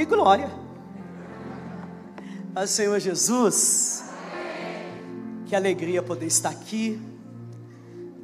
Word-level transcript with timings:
e 0.00 0.04
glória. 0.04 0.50
Paz 2.52 2.70
Senhor 2.70 2.98
Jesus. 2.98 4.04
Que 5.46 5.54
alegria 5.54 6.02
poder 6.02 6.26
estar 6.26 6.50
aqui. 6.50 7.00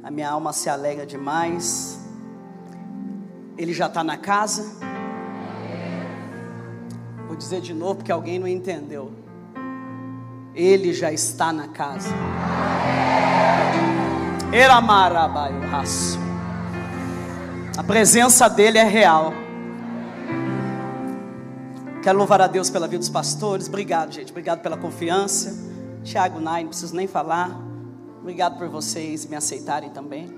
A 0.03 0.11
minha 0.11 0.29
alma 0.29 0.53
se 0.53 0.69
alegra 0.69 1.05
demais. 1.05 1.99
Ele 3.57 3.73
já 3.73 3.87
está 3.87 4.03
na 4.03 4.17
casa. 4.17 4.71
Vou 7.27 7.35
dizer 7.35 7.61
de 7.61 7.73
novo 7.73 7.95
porque 7.95 8.11
alguém 8.11 8.37
não 8.37 8.47
entendeu. 8.47 9.11
Ele 10.53 10.93
já 10.93 11.11
está 11.11 11.51
na 11.51 11.67
casa. 11.69 12.09
raço. 15.71 16.19
A 17.75 17.83
presença 17.83 18.47
dele 18.47 18.77
é 18.77 18.83
real. 18.83 19.42
Quero 22.03 22.17
louvar 22.17 22.41
a 22.41 22.47
Deus 22.47 22.69
pela 22.69 22.85
vida 22.85 22.99
dos 22.99 23.07
pastores. 23.07 23.69
Obrigado, 23.69 24.11
gente. 24.11 24.29
Obrigado 24.29 24.61
pela 24.61 24.75
confiança. 24.75 25.57
Tiago 26.03 26.37
Nai, 26.37 26.63
não 26.63 26.69
preciso 26.69 26.93
nem 26.93 27.07
falar. 27.07 27.57
Obrigado 28.19 28.57
por 28.57 28.67
vocês 28.67 29.25
me 29.25 29.37
aceitarem 29.37 29.89
também. 29.89 30.29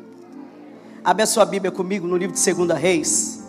Abre 1.03 1.23
a 1.23 1.25
sua 1.25 1.43
Bíblia 1.43 1.71
comigo 1.71 2.07
no 2.07 2.17
livro 2.17 2.35
de 2.35 2.53
2 2.53 2.79
Reis. 2.79 3.43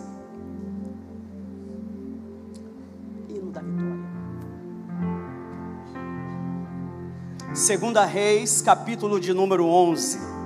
Segunda 7.53 8.03
Reis, 8.03 8.63
capítulo 8.63 9.19
de 9.19 9.31
número 9.31 9.67
11. 9.67 10.36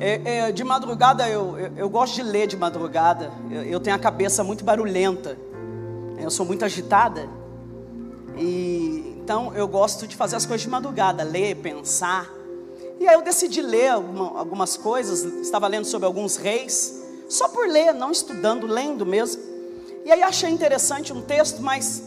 É, 0.00 0.20
é, 0.24 0.52
de 0.52 0.62
madrugada 0.62 1.28
eu, 1.28 1.58
eu, 1.58 1.72
eu, 1.76 1.90
gosto 1.90 2.14
de 2.14 2.22
ler 2.22 2.46
de 2.46 2.56
madrugada. 2.56 3.32
Eu, 3.50 3.64
eu, 3.64 3.80
tenho 3.80 3.96
a 3.96 3.98
cabeça 3.98 4.44
muito 4.44 4.62
barulhenta. 4.64 5.36
Eu 6.16 6.30
sou 6.30 6.46
muito 6.46 6.64
agitada. 6.64 7.28
E 8.36 9.18
então 9.20 9.52
eu 9.54 9.66
gosto 9.66 10.06
de 10.06 10.14
fazer 10.14 10.36
as 10.36 10.46
coisas 10.46 10.62
de 10.62 10.70
madrugada, 10.70 11.24
ler, 11.24 11.56
pensar. 11.56 12.30
E 13.00 13.08
aí 13.08 13.14
eu 13.14 13.22
decidi 13.22 13.60
ler 13.60 13.88
alguma, 13.88 14.38
algumas 14.38 14.76
coisas. 14.76 15.24
Estava 15.42 15.66
lendo 15.66 15.84
sobre 15.84 16.06
alguns 16.06 16.36
reis, 16.36 17.02
só 17.28 17.48
por 17.48 17.66
ler, 17.68 17.92
não 17.92 18.12
estudando, 18.12 18.68
lendo 18.68 19.04
mesmo. 19.04 19.42
E 20.04 20.12
aí 20.12 20.22
achei 20.22 20.48
interessante 20.48 21.12
um 21.12 21.20
texto, 21.20 21.60
mas 21.60 22.04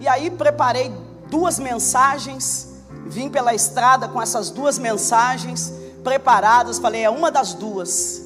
e 0.00 0.08
aí 0.08 0.30
preparei 0.30 0.92
duas 1.30 1.60
mensagens. 1.60 2.74
Vim 3.06 3.28
pela 3.28 3.54
estrada 3.54 4.08
com 4.08 4.20
essas 4.20 4.50
duas 4.50 4.78
mensagens 4.78 5.83
preparadas, 6.04 6.78
falei, 6.78 7.02
é 7.02 7.10
uma 7.10 7.30
das 7.30 7.54
duas. 7.54 8.22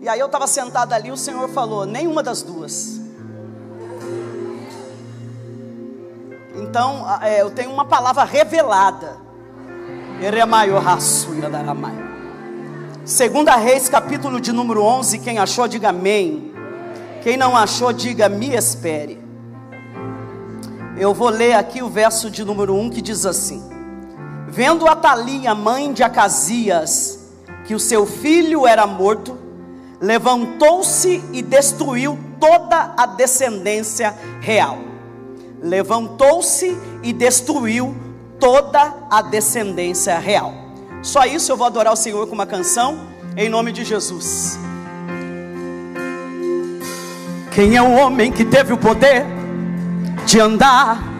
E 0.00 0.08
aí 0.08 0.20
eu 0.20 0.26
estava 0.26 0.46
sentado 0.46 0.92
ali, 0.92 1.10
o 1.10 1.16
Senhor 1.16 1.48
falou, 1.48 1.84
nenhuma 1.84 2.22
das 2.22 2.42
duas. 2.42 3.00
Então, 6.54 7.04
é, 7.22 7.40
eu 7.40 7.50
tenho 7.50 7.72
uma 7.72 7.84
palavra 7.84 8.22
revelada. 8.24 9.16
Segunda 13.04 13.56
Reis, 13.56 13.88
capítulo 13.88 14.40
de 14.40 14.52
número 14.52 14.82
11, 14.82 15.18
quem 15.20 15.38
achou, 15.38 15.66
diga 15.66 15.88
amém. 15.88 16.52
Quem 17.22 17.36
não 17.36 17.56
achou, 17.56 17.92
diga 17.92 18.28
me 18.28 18.54
espere. 18.54 19.18
Eu 20.98 21.14
vou 21.14 21.28
ler 21.28 21.54
aqui 21.54 21.82
o 21.82 21.88
verso 21.88 22.30
de 22.30 22.44
número 22.44 22.74
1 22.74 22.90
que 22.90 23.00
diz 23.00 23.24
assim: 23.24 23.77
Vendo 24.50 24.88
Atalia, 24.88 25.54
mãe 25.54 25.92
de 25.92 26.02
Acasias, 26.02 27.18
que 27.66 27.74
o 27.74 27.78
seu 27.78 28.06
filho 28.06 28.66
era 28.66 28.86
morto, 28.86 29.36
levantou-se 30.00 31.22
e 31.32 31.42
destruiu 31.42 32.18
toda 32.40 32.94
a 32.96 33.04
descendência 33.04 34.14
real. 34.40 34.78
Levantou-se 35.62 36.76
e 37.02 37.12
destruiu 37.12 37.94
toda 38.40 38.94
a 39.10 39.20
descendência 39.20 40.18
real. 40.18 40.54
Só 41.02 41.26
isso 41.26 41.52
eu 41.52 41.56
vou 41.56 41.66
adorar 41.66 41.92
o 41.92 41.96
Senhor 41.96 42.26
com 42.26 42.34
uma 42.34 42.46
canção, 42.46 43.00
em 43.36 43.50
nome 43.50 43.70
de 43.70 43.84
Jesus. 43.84 44.58
Quem 47.52 47.76
é 47.76 47.82
o 47.82 47.92
homem 47.92 48.32
que 48.32 48.46
teve 48.46 48.72
o 48.72 48.78
poder 48.78 49.26
de 50.24 50.40
andar 50.40 51.17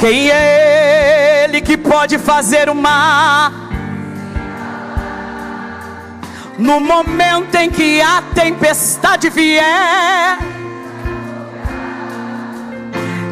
quem 0.00 0.30
é 0.30 1.44
Ele 1.44 1.60
que 1.60 1.76
pode 1.76 2.18
fazer 2.18 2.70
o 2.70 2.74
mar? 2.74 3.52
No 6.58 6.80
momento 6.80 7.54
em 7.56 7.70
que 7.70 8.00
a 8.00 8.22
tempestade 8.34 9.28
vier, 9.28 10.38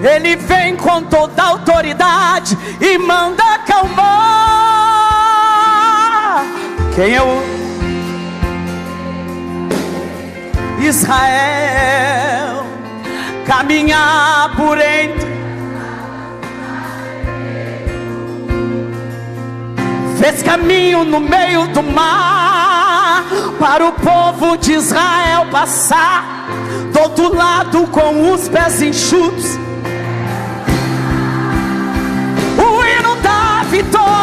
Ele 0.03 0.37
vem 0.37 0.77
com 0.77 1.03
toda 1.05 1.43
autoridade 1.43 2.57
e 2.81 2.99
manda 2.99 3.43
acalmar. 3.55 4.05
Quem 6.95 7.15
é 7.15 7.23
o 7.23 7.43
Israel? 10.81 12.67
Caminhar 13.47 14.55
por 14.55 14.79
entre 14.79 15.28
fez 20.19 20.43
caminho 20.43 21.05
no 21.05 21.21
meio 21.21 21.69
do 21.69 21.83
mar 21.83 23.25
para 23.59 23.87
o 23.87 23.93
povo 23.93 24.57
de 24.57 24.73
Israel 24.73 25.47
passar 25.51 26.49
do 26.93 27.01
outro 27.01 27.35
lado 27.35 27.87
com 27.87 28.33
os 28.33 28.49
pés 28.49 28.83
enxutos. 28.83 29.57
O 32.59 32.85
hino 32.85 33.17
da 33.23 33.63
vitória. 33.71 34.18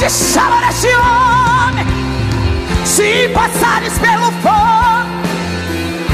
Pode 0.00 0.12
chamar 0.12 0.70
este 0.70 0.88
homem. 0.88 1.86
Se 2.86 3.28
passares 3.34 3.98
pelo 3.98 4.32
fogo, 4.40 5.10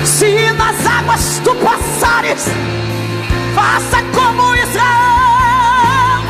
se 0.04 0.50
nas 0.52 0.86
águas 0.86 1.40
tu 1.44 1.54
passares, 1.56 2.46
faça 3.54 4.02
como 4.12 4.54
Israel, 4.56 6.24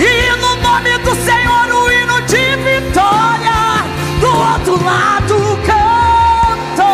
e 0.00 0.36
no 0.40 0.56
nome 0.62 0.98
do 0.98 1.14
Senhor 1.14 1.68
o 1.70 1.90
hino 1.90 2.22
de 2.22 2.56
vitória, 2.64 3.84
do 4.20 4.28
outro 4.28 4.84
lado 4.84 5.58
canto. 5.66 6.86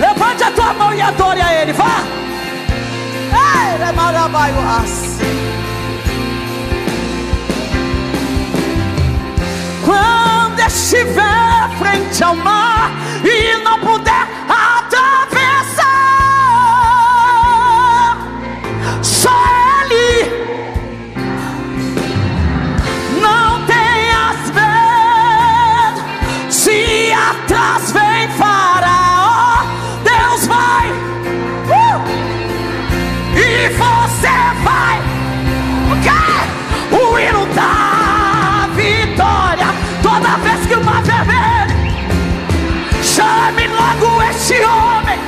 Levante 0.00 0.44
a 0.44 0.50
tua 0.52 0.72
mão 0.74 0.94
e 0.94 1.02
adore 1.02 1.42
a 1.42 1.62
Ele, 1.62 1.72
vá. 1.74 2.18
Quando 4.38 5.07
estiver 10.68 11.70
frente 11.78 12.22
ao 12.22 12.36
mar 12.36 12.92
e 13.24 13.56
não 13.64 13.80
puder 13.80 14.37
Chame 43.18 43.66
logo 43.66 44.22
este 44.30 44.54
homem. 44.64 45.18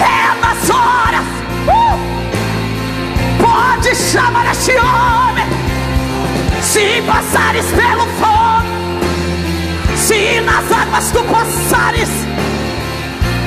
É 0.00 0.34
nas 0.40 0.68
horas. 0.68 1.24
Uh! 1.68 1.96
Pode 3.40 3.94
chamar 3.94 4.50
este 4.50 4.72
homem. 4.72 5.46
Se 6.60 7.00
passares 7.02 7.66
pelo 7.66 8.04
fogo, 8.18 8.66
se 9.96 10.40
nas 10.40 10.72
águas 10.72 11.12
tu 11.12 11.22
passares, 11.22 12.08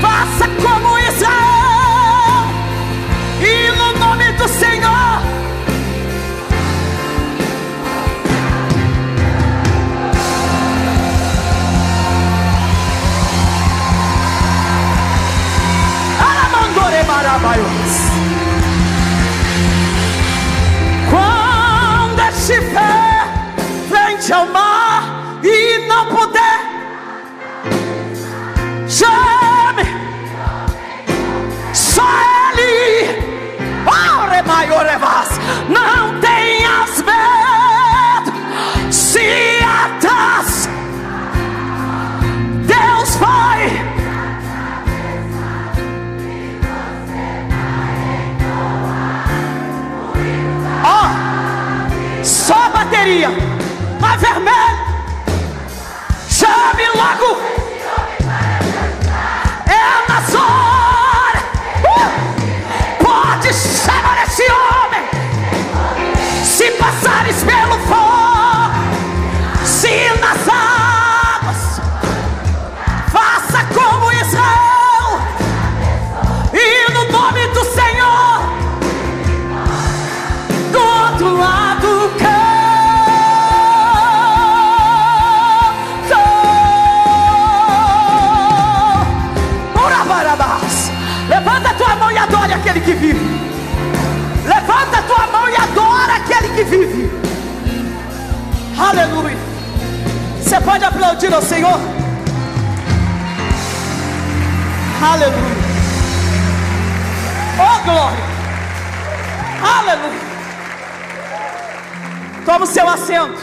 faça 0.01 0.47
como 0.63 0.97
Israel. 0.99 2.47
E 3.41 3.71
no 3.77 3.99
nome 3.99 4.31
do 4.31 4.47
Senhor. 4.47 4.68
Não 35.67 36.19
tenhas 36.19 37.01
medo, 37.01 38.31
se 38.91 39.59
atas, 39.63 40.69
Deus 42.65 43.15
vai. 43.15 43.89
Só 52.23 52.69
bateria. 52.69 53.29
Mas 53.99 54.19
vermelho. 54.21 54.79
Chame 56.29 56.83
logo. 56.95 57.48
Aleluia. 98.89 99.37
Você 100.41 100.59
pode 100.61 100.83
aplaudir 100.83 101.31
ao 101.31 101.43
Senhor? 101.43 101.79
Aleluia. 104.99 105.59
Oh 107.59 107.83
glória. 107.83 108.23
Aleluia. 109.77 110.29
Toma 112.43 112.65
o 112.65 112.67
seu 112.67 112.89
assento, 112.89 113.39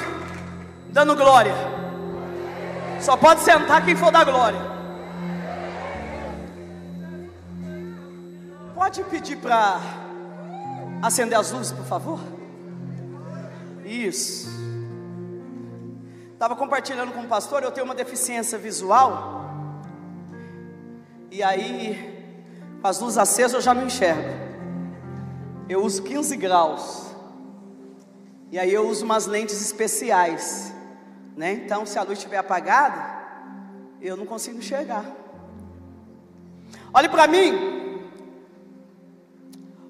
dando 0.88 1.14
glória. 1.14 1.54
Só 2.98 3.16
pode 3.16 3.42
sentar 3.42 3.84
quem 3.84 3.94
for 3.94 4.10
da 4.10 4.24
glória. 4.24 4.58
Pode 8.74 9.04
pedir 9.04 9.36
para 9.36 9.78
acender 11.00 11.38
as 11.38 11.52
luzes, 11.52 11.70
por 11.70 11.86
favor? 11.86 12.18
Isso. 13.84 14.55
Estava 16.36 16.54
compartilhando 16.54 17.12
com 17.12 17.22
o 17.22 17.26
pastor, 17.26 17.62
eu 17.62 17.70
tenho 17.70 17.86
uma 17.86 17.94
deficiência 17.94 18.58
visual. 18.58 19.42
E 21.30 21.42
aí, 21.42 22.36
com 22.82 22.86
as 22.86 23.00
luzes 23.00 23.16
acesas 23.16 23.54
eu 23.54 23.60
já 23.62 23.72
não 23.72 23.86
enxergo. 23.86 24.28
Eu 25.66 25.82
uso 25.82 26.02
15 26.02 26.36
graus. 26.36 27.06
E 28.52 28.58
aí 28.58 28.70
eu 28.70 28.86
uso 28.86 29.02
umas 29.06 29.24
lentes 29.24 29.62
especiais, 29.62 30.70
né? 31.34 31.52
Então, 31.52 31.86
se 31.86 31.98
a 31.98 32.02
luz 32.02 32.18
estiver 32.18 32.36
apagada, 32.36 33.16
eu 33.98 34.14
não 34.14 34.26
consigo 34.26 34.58
enxergar. 34.58 35.06
Olhe 36.92 37.08
para 37.08 37.26
mim. 37.26 37.98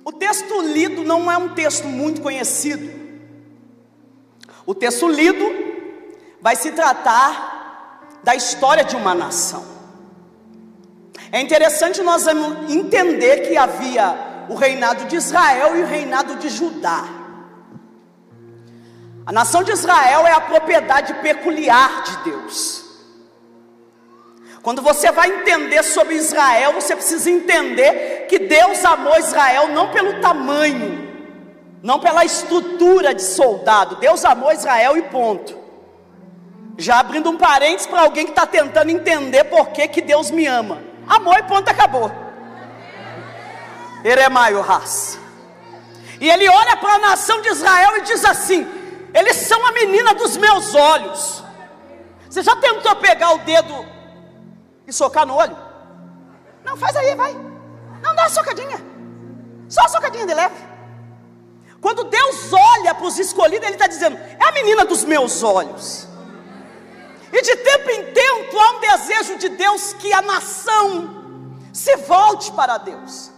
O 0.05 0.13
texto 0.13 0.63
lido 0.63 1.03
não 1.03 1.29
é 1.29 1.37
um 1.37 1.55
texto 1.55 1.89
muito 1.89 2.23
conhecido. 2.23 2.89
O 4.65 4.77
texto 4.77 5.09
lido 5.09 5.66
vai 6.41 6.57
se 6.57 6.73
tratar 6.73 8.09
da 8.23 8.35
história 8.35 8.85
de 8.85 8.97
uma 8.97 9.15
nação. 9.15 9.65
É 11.33 11.41
interessante 11.41 12.03
nós 12.03 12.27
entender 12.69 13.49
que 13.49 13.57
havia 13.57 14.47
o 14.49 14.55
reinado 14.55 15.05
de 15.07 15.17
Israel 15.17 15.77
e 15.77 15.83
o 15.83 15.87
reinado 15.87 16.37
de 16.37 16.49
Judá. 16.49 17.05
A 19.25 19.33
nação 19.33 19.63
de 19.65 19.73
Israel 19.73 20.27
é 20.27 20.33
a 20.33 20.41
propriedade 20.41 21.15
peculiar 21.15 22.03
de 22.05 22.31
Deus. 22.31 22.85
Quando 24.63 24.83
você 24.83 25.11
vai 25.13 25.29
entender 25.29 25.83
sobre 25.83 26.15
Israel, 26.15 26.73
você 26.73 26.95
precisa 26.95 27.31
entender 27.31 28.27
que 28.29 28.39
Deus 28.39 28.85
amou 28.85 29.17
Israel 29.19 29.69
não 29.69 29.91
pelo 29.91 30.21
tamanho, 30.21 31.09
não 31.83 32.01
pela 32.01 32.25
estrutura 32.25 33.15
de 33.15 33.23
soldado. 33.23 33.97
Deus 33.97 34.25
amou 34.25 34.53
Israel 34.53 34.97
e 34.97 35.03
ponto. 35.03 35.56
Já 36.79 36.99
abrindo 36.99 37.31
um 37.31 37.39
parênteses 37.39 37.87
para 37.87 38.03
alguém 38.03 38.25
que 38.25 38.33
está 38.33 38.47
tentando 38.47 38.91
entender 38.91 39.45
por 39.45 39.69
que, 39.69 39.89
que 39.89 40.03
Deus 40.03 40.31
me 40.31 40.47
ama. 40.47 40.83
Amor 41.09 41.39
e 41.39 41.43
ponto, 41.45 41.69
acabou. 41.69 42.11
Eremaio 44.05 44.61
raça. 44.61 45.19
E 46.21 46.29
ele 46.29 46.49
olha 46.49 46.77
para 46.77 46.95
a 46.95 46.99
nação 46.99 47.41
de 47.41 47.49
Israel 47.49 47.97
e 47.99 48.03
diz 48.03 48.25
assim: 48.25 48.67
eles 49.17 49.37
são 49.37 49.65
a 49.67 49.73
menina 49.73 50.13
dos 50.15 50.37
meus 50.37 50.75
olhos. 50.75 51.43
Você 52.29 52.43
já 52.43 52.55
tentou 52.57 52.95
pegar 52.97 53.33
o 53.33 53.39
dedo 53.39 53.87
e 54.87 54.93
socar 54.93 55.25
no 55.27 55.35
olho? 55.35 55.57
Não, 56.63 56.77
faz 56.77 56.95
aí, 56.97 57.15
vai. 57.15 57.33
Não 58.03 58.15
dá 58.15 58.25
uma 58.25 58.29
socadinha. 58.29 58.79
Só 59.71 59.81
uma 59.81 59.89
socadinha 59.89 60.27
de 60.27 60.35
leve. 60.35 60.55
Quando 61.81 62.05
Deus 62.05 62.53
olha 62.53 62.95
para 62.95 63.07
os 63.07 63.19
escolhidos, 63.19 63.67
Ele 63.67 63.77
está 63.77 63.87
dizendo: 63.87 64.19
é 64.19 64.45
a 64.45 64.53
menina 64.53 64.85
dos 64.85 65.03
meus 65.03 65.43
olhos. 65.43 66.06
E 67.33 67.43
de 67.43 67.57
tempo 67.57 67.91
em 67.91 68.05
tempo 68.13 68.59
há 68.59 68.77
um 68.77 68.81
desejo 68.81 69.39
de 69.39 69.49
Deus 69.49 69.93
que 69.95 70.13
a 70.13 70.23
nação 70.23 71.25
se 71.73 71.97
volte 71.97 72.53
para 72.53 72.79
Deus. 72.79 73.31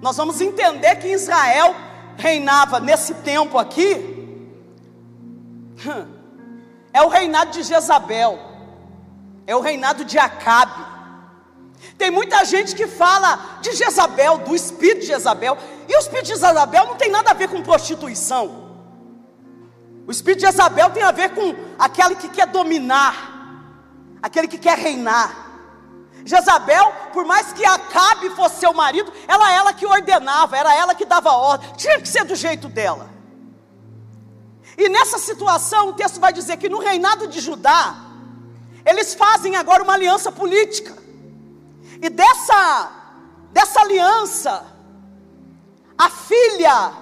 Nós 0.00 0.16
vamos 0.16 0.40
entender 0.40 0.96
que 0.96 1.08
Israel 1.08 1.74
reinava 2.16 2.80
nesse 2.80 3.14
tempo 3.14 3.58
aqui, 3.58 4.12
é 6.92 7.02
o 7.02 7.08
reinado 7.08 7.52
de 7.52 7.62
Jezabel, 7.62 8.38
é 9.46 9.54
o 9.54 9.60
reinado 9.60 10.04
de 10.04 10.18
Acabe. 10.18 10.84
Tem 11.98 12.10
muita 12.10 12.44
gente 12.44 12.74
que 12.74 12.86
fala 12.86 13.58
de 13.60 13.72
Jezabel, 13.72 14.38
do 14.38 14.54
espírito 14.54 15.00
de 15.00 15.06
Jezabel, 15.06 15.56
e 15.88 15.96
o 15.96 15.98
espírito 15.98 16.26
de 16.26 16.30
Jezabel 16.30 16.86
não 16.86 16.96
tem 16.96 17.10
nada 17.10 17.30
a 17.30 17.34
ver 17.34 17.48
com 17.48 17.62
prostituição. 17.62 18.61
O 20.06 20.10
espírito 20.10 20.40
de 20.40 20.46
Jezabel 20.46 20.90
tem 20.90 21.02
a 21.02 21.12
ver 21.12 21.30
com 21.30 21.54
aquele 21.78 22.16
que 22.16 22.28
quer 22.28 22.46
dominar, 22.46 23.14
aquele 24.22 24.48
que 24.48 24.58
quer 24.58 24.76
reinar. 24.76 25.50
Jezabel, 26.24 26.92
por 27.12 27.24
mais 27.24 27.52
que 27.52 27.64
Acabe 27.64 28.30
fosse 28.30 28.60
seu 28.60 28.72
marido, 28.72 29.12
era 29.26 29.52
ela 29.52 29.72
que 29.72 29.86
ordenava, 29.86 30.56
era 30.56 30.74
ela 30.74 30.94
que 30.94 31.04
dava 31.04 31.32
ordem, 31.32 31.72
tinha 31.76 32.00
que 32.00 32.08
ser 32.08 32.24
do 32.24 32.34
jeito 32.34 32.68
dela. 32.68 33.10
E 34.76 34.88
nessa 34.88 35.18
situação, 35.18 35.88
o 35.88 35.92
texto 35.92 36.20
vai 36.20 36.32
dizer 36.32 36.56
que 36.56 36.68
no 36.68 36.78
reinado 36.78 37.26
de 37.26 37.40
Judá, 37.40 37.94
eles 38.84 39.14
fazem 39.14 39.56
agora 39.56 39.82
uma 39.82 39.92
aliança 39.94 40.32
política. 40.32 40.96
E 42.00 42.08
dessa, 42.08 42.90
dessa 43.52 43.80
aliança, 43.80 44.64
a 45.96 46.08
filha 46.10 46.92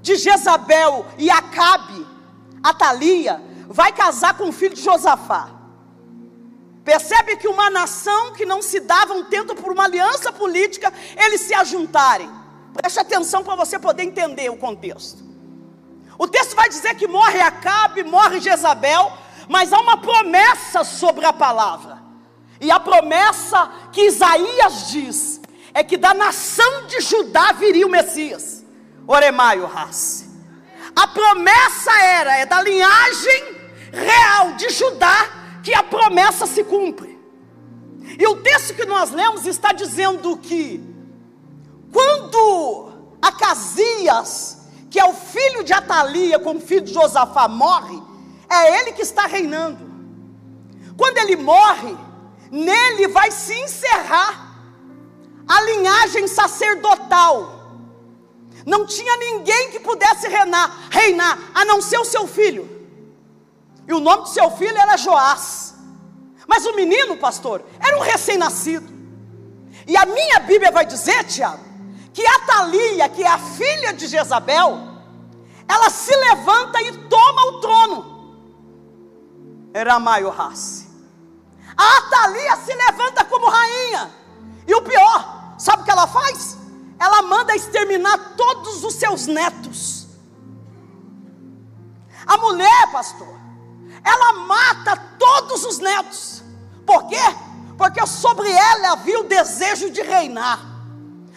de 0.00 0.16
Jezabel 0.16 1.06
e 1.18 1.30
Acabe, 1.30 2.06
Atalia, 2.62 3.42
vai 3.68 3.92
casar 3.92 4.36
com 4.36 4.48
o 4.48 4.52
filho 4.52 4.74
de 4.74 4.82
Josafá. 4.82 5.50
Percebe 6.84 7.36
que 7.36 7.48
uma 7.48 7.70
nação 7.70 8.32
que 8.32 8.44
não 8.44 8.62
se 8.62 8.80
dava 8.80 9.14
um 9.14 9.24
tento 9.24 9.54
por 9.54 9.72
uma 9.72 9.84
aliança 9.84 10.32
política, 10.32 10.92
eles 11.16 11.42
se 11.42 11.54
ajuntarem. 11.54 12.30
Preste 12.72 12.98
atenção 12.98 13.44
para 13.44 13.54
você 13.54 13.78
poder 13.78 14.02
entender 14.04 14.50
o 14.50 14.56
contexto. 14.56 15.22
O 16.18 16.26
texto 16.26 16.54
vai 16.54 16.68
dizer 16.68 16.94
que 16.96 17.08
morre 17.08 17.40
Acabe, 17.40 18.02
morre 18.02 18.40
Jezabel, 18.40 19.12
mas 19.48 19.72
há 19.72 19.80
uma 19.80 19.96
promessa 19.96 20.84
sobre 20.84 21.24
a 21.24 21.32
palavra. 21.32 21.98
E 22.60 22.70
a 22.70 22.78
promessa 22.78 23.70
que 23.90 24.06
Isaías 24.06 24.88
diz 24.90 25.40
é 25.72 25.82
que 25.82 25.96
da 25.96 26.12
nação 26.12 26.86
de 26.86 27.00
Judá 27.00 27.52
viria 27.52 27.86
o 27.86 27.90
Messias. 27.90 28.64
Oremaio 29.06 29.66
Race. 29.66 30.29
A 31.00 31.08
promessa 31.08 31.92
era, 32.02 32.36
é 32.36 32.44
da 32.44 32.60
linhagem 32.60 33.56
real 33.90 34.52
de 34.52 34.68
Judá 34.68 35.30
que 35.62 35.72
a 35.72 35.82
promessa 35.82 36.46
se 36.46 36.62
cumpre. 36.62 37.18
E 38.18 38.26
o 38.26 38.36
texto 38.42 38.74
que 38.74 38.84
nós 38.84 39.10
lemos 39.10 39.46
está 39.46 39.72
dizendo 39.72 40.36
que 40.36 40.78
quando 41.90 42.92
Acasias, 43.22 44.58
que 44.90 45.00
é 45.00 45.04
o 45.06 45.14
filho 45.14 45.64
de 45.64 45.72
Atalia, 45.72 46.38
com 46.38 46.56
o 46.56 46.60
filho 46.60 46.82
de 46.82 46.92
Josafá, 46.92 47.48
morre, 47.48 47.98
é 48.50 48.80
ele 48.80 48.92
que 48.92 49.00
está 49.00 49.24
reinando. 49.24 49.90
Quando 50.98 51.16
ele 51.16 51.36
morre, 51.36 51.96
nele 52.50 53.08
vai 53.08 53.30
se 53.30 53.54
encerrar 53.54 54.54
a 55.48 55.62
linhagem 55.62 56.26
sacerdotal. 56.28 57.59
Não 58.66 58.86
tinha 58.86 59.16
ninguém 59.16 59.70
que 59.70 59.80
pudesse 59.80 60.28
reinar, 60.28 60.88
reinar, 60.90 61.38
a 61.54 61.64
não 61.64 61.80
ser 61.80 61.98
o 61.98 62.04
seu 62.04 62.26
filho. 62.26 62.68
E 63.86 63.92
o 63.92 64.00
nome 64.00 64.22
do 64.22 64.28
seu 64.28 64.50
filho 64.52 64.76
era 64.76 64.96
Joás. 64.96 65.74
Mas 66.46 66.66
o 66.66 66.74
menino, 66.74 67.16
pastor, 67.16 67.62
era 67.80 67.96
um 67.96 68.00
recém-nascido. 68.00 68.92
E 69.86 69.96
a 69.96 70.04
minha 70.04 70.40
Bíblia 70.40 70.70
vai 70.70 70.84
dizer, 70.84 71.24
Tiago, 71.24 71.64
que 72.12 72.26
Atalia, 72.26 73.08
que 73.08 73.22
é 73.22 73.28
a 73.28 73.38
filha 73.38 73.92
de 73.92 74.06
Jezabel, 74.06 74.78
ela 75.68 75.90
se 75.90 76.14
levanta 76.14 76.82
e 76.82 76.92
toma 77.08 77.46
o 77.46 77.60
trono. 77.60 78.10
Era 79.72 79.98
Maio 79.98 80.30
Race. 80.30 80.88
A 81.76 81.98
Atalia 81.98 82.56
se 82.56 82.74
levanta 82.74 83.24
como 83.24 83.48
rainha. 83.48 84.10
E 84.66 84.74
o 84.74 84.82
pior, 84.82 85.54
sabe 85.58 85.82
o 85.82 85.84
que 85.84 85.90
ela 85.90 86.06
faz? 86.06 86.59
Ela 87.00 87.22
manda 87.22 87.56
exterminar 87.56 88.36
todos 88.36 88.84
os 88.84 88.94
seus 88.94 89.26
netos. 89.26 90.06
A 92.26 92.36
mulher, 92.36 92.92
pastor, 92.92 93.40
ela 94.04 94.32
mata 94.34 94.96
todos 95.18 95.64
os 95.64 95.78
netos. 95.78 96.44
Por 96.86 97.06
quê? 97.06 97.16
Porque 97.78 98.06
sobre 98.06 98.50
ela 98.50 98.92
havia 98.92 99.18
o 99.18 99.24
desejo 99.24 99.90
de 99.90 100.02
reinar. 100.02 100.60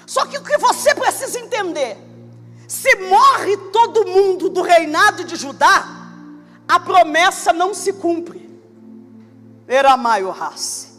Só 0.05 0.25
que 0.25 0.37
o 0.37 0.43
que 0.43 0.57
você 0.57 0.93
precisa 0.93 1.39
entender: 1.39 1.97
se 2.67 2.95
morre 3.07 3.55
todo 3.71 4.05
mundo 4.05 4.49
do 4.49 4.61
reinado 4.61 5.23
de 5.23 5.37
Judá, 5.37 5.85
a 6.67 6.79
promessa 6.79 7.53
não 7.53 7.73
se 7.73 7.93
cumpre. 7.93 8.43
Eramaio 9.67 10.29
raça. 10.29 10.92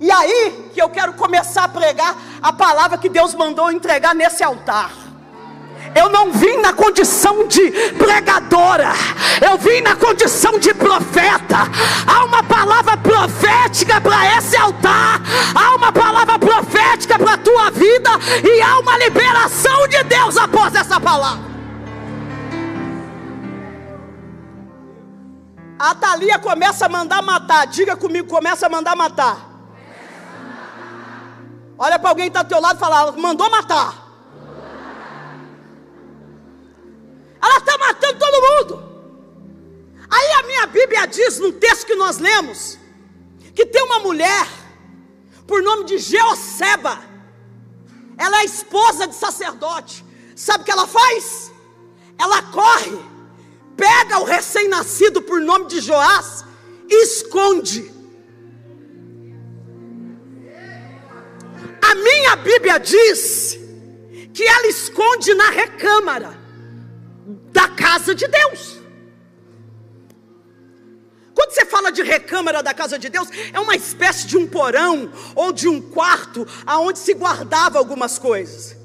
E 0.00 0.10
aí 0.10 0.70
que 0.72 0.80
eu 0.80 0.88
quero 0.88 1.12
começar 1.12 1.64
a 1.64 1.68
pregar 1.68 2.16
a 2.40 2.50
palavra 2.50 2.96
que 2.96 3.10
Deus 3.10 3.34
mandou 3.34 3.70
entregar 3.70 4.14
nesse 4.14 4.42
altar. 4.42 4.90
Eu 5.94 6.08
não 6.08 6.32
vim 6.32 6.56
na 6.58 6.72
condição 6.72 7.46
de 7.46 7.70
pregadora, 7.98 8.92
eu 9.46 9.58
vim 9.58 9.82
na 9.82 9.96
condição 9.96 10.58
de 10.58 10.72
profeta. 10.72 11.58
Há 12.06 12.24
uma 12.24 12.42
palavra 12.42 12.96
profética 12.96 14.00
para 14.00 14.38
esse 14.38 14.56
altar, 14.56 15.20
há 15.54 15.74
uma 15.74 15.92
palavra 15.92 16.38
profética 16.38 17.18
para 17.18 17.34
a 17.34 17.38
tua 17.38 17.70
vida, 17.70 18.10
e 18.42 18.62
há 18.62 18.78
uma 18.78 18.96
liberação 18.96 19.86
de 19.88 20.02
Deus 20.04 20.36
após 20.36 20.74
essa 20.74 20.98
palavra. 20.98 21.50
A 25.78 25.94
Thalia 25.94 26.38
começa 26.38 26.86
a 26.86 26.88
mandar 26.88 27.20
matar, 27.22 27.66
diga 27.66 27.96
comigo, 27.96 28.28
começa 28.28 28.66
a 28.66 28.68
mandar 28.68 28.94
matar. 28.94 29.49
Olha 31.82 31.98
para 31.98 32.10
alguém 32.10 32.26
que 32.26 32.36
está 32.36 32.42
do 32.42 32.48
teu 32.50 32.60
lado 32.60 32.76
e 32.76 32.78
fala, 32.78 33.12
mandou 33.12 33.48
matar. 33.48 34.06
Ela 37.42 37.56
está 37.56 37.78
matando 37.78 38.18
todo 38.18 38.42
mundo. 38.48 38.90
Aí 40.10 40.32
a 40.32 40.42
minha 40.42 40.66
Bíblia 40.66 41.06
diz, 41.06 41.38
no 41.38 41.52
texto 41.52 41.86
que 41.86 41.94
nós 41.94 42.18
lemos, 42.18 42.78
que 43.54 43.64
tem 43.64 43.82
uma 43.82 44.00
mulher, 44.00 44.46
por 45.46 45.62
nome 45.62 45.84
de 45.84 45.96
Geoceba, 45.96 47.00
ela 48.18 48.42
é 48.42 48.44
esposa 48.44 49.06
de 49.06 49.14
sacerdote. 49.14 50.04
Sabe 50.36 50.60
o 50.60 50.64
que 50.66 50.70
ela 50.70 50.86
faz? 50.86 51.50
Ela 52.18 52.42
corre, 52.42 52.98
pega 53.74 54.18
o 54.18 54.24
recém-nascido 54.24 55.22
por 55.22 55.40
nome 55.40 55.64
de 55.64 55.80
Joás 55.80 56.44
e 56.90 57.04
esconde. 57.04 57.99
A 61.90 61.94
minha 61.96 62.36
Bíblia 62.36 62.78
diz 62.78 63.58
que 64.32 64.44
ela 64.44 64.68
esconde 64.68 65.34
na 65.34 65.50
recâmara 65.50 66.38
da 67.52 67.66
casa 67.66 68.14
de 68.14 68.28
Deus. 68.28 68.78
Quando 71.34 71.50
você 71.50 71.64
fala 71.64 71.90
de 71.90 72.02
recâmara 72.02 72.62
da 72.62 72.72
casa 72.72 72.96
de 72.96 73.08
Deus, 73.08 73.28
é 73.52 73.58
uma 73.58 73.74
espécie 73.74 74.28
de 74.28 74.38
um 74.38 74.46
porão 74.46 75.10
ou 75.34 75.50
de 75.50 75.66
um 75.66 75.80
quarto 75.80 76.46
aonde 76.64 77.00
se 77.00 77.12
guardava 77.12 77.76
algumas 77.78 78.18
coisas. 78.18 78.76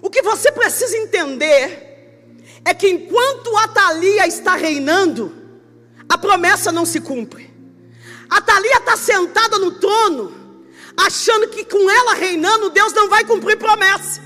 O 0.00 0.08
que 0.08 0.22
você 0.22 0.50
precisa 0.50 0.96
entender 0.96 2.40
é 2.64 2.72
que 2.72 2.88
enquanto 2.88 3.54
Atalia 3.58 4.26
está 4.26 4.54
reinando, 4.54 5.30
a 6.08 6.16
promessa 6.16 6.72
não 6.72 6.86
se 6.86 7.02
cumpre. 7.02 7.54
Atalia 8.30 8.78
está 8.78 8.96
sentada 8.96 9.58
no 9.58 9.72
trono, 9.72 10.45
achando 10.96 11.48
que 11.48 11.64
com 11.64 11.90
ela 11.90 12.14
reinando, 12.14 12.70
Deus 12.70 12.92
não 12.92 13.08
vai 13.08 13.24
cumprir 13.24 13.58
promessa. 13.58 14.22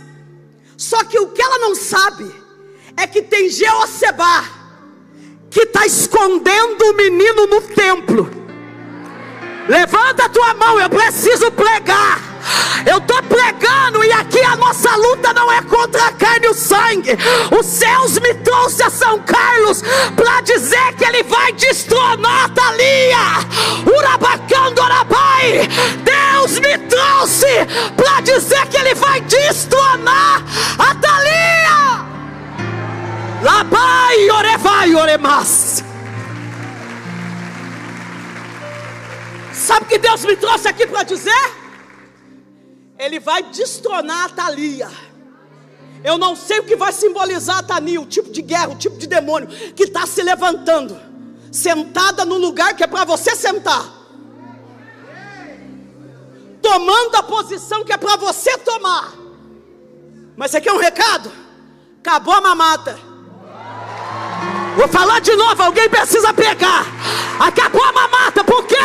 Só 0.77 1.05
que 1.05 1.19
o 1.19 1.29
que 1.29 1.43
ela 1.43 1.59
não 1.59 1.75
sabe 1.75 2.31
é 2.97 3.07
que 3.07 3.23
tem 3.23 3.49
Jeocebá 3.49 4.45
que 5.51 5.61
está 5.61 5.85
escondendo 5.85 6.83
o 6.85 6.95
menino 6.95 7.47
no 7.47 7.61
templo. 7.63 8.31
Levanta 9.69 10.25
a 10.25 10.29
tua 10.29 10.55
mão, 10.55 10.79
eu 10.79 10.89
preciso 10.89 11.51
pregar. 11.51 12.30
Eu 12.87 12.99
estou 12.99 13.23
pregando 13.25 14.03
e 14.05 14.13
aqui 14.13 14.41
a 14.43 14.57
nossa 14.57 14.95
luta 14.97 15.33
não 15.33 15.53
é 15.53 15.61
contra 15.63 16.07
a 16.07 16.13
carne 16.13 16.47
e 16.47 16.51
o 16.51 16.55
sangue. 16.55 17.17
Os 17.59 17.67
céus 17.67 18.19
me 18.19 18.35
trouxe 18.35 18.83
a 18.83 18.91
São 18.91 19.21
Carlos 19.21 19.83
para 20.17 20.41
dizer 20.41 20.95
que 20.95 21.05
ele 21.05 21.23
vai 21.25 21.53
destronar 21.53 22.51
Thalia. 22.51 23.19
Urabacando 23.87 24.81
Orabai. 24.81 25.69
Deus 26.05 26.59
me 26.59 26.79
trouxe 26.89 27.67
para 27.97 28.21
dizer 28.21 28.67
que 28.69 28.77
ele 28.77 28.95
vai 28.95 29.21
destronar 29.21 30.43
a 30.79 30.95
Thalia. 30.95 32.07
Labai 33.43 34.31
orevai 34.31 34.95
oremas. 34.95 35.85
Sabe 39.53 39.85
o 39.85 39.89
que 39.89 39.99
Deus 39.99 40.25
me 40.25 40.37
trouxe 40.37 40.69
aqui 40.69 40.87
para 40.87 41.03
dizer? 41.03 41.60
Ele 43.01 43.19
vai 43.19 43.43
destronar 43.45 44.27
a 44.27 44.29
Thalia. 44.29 44.91
Eu 46.05 46.19
não 46.19 46.37
sei 46.37 46.61
o 46.61 46.65
que 46.65 46.77
vai 46.77 46.93
simbolizar 46.93 47.59
a 47.59 47.63
Thalia, 47.63 47.99
o 47.99 48.05
tipo 48.05 48.31
de 48.31 48.43
guerra, 48.43 48.69
o 48.69 48.77
tipo 48.77 48.99
de 48.99 49.07
demônio 49.07 49.49
que 49.75 49.85
está 49.85 50.07
se 50.07 50.23
levantando, 50.23 51.01
sentada 51.51 52.27
no 52.27 52.37
lugar 52.37 52.77
que 52.77 52.85
é 52.85 52.87
para 52.87 53.07
você 53.07 53.35
sentar, 53.35 53.91
tomando 56.61 57.15
a 57.17 57.23
posição 57.23 57.85
que 57.85 57.93
é 57.93 57.97
para 57.97 58.17
você 58.17 58.59
tomar. 58.59 59.15
Mas 60.37 60.51
você 60.51 60.61
quer 60.61 60.73
um 60.73 60.79
recado? 60.79 61.33
Acabou 62.01 62.35
a 62.35 62.41
mamata. 62.43 63.10
Vou 64.77 64.89
falar 64.89 65.21
de 65.21 65.35
novo, 65.35 65.63
alguém 65.63 65.89
precisa 65.89 66.33
pegar. 66.33 66.87
Acabou 67.39 67.83
a 67.83 67.93
mamata, 67.93 68.45
por 68.45 68.67
quê? 68.67 68.77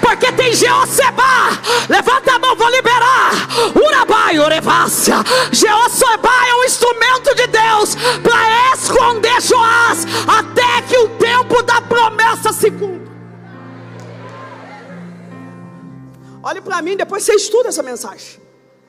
Porque 0.00 0.32
tem 0.32 0.54
Jeocebá. 0.54 1.50
Levanta 1.88 2.34
a 2.34 2.38
mão, 2.38 2.56
vou 2.56 2.68
liberar. 2.70 3.30
Urabai, 3.74 4.38
Orevácia. 4.38 5.16
Jeocebá 5.52 6.46
é 6.48 6.54
um 6.54 6.64
instrumento 6.64 7.34
de 7.34 7.46
Deus 7.48 7.94
para 8.22 8.74
esconder 8.74 9.40
Joás 9.40 10.06
até 10.26 10.82
que 10.82 10.96
o 10.98 11.08
tempo 11.18 11.62
da 11.62 11.80
promessa 11.82 12.52
se 12.52 12.70
cumpra. 12.70 13.08
Olhe 16.42 16.60
para 16.60 16.80
mim, 16.80 16.96
depois 16.96 17.24
você 17.24 17.34
estuda 17.34 17.68
essa 17.68 17.82
mensagem, 17.82 18.40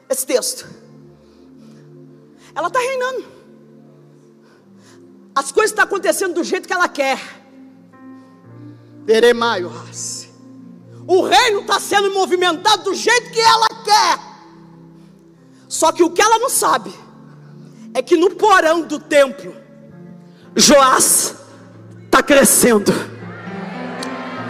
esse 0.09 0.25
texto. 0.25 0.67
Ela 2.55 2.67
está 2.67 2.79
reinando. 2.79 3.38
As 5.33 5.51
coisas 5.51 5.71
estão 5.71 5.85
acontecendo 5.85 6.33
do 6.33 6.43
jeito 6.43 6.67
que 6.67 6.73
ela 6.73 6.89
quer. 6.89 7.19
O 11.07 11.21
reino 11.21 11.61
está 11.61 11.79
sendo 11.79 12.11
movimentado 12.13 12.83
do 12.83 12.93
jeito 12.93 13.31
que 13.31 13.39
ela 13.39 13.67
quer. 13.83 14.19
Só 15.67 15.91
que 15.91 16.03
o 16.03 16.09
que 16.09 16.21
ela 16.21 16.39
não 16.39 16.49
sabe 16.49 16.93
é 17.93 18.01
que 18.01 18.17
no 18.17 18.31
porão 18.31 18.81
do 18.81 18.99
templo, 18.99 19.55
Joás 20.55 21.35
está 22.05 22.23
crescendo. 22.23 22.91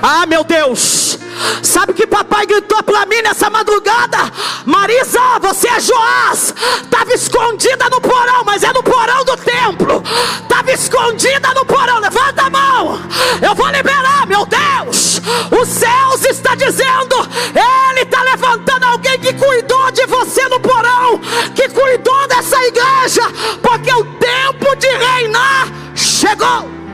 Ah, 0.01 0.25
meu 0.25 0.43
Deus! 0.43 1.18
Sabe 1.63 1.93
que 1.93 2.07
papai 2.07 2.45
gritou 2.45 2.81
para 2.83 3.05
mim 3.05 3.21
nessa 3.21 3.49
madrugada? 3.49 4.17
Marisa, 4.65 5.39
você 5.41 5.67
é 5.67 5.79
Joás. 5.79 6.53
Estava 6.81 7.13
escondida 7.13 7.89
no 7.89 8.01
porão, 8.01 8.43
mas 8.45 8.63
é 8.63 8.73
no 8.73 8.83
porão 8.83 9.23
do 9.25 9.37
templo. 9.37 10.03
Estava 10.41 10.71
escondida 10.71 11.53
no 11.53 11.65
porão. 11.65 11.99
Levanta 11.99 12.43
a 12.43 12.49
mão. 12.49 12.99
Eu 13.41 13.55
vou 13.55 13.69
liberar, 13.69 14.25
meu 14.27 14.45
Deus. 14.45 15.21
Os 15.51 15.67
céus 15.67 16.25
está 16.25 16.55
dizendo: 16.55 17.15
Ele 17.53 18.01
está 18.01 18.21
levantando 18.23 18.83
alguém 18.85 19.19
que 19.19 19.33
cuidou 19.33 19.91
de 19.91 20.05
você 20.05 20.47
no 20.49 20.59
porão, 20.59 21.19
que 21.55 21.67
cuidou 21.69 22.27
dessa 22.27 22.57
igreja, 22.63 23.23
porque 23.61 23.93
o 23.93 24.05
tempo 24.05 24.75
de 24.77 24.87
reinar 24.87 25.67
chegou. 25.95 26.88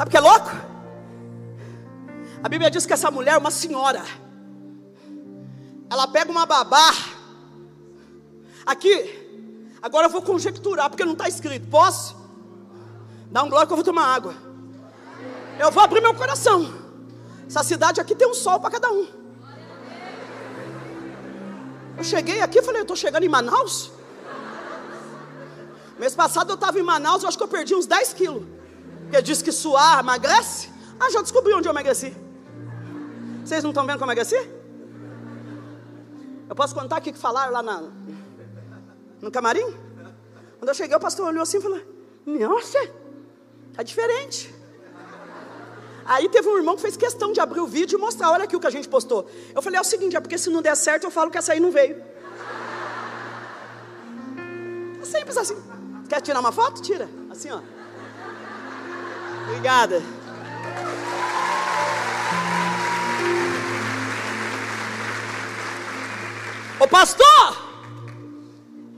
Sabe 0.00 0.08
o 0.08 0.12
que 0.12 0.16
é 0.16 0.20
louco? 0.20 0.50
A 2.42 2.48
Bíblia 2.48 2.70
diz 2.70 2.86
que 2.86 2.92
essa 2.94 3.10
mulher, 3.10 3.36
uma 3.36 3.50
senhora, 3.50 4.02
ela 5.90 6.08
pega 6.08 6.30
uma 6.30 6.46
babá. 6.46 6.90
Aqui, 8.64 8.94
agora 9.82 10.06
eu 10.06 10.10
vou 10.10 10.22
conjecturar, 10.22 10.88
porque 10.88 11.04
não 11.04 11.12
está 11.12 11.28
escrito. 11.28 11.68
Posso? 11.68 12.16
Dá 13.30 13.42
um 13.42 13.50
glória 13.50 13.66
que 13.66 13.74
eu 13.74 13.76
vou 13.76 13.84
tomar 13.84 14.06
água. 14.06 14.34
Eu 15.58 15.70
vou 15.70 15.82
abrir 15.82 16.00
meu 16.00 16.14
coração. 16.14 16.72
Essa 17.46 17.62
cidade 17.62 18.00
aqui 18.00 18.14
tem 18.14 18.26
um 18.26 18.32
sol 18.32 18.58
para 18.58 18.70
cada 18.70 18.90
um. 18.90 19.06
Eu 21.98 22.04
cheguei 22.04 22.40
aqui 22.40 22.60
e 22.60 22.62
falei, 22.62 22.80
eu 22.80 22.84
estou 22.84 22.96
chegando 22.96 23.24
em 23.24 23.28
Manaus. 23.28 23.92
Mês 25.98 26.14
passado 26.14 26.48
eu 26.48 26.54
estava 26.54 26.78
em 26.78 26.82
Manaus, 26.82 27.22
eu 27.22 27.28
acho 27.28 27.36
que 27.36 27.44
eu 27.44 27.48
perdi 27.48 27.74
uns 27.74 27.84
10 27.84 28.14
quilos. 28.14 28.59
Porque 29.10 29.22
diz 29.22 29.42
que 29.42 29.50
suar 29.50 29.98
emagrece. 29.98 30.68
Ah, 30.98 31.10
já 31.10 31.20
descobri 31.20 31.52
onde 31.52 31.66
eu 31.66 31.72
emagreci. 31.72 32.14
Vocês 33.44 33.64
não 33.64 33.70
estão 33.70 33.84
vendo 33.84 33.98
como 33.98 34.08
eu 34.08 34.14
emagreci? 34.14 34.48
Eu 36.48 36.54
posso 36.54 36.72
contar 36.72 37.00
o 37.00 37.02
que 37.02 37.12
falaram 37.12 37.52
lá 37.52 37.60
na, 37.60 37.82
no 39.20 39.28
camarim? 39.28 39.66
Quando 40.60 40.68
eu 40.68 40.74
cheguei, 40.74 40.96
o 40.96 41.00
pastor 41.00 41.26
olhou 41.26 41.42
assim 41.42 41.58
e 41.58 41.60
falou: 41.60 41.80
Nossa, 42.24 42.78
tá 43.74 43.82
diferente. 43.82 44.54
Aí 46.04 46.28
teve 46.28 46.48
um 46.48 46.56
irmão 46.56 46.76
que 46.76 46.82
fez 46.82 46.96
questão 46.96 47.32
de 47.32 47.40
abrir 47.40 47.58
o 47.58 47.66
vídeo 47.66 47.98
e 47.98 48.00
mostrar: 48.00 48.30
Olha 48.30 48.44
aqui 48.44 48.54
o 48.54 48.60
que 48.60 48.66
a 48.68 48.70
gente 48.70 48.88
postou. 48.88 49.28
Eu 49.52 49.60
falei: 49.60 49.78
É 49.78 49.80
o 49.80 49.84
seguinte, 49.84 50.14
é 50.14 50.20
porque 50.20 50.38
se 50.38 50.50
não 50.50 50.62
der 50.62 50.76
certo, 50.76 51.02
eu 51.02 51.10
falo 51.10 51.32
que 51.32 51.38
essa 51.38 51.52
aí 51.52 51.58
não 51.58 51.72
veio. 51.72 52.00
É 55.02 55.04
simples 55.04 55.36
assim. 55.36 55.56
Quer 56.08 56.20
tirar 56.20 56.38
uma 56.38 56.52
foto? 56.52 56.80
Tira. 56.80 57.08
Assim, 57.28 57.50
ó. 57.50 57.60
Obrigada. 59.50 60.00
Ô 66.78 66.86
pastor, 66.86 67.70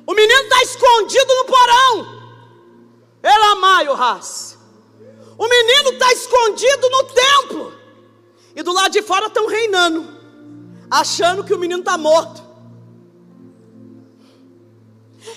o 0.06 0.14
menino 0.14 0.42
está 0.42 0.62
escondido 0.62 1.34
no 1.34 1.44
porão. 1.46 2.22
Ela 3.22 3.54
maio 3.56 3.94
raça. 3.94 4.58
O 5.38 5.48
menino 5.48 5.90
está 5.90 6.12
escondido 6.12 6.90
no 6.90 7.04
templo. 7.04 7.72
E 8.54 8.62
do 8.62 8.72
lado 8.72 8.92
de 8.92 9.00
fora 9.00 9.28
estão 9.28 9.46
reinando, 9.46 10.06
achando 10.90 11.42
que 11.42 11.54
o 11.54 11.58
menino 11.58 11.80
está 11.80 11.96
morto. 11.96 12.42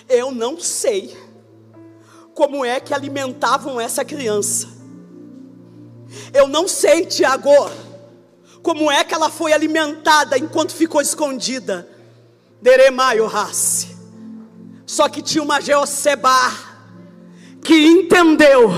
Eu 0.09 0.31
não 0.31 0.59
sei 0.59 1.17
como 2.33 2.65
é 2.65 2.81
que 2.81 2.93
alimentavam 2.93 3.79
essa 3.79 4.03
criança. 4.03 4.74
Eu 6.33 6.47
não 6.47 6.67
sei, 6.67 7.05
Tiago, 7.05 7.51
como 8.61 8.91
é 8.91 9.03
que 9.03 9.13
ela 9.13 9.29
foi 9.29 9.53
alimentada 9.53 10.37
enquanto 10.37 10.73
ficou 10.73 11.01
escondida. 11.01 11.87
Deremaio 12.61 13.27
race. 13.27 13.95
Só 14.85 15.07
que 15.09 15.21
tinha 15.21 15.43
uma 15.43 15.61
Jeosebar 15.61 16.77
que 17.63 17.73
entendeu 17.73 18.71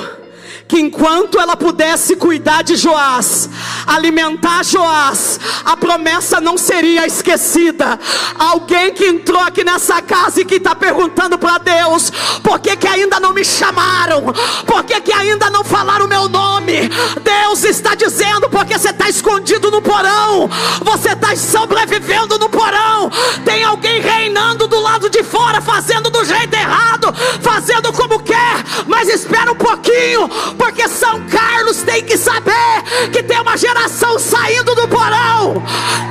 que 0.68 0.80
enquanto 0.80 1.40
ela 1.40 1.56
pudesse 1.56 2.16
cuidar 2.16 2.62
de 2.62 2.76
Joás, 2.76 3.50
alimentar 3.86 4.64
Joás, 4.64 5.40
a 5.64 5.78
promessa 5.78 6.42
não 6.42 6.58
seria 6.58 7.06
esquecida. 7.08 7.98
Alguém 8.38 8.94
que 8.94 9.06
entrou 9.06 9.42
aqui 9.42 9.64
nessa 9.64 10.02
casa 10.02 10.42
e 10.42 10.46
que 10.46 10.56
está 10.56 10.76
perguntando 10.76 11.38
para 11.38 11.58
Deus: 11.60 12.12
por 12.44 12.60
que, 12.60 12.76
que 12.76 12.88
ainda 12.88 13.20
não 13.20 13.34
me 13.34 13.46
chamaram? 13.46 14.34
Por 14.66 14.84
que, 14.84 15.00
que 15.00 15.14
ainda 15.14 15.50
não 15.50 15.64
falaram 15.64 16.06
o 16.06 16.10
meu 16.10 16.28
nome? 16.28 16.90
Deus 17.22 17.64
está 17.64 17.96
dizendo: 17.96 18.50
porque 18.50 18.78
você 18.78 18.90
está 18.90 19.08
escondido 19.08 19.72
no 19.72 19.82
porão, 19.82 20.50
você 20.82 21.14
está 21.14 21.36
sobrevivendo 21.36 22.38
no 22.38 22.50
porão. 22.50 23.10
Tem 23.46 23.64
alguém 23.64 24.02
reinando 24.02 24.68
do 24.68 24.80
lado 24.80 25.10
de 25.10 25.24
fora, 25.24 25.62
fazendo 25.62 26.10
do 26.10 26.26
jeito 26.26 26.54
errado, 26.54 27.14
fazendo 27.42 27.94
como 27.94 28.20
quer, 28.20 28.64
mas 28.86 29.08
espera 29.08 29.52
um 29.52 29.56
pouquinho 29.56 30.28
porque 30.58 30.88
São 30.90 31.26
Carlos 31.28 31.84
tem 31.84 32.04
que 32.04 32.18
saber 32.18 32.84
que 33.14 33.24
tem 33.24 33.40
uma 33.40 33.56
geração 33.56 34.18
saindo 34.20 34.76
do 34.76 34.88
porão, 34.88 35.64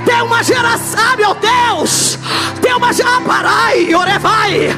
tem 0.04 0.22
uma 0.22 0.42
geração, 0.42 1.00
ah, 1.00 1.16
meu 1.16 1.35
Deus, 1.35 2.16
tem 2.62 2.74
uma 2.74 2.92
geração, 2.92 3.22
ah, 3.22 3.26
parai, 3.26 3.94
orevai, 3.94 4.68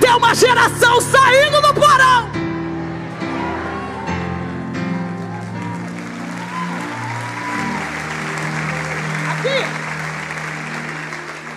tem 0.00 0.14
uma 0.14 0.34
geração 0.34 1.00
saindo 1.00 1.60
do 1.60 1.74
porão. 1.74 2.28
Aqui, 9.32 9.64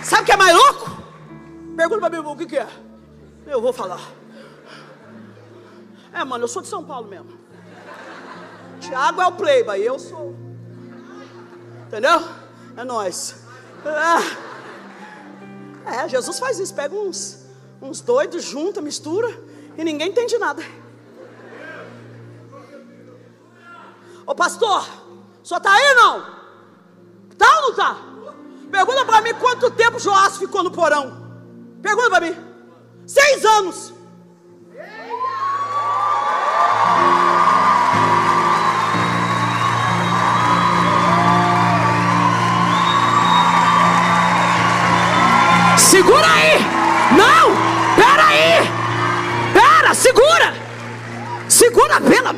sabe 0.04 0.22
o 0.22 0.24
que 0.26 0.32
é 0.32 0.36
mais 0.36 0.54
louco? 0.54 0.92
Pergunta 1.76 2.00
para 2.00 2.10
mim 2.10 2.28
o 2.28 2.36
que, 2.36 2.46
que 2.46 2.58
é. 2.58 2.66
Eu 3.46 3.60
vou 3.60 3.72
falar. 3.72 4.00
É, 6.12 6.24
mano, 6.24 6.44
eu 6.44 6.48
sou 6.48 6.62
de 6.62 6.68
São 6.68 6.84
Paulo 6.84 7.08
mesmo. 7.08 7.41
Tiago 8.82 9.22
é 9.22 9.26
o 9.26 9.32
playboy, 9.32 9.80
eu 9.80 9.98
sou. 9.98 10.34
Entendeu? 11.86 12.20
É 12.76 12.84
nós. 12.84 13.36
É. 15.86 16.04
é, 16.04 16.08
Jesus 16.08 16.38
faz 16.38 16.58
isso, 16.58 16.74
pega 16.74 16.94
uns, 16.94 17.46
uns 17.80 18.00
doidos, 18.00 18.42
junta, 18.44 18.80
mistura 18.80 19.28
e 19.76 19.84
ninguém 19.84 20.08
entende 20.08 20.36
nada. 20.38 20.62
Ô 24.26 24.34
pastor, 24.34 24.88
só 25.42 25.58
tá 25.60 25.72
aí 25.72 25.94
não? 25.94 26.20
Tá 27.36 27.56
ou 27.56 27.62
não 27.62 27.74
tá? 27.74 27.96
Pergunta 28.70 29.04
para 29.04 29.20
mim 29.20 29.34
quanto 29.34 29.70
tempo 29.70 29.98
Joás 29.98 30.36
ficou 30.38 30.62
no 30.62 30.70
porão. 30.70 31.30
Pergunta 31.82 32.10
para 32.10 32.26
mim. 32.26 32.36
Seis 33.06 33.44
anos. 33.44 33.91
Segura 51.72 51.98
pela. 52.02 52.34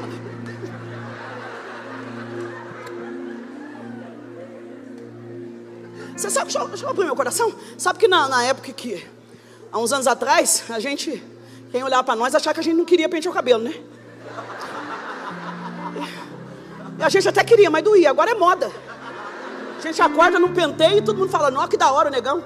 Você 6.16 6.30
sabe, 6.30 6.44
deixa 6.44 6.58
eu, 6.60 6.68
deixa 6.68 6.84
eu 6.84 6.90
abrir 6.90 7.04
meu 7.04 7.16
coração. 7.16 7.52
Sabe 7.76 7.98
que 7.98 8.06
na, 8.06 8.28
na 8.28 8.44
época 8.44 8.72
que, 8.72 9.04
há 9.72 9.78
uns 9.78 9.92
anos 9.92 10.06
atrás, 10.06 10.62
a 10.70 10.78
gente, 10.78 11.20
quem 11.72 11.82
olhava 11.82 12.04
para 12.04 12.14
nós, 12.14 12.32
achava 12.32 12.54
que 12.54 12.60
a 12.60 12.62
gente 12.62 12.76
não 12.76 12.84
queria 12.84 13.08
pentear 13.08 13.32
o 13.32 13.34
cabelo, 13.34 13.64
né? 13.64 13.74
E 16.96 17.02
a 17.02 17.08
gente 17.08 17.28
até 17.28 17.42
queria, 17.42 17.68
mas 17.68 17.82
doía. 17.82 18.10
Agora 18.10 18.30
é 18.30 18.34
moda. 18.34 18.70
A 19.76 19.82
gente 19.82 20.00
acorda 20.00 20.38
num 20.38 20.54
penteio 20.54 20.98
e 20.98 21.02
todo 21.02 21.18
mundo 21.18 21.28
fala: 21.30 21.50
Nossa, 21.50 21.66
que 21.66 21.76
da 21.76 21.90
hora 21.90 22.08
negão. 22.08 22.44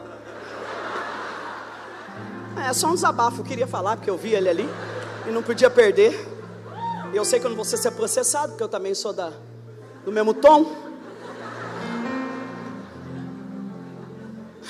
É 2.66 2.72
só 2.72 2.88
um 2.88 2.94
desabafo, 2.94 3.42
eu 3.42 3.44
queria 3.44 3.66
falar, 3.66 3.96
porque 3.96 4.08
eu 4.08 4.16
vi 4.16 4.32
ele 4.32 4.48
ali 4.48 4.68
e 5.28 5.30
não 5.30 5.42
podia 5.42 5.68
perder. 5.68 6.27
Eu 7.12 7.24
sei 7.24 7.40
que 7.40 7.46
eu 7.46 7.50
não 7.50 7.56
vou 7.56 7.64
ser 7.64 7.90
processado, 7.92 8.52
porque 8.52 8.62
eu 8.62 8.68
também 8.68 8.94
sou 8.94 9.12
da, 9.12 9.32
do 10.04 10.12
mesmo 10.12 10.34
tom. 10.34 10.70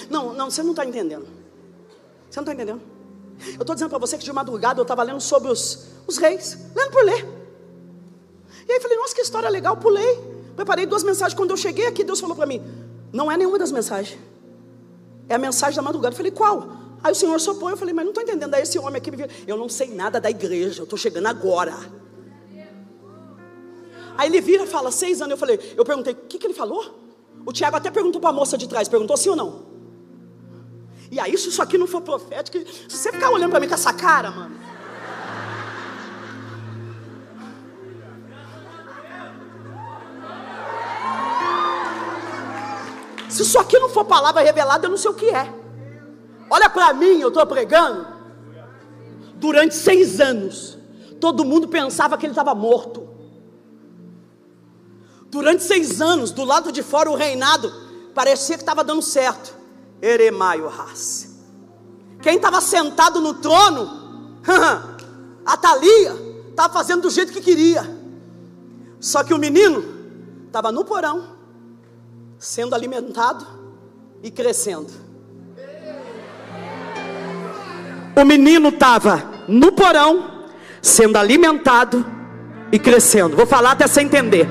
Não, 0.08 0.32
não, 0.32 0.50
você 0.50 0.62
não 0.62 0.70
está 0.70 0.84
entendendo. 0.84 1.26
Você 2.30 2.40
não 2.40 2.44
está 2.44 2.52
entendendo. 2.52 2.80
Eu 3.54 3.60
estou 3.60 3.74
dizendo 3.74 3.90
para 3.90 3.98
você 3.98 4.16
que 4.16 4.24
de 4.24 4.32
madrugada 4.32 4.80
eu 4.80 4.82
estava 4.82 5.02
lendo 5.02 5.20
sobre 5.20 5.50
os, 5.50 5.88
os 6.06 6.16
reis, 6.16 6.58
lendo 6.74 6.90
por 6.90 7.04
ler. 7.04 7.26
E 8.68 8.72
aí 8.72 8.80
falei, 8.80 8.96
nossa, 8.96 9.14
que 9.14 9.20
história 9.20 9.48
legal, 9.48 9.76
pulei. 9.76 10.18
Preparei 10.54 10.86
duas 10.86 11.02
mensagens. 11.02 11.34
Quando 11.34 11.50
eu 11.50 11.56
cheguei 11.56 11.86
aqui, 11.86 12.02
Deus 12.02 12.20
falou 12.20 12.36
para 12.36 12.46
mim: 12.46 12.62
não 13.12 13.30
é 13.30 13.36
nenhuma 13.36 13.58
das 13.58 13.72
mensagens. 13.72 14.18
É 15.28 15.34
a 15.34 15.38
mensagem 15.38 15.76
da 15.76 15.82
madrugada. 15.82 16.14
Eu 16.14 16.16
falei, 16.16 16.32
qual? 16.32 16.68
Aí 17.02 17.12
o 17.12 17.14
Senhor 17.14 17.38
sopou. 17.38 17.70
Eu 17.70 17.76
falei, 17.76 17.94
mas 17.94 18.04
não 18.04 18.10
estou 18.10 18.22
entendendo. 18.22 18.54
Aí 18.54 18.62
esse 18.62 18.78
homem 18.78 18.96
aqui 18.96 19.10
me 19.10 19.16
viu. 19.16 19.26
Eu 19.46 19.56
não 19.56 19.68
sei 19.68 19.94
nada 19.94 20.20
da 20.20 20.30
igreja. 20.30 20.80
Eu 20.80 20.84
estou 20.84 20.98
chegando 20.98 21.26
agora. 21.26 21.76
Aí 24.18 24.28
ele 24.28 24.40
vira 24.40 24.64
e 24.64 24.66
fala, 24.66 24.90
seis 24.90 25.22
anos. 25.22 25.30
Eu 25.30 25.38
falei, 25.38 25.74
eu 25.76 25.84
perguntei, 25.84 26.12
o 26.12 26.16
que, 26.16 26.38
que 26.38 26.46
ele 26.46 26.52
falou? 26.52 26.98
O 27.46 27.52
Tiago 27.52 27.76
até 27.76 27.88
perguntou 27.88 28.20
para 28.20 28.30
a 28.30 28.32
moça 28.32 28.58
de 28.58 28.68
trás. 28.68 28.88
Perguntou 28.88 29.16
sim 29.16 29.28
ou 29.28 29.36
não? 29.36 29.62
E 31.08 31.20
aí, 31.20 31.38
se 31.38 31.48
isso 31.48 31.62
aqui 31.62 31.78
não 31.78 31.86
for 31.86 32.02
profético, 32.02 32.58
se 32.58 32.96
você 32.96 33.12
ficar 33.12 33.30
olhando 33.30 33.50
para 33.50 33.60
mim 33.60 33.68
com 33.68 33.74
essa 33.74 33.92
cara, 33.92 34.32
mano. 34.32 34.56
Se 43.28 43.42
isso 43.42 43.58
aqui 43.58 43.78
não 43.78 43.88
for 43.88 44.04
palavra 44.04 44.42
revelada, 44.42 44.86
eu 44.86 44.90
não 44.90 44.96
sei 44.96 45.10
o 45.10 45.14
que 45.14 45.26
é. 45.26 45.54
Olha 46.50 46.68
para 46.68 46.92
mim, 46.92 47.20
eu 47.20 47.28
estou 47.28 47.46
pregando. 47.46 48.04
Durante 49.34 49.76
seis 49.76 50.20
anos, 50.20 50.76
todo 51.20 51.44
mundo 51.44 51.68
pensava 51.68 52.18
que 52.18 52.26
ele 52.26 52.32
estava 52.32 52.52
morto. 52.52 53.07
Durante 55.30 55.62
seis 55.62 56.00
anos, 56.00 56.30
do 56.30 56.44
lado 56.44 56.72
de 56.72 56.82
fora, 56.82 57.10
o 57.10 57.14
reinado 57.14 57.72
parecia 58.14 58.56
que 58.56 58.62
estava 58.62 58.82
dando 58.82 59.02
certo. 59.02 59.54
Eremaio 60.00 60.68
Ras. 60.68 61.28
Quem 62.22 62.36
estava 62.36 62.60
sentado 62.60 63.20
no 63.20 63.34
trono, 63.34 64.40
a 65.44 65.56
Thalia, 65.56 66.14
estava 66.50 66.72
fazendo 66.72 67.02
do 67.02 67.10
jeito 67.10 67.32
que 67.32 67.40
queria. 67.40 67.98
Só 69.00 69.22
que 69.22 69.34
o 69.34 69.38
menino 69.38 69.84
estava 70.46 70.72
no 70.72 70.84
porão, 70.84 71.36
sendo 72.38 72.74
alimentado 72.74 73.46
e 74.22 74.30
crescendo. 74.30 74.92
O 78.16 78.24
menino 78.24 78.70
estava 78.70 79.44
no 79.46 79.70
porão, 79.70 80.46
sendo 80.82 81.16
alimentado 81.16 82.04
e 82.72 82.78
crescendo. 82.78 83.36
Vou 83.36 83.46
falar 83.46 83.72
até 83.72 83.86
você 83.86 84.00
entender. 84.00 84.48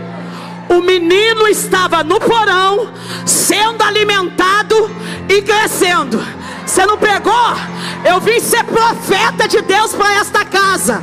O 0.70 0.82
menino 0.82 1.48
estava 1.48 2.04
no 2.04 2.20
porão, 2.20 2.90
sendo 3.26 3.84
alimentado 3.84 4.90
e 5.30 5.42
crescendo. 5.42 6.22
Você 6.66 6.86
não 6.86 6.98
pegou? 6.98 7.56
Eu 8.04 8.20
vim 8.20 8.40
ser 8.40 8.64
profeta 8.66 9.48
de 9.48 9.62
Deus 9.62 9.94
para 9.94 10.16
esta 10.16 10.46
casa. 10.46 11.02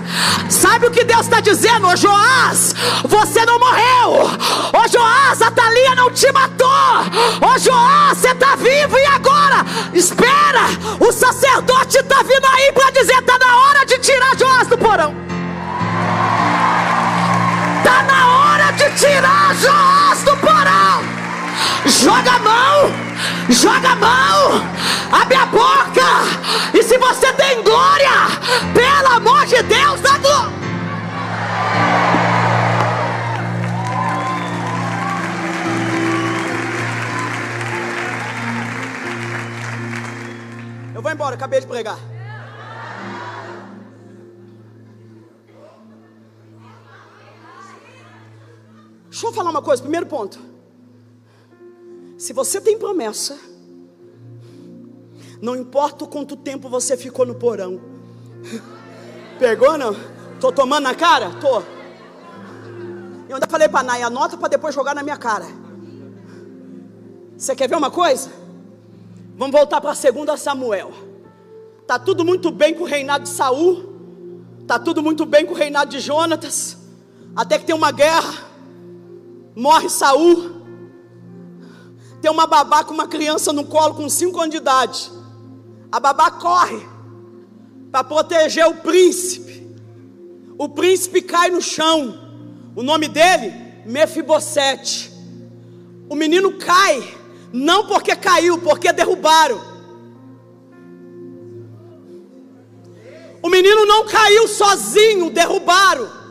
Sabe 0.49 0.87
o 0.87 0.91
que 0.91 1.05
Deus 1.05 1.23
está 1.23 1.41
dizendo? 1.41 1.87
Ô 1.89 1.97
Joás, 1.97 2.75
você 3.05 3.45
não 3.45 3.59
morreu. 3.59 4.31
Ô 4.73 4.89
Joás, 4.89 5.43
a 5.43 5.51
Thalia 5.51 5.95
não 5.95 6.11
te 6.11 6.31
matou. 6.33 6.69
Ô 7.41 7.59
Joás, 7.59 8.19
você 8.19 8.29
está 8.29 8.57
vivo 8.57 8.97
e 8.97 9.07
agora? 9.07 9.65
Espera, 9.93 10.67
o 11.01 11.11
sacerdote 11.11 11.99
está 11.99 12.23
vindo 12.23 12.47
aí 12.47 12.73
para 12.73 12.91
dizer: 12.91 13.19
está 13.19 13.39
na 13.39 13.57
hora 13.57 13.87
de 13.87 13.99
tirar 13.99 14.37
Joás 14.39 14.69
do 14.69 14.79
porão. 14.79 15.34
Tirar 18.95 19.55
Joás 19.57 20.23
do 20.23 20.37
porão. 20.37 21.03
Joga 21.87 22.33
a 22.33 22.39
mão, 22.39 22.93
joga 23.51 23.91
a 23.91 23.97
mão, 23.97 24.65
abre 25.13 25.37
a 25.37 25.47
boca. 25.47 26.05
E 26.73 26.83
se 26.83 26.97
você 26.99 27.33
tem 27.35 27.63
glória, 27.63 28.11
pelo 28.73 29.17
amor 29.17 29.47
de 29.47 29.63
Deus, 29.63 30.01
dá 30.01 30.19
glória. 30.19 30.55
Eu 40.95 41.03
vou 41.03 41.11
embora, 41.11 41.35
acabei 41.35 41.61
de 41.61 41.67
pregar. 41.67 42.14
Deixa 49.15 49.29
eu 49.29 49.33
falar 49.33 49.51
uma 49.51 49.63
coisa, 49.63 49.81
primeiro 49.81 50.07
ponto. 50.07 50.41
Se 52.19 52.33
você 52.33 52.61
tem 52.61 52.77
promessa, 52.77 53.39
não 55.41 55.55
importa 55.55 56.03
o 56.03 56.09
quanto 56.09 56.35
tempo 56.35 56.69
você 56.69 56.97
ficou 56.97 57.25
no 57.25 57.37
porão. 57.37 57.81
Pegou 59.39 59.79
não? 59.79 59.95
Tô 60.41 60.51
tomando 60.51 60.83
na 60.83 60.97
cara? 60.97 61.31
Tô. 61.41 61.61
Eu 63.29 63.37
ainda 63.37 63.47
falei 63.49 63.69
para 63.69 63.85
Nai, 63.85 64.03
anota 64.03 64.37
para 64.37 64.49
depois 64.49 64.75
jogar 64.75 64.97
na 64.97 65.03
minha 65.05 65.17
cara. 65.17 65.47
Você 67.39 67.55
quer 67.55 67.69
ver 67.69 67.77
uma 67.77 67.93
coisa? 67.93 68.33
Vamos 69.37 69.57
voltar 69.57 69.81
para 69.81 69.93
2 69.93 70.41
Samuel. 70.41 70.91
Tá 71.87 72.01
tudo 72.01 72.25
muito 72.25 72.51
bem 72.51 72.75
com 72.75 72.83
o 72.83 72.87
reinado 72.87 73.23
de 73.23 73.31
Saul. 73.31 73.95
Tá 74.67 74.77
tudo 74.77 75.01
muito 75.05 75.25
bem 75.25 75.47
com 75.47 75.55
o 75.55 75.57
reinado 75.57 75.93
de 75.93 76.01
Jonatas. 76.01 76.77
Até 77.37 77.61
que 77.61 77.65
tem 77.65 77.77
uma 77.77 77.93
guerra. 77.93 78.54
Morre 79.55 79.89
Saul. 79.89 80.63
Tem 82.21 82.31
uma 82.31 82.47
babá 82.47 82.83
com 82.85 82.95
uma 82.95 83.07
criança 83.07 83.53
no 83.53 83.65
colo 83.65 83.95
com 83.95 84.09
5 84.09 84.39
anos 84.41 84.51
de 84.51 84.57
idade. 84.57 85.13
A 85.93 86.01
babá 86.01 86.31
corre 86.31 86.85
para 87.93 88.03
proteger 88.03 88.67
o 88.67 88.77
príncipe. 88.77 89.77
O 90.59 90.69
príncipe 90.69 91.23
cai 91.23 91.51
no 91.51 91.61
chão. 91.61 92.19
O 92.75 92.83
nome 92.83 93.09
dele, 93.09 93.53
Mefibosete. 93.87 95.13
O 96.09 96.17
menino 96.17 96.59
cai, 96.59 97.17
não 97.53 97.87
porque 97.87 98.17
caiu, 98.17 98.59
porque 98.59 98.93
derrubaram. 98.93 99.61
O 103.43 103.49
menino 103.51 103.85
não 103.85 104.07
caiu 104.07 104.49
sozinho, 104.49 105.31
derrubaram. 105.31 106.24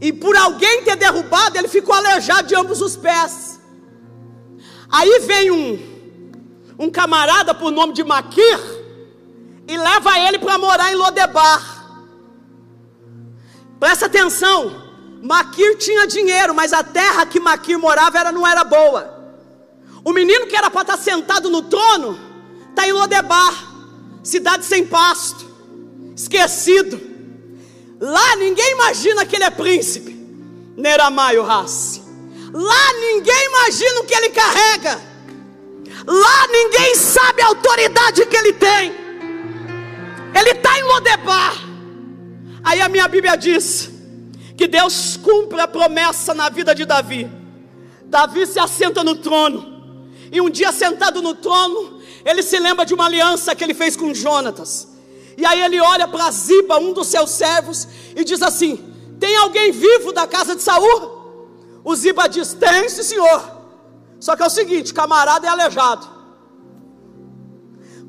E 0.00 0.12
por 0.12 0.36
alguém 0.36 0.84
ter 0.84 0.96
derrubado, 0.96 1.58
ele 1.58 1.68
ficou 1.68 1.94
aleijado 1.94 2.46
de 2.46 2.54
ambos 2.54 2.80
os 2.80 2.96
pés. 2.96 3.60
Aí 4.90 5.20
vem 5.20 5.50
um, 5.50 5.78
um 6.78 6.90
camarada 6.90 7.54
por 7.54 7.70
nome 7.70 7.92
de 7.92 8.04
Maquir 8.04 8.58
e 9.66 9.76
leva 9.76 10.18
ele 10.20 10.38
para 10.38 10.56
morar 10.58 10.92
em 10.92 10.96
Lodebar. 10.96 11.78
Presta 13.78 14.06
atenção, 14.06 14.88
Maquir 15.22 15.76
tinha 15.76 16.06
dinheiro, 16.06 16.54
mas 16.54 16.72
a 16.72 16.82
terra 16.82 17.26
que 17.26 17.40
Maquir 17.40 17.78
morava 17.78 18.18
era, 18.18 18.32
não 18.32 18.46
era 18.46 18.64
boa. 18.64 19.18
O 20.04 20.12
menino 20.12 20.46
que 20.46 20.56
era 20.56 20.70
para 20.70 20.82
estar 20.82 20.96
tá 20.96 21.02
sentado 21.02 21.50
no 21.50 21.62
trono 21.62 22.18
está 22.70 22.88
em 22.88 22.92
Lodebar, 22.92 23.52
cidade 24.22 24.64
sem 24.64 24.86
pasto, 24.86 25.44
esquecido. 26.16 27.07
Lá 28.00 28.36
ninguém 28.36 28.72
imagina 28.72 29.26
que 29.26 29.36
ele 29.36 29.44
é 29.44 29.50
príncipe. 29.50 30.16
Neramaio 30.76 31.42
Rassi. 31.42 32.02
Lá 32.52 32.92
ninguém 32.94 33.46
imagina 33.46 34.00
o 34.00 34.04
que 34.04 34.14
ele 34.14 34.30
carrega. 34.30 35.00
Lá 36.06 36.46
ninguém 36.48 36.94
sabe 36.94 37.42
a 37.42 37.46
autoridade 37.46 38.24
que 38.26 38.36
ele 38.36 38.52
tem. 38.52 38.94
Ele 40.34 40.50
está 40.50 40.78
em 40.78 40.82
Lodebar. 40.82 41.54
Aí 42.62 42.80
a 42.80 42.88
minha 42.88 43.08
Bíblia 43.08 43.36
diz 43.36 43.90
que 44.56 44.66
Deus 44.66 45.16
cumpre 45.16 45.60
a 45.60 45.68
promessa 45.68 46.32
na 46.34 46.48
vida 46.48 46.74
de 46.74 46.84
Davi. 46.84 47.30
Davi 48.04 48.46
se 48.46 48.58
assenta 48.58 49.02
no 49.02 49.16
trono. 49.16 49.76
E 50.30 50.40
um 50.40 50.50
dia 50.50 50.72
sentado 50.72 51.20
no 51.22 51.34
trono, 51.34 52.00
ele 52.24 52.42
se 52.42 52.58
lembra 52.58 52.84
de 52.84 52.94
uma 52.94 53.06
aliança 53.06 53.54
que 53.54 53.64
ele 53.64 53.74
fez 53.74 53.96
com 53.96 54.14
Jonatas. 54.14 54.88
E 55.38 55.46
aí 55.46 55.62
ele 55.62 55.80
olha 55.80 56.08
para 56.08 56.32
Ziba, 56.32 56.78
um 56.78 56.92
dos 56.92 57.06
seus 57.06 57.30
servos, 57.30 57.86
e 58.16 58.24
diz 58.24 58.42
assim: 58.42 58.92
Tem 59.20 59.36
alguém 59.36 59.70
vivo 59.70 60.12
da 60.12 60.26
casa 60.26 60.56
de 60.56 60.62
Saul? 60.62 61.80
O 61.84 61.94
Ziba 61.94 62.28
diz: 62.28 62.54
Tem, 62.54 62.88
sim, 62.88 63.04
senhor. 63.04 63.40
Só 64.18 64.34
que 64.34 64.42
é 64.42 64.46
o 64.46 64.50
seguinte: 64.50 64.92
camarada 64.92 65.46
é 65.46 65.50
aleijado. 65.50 66.08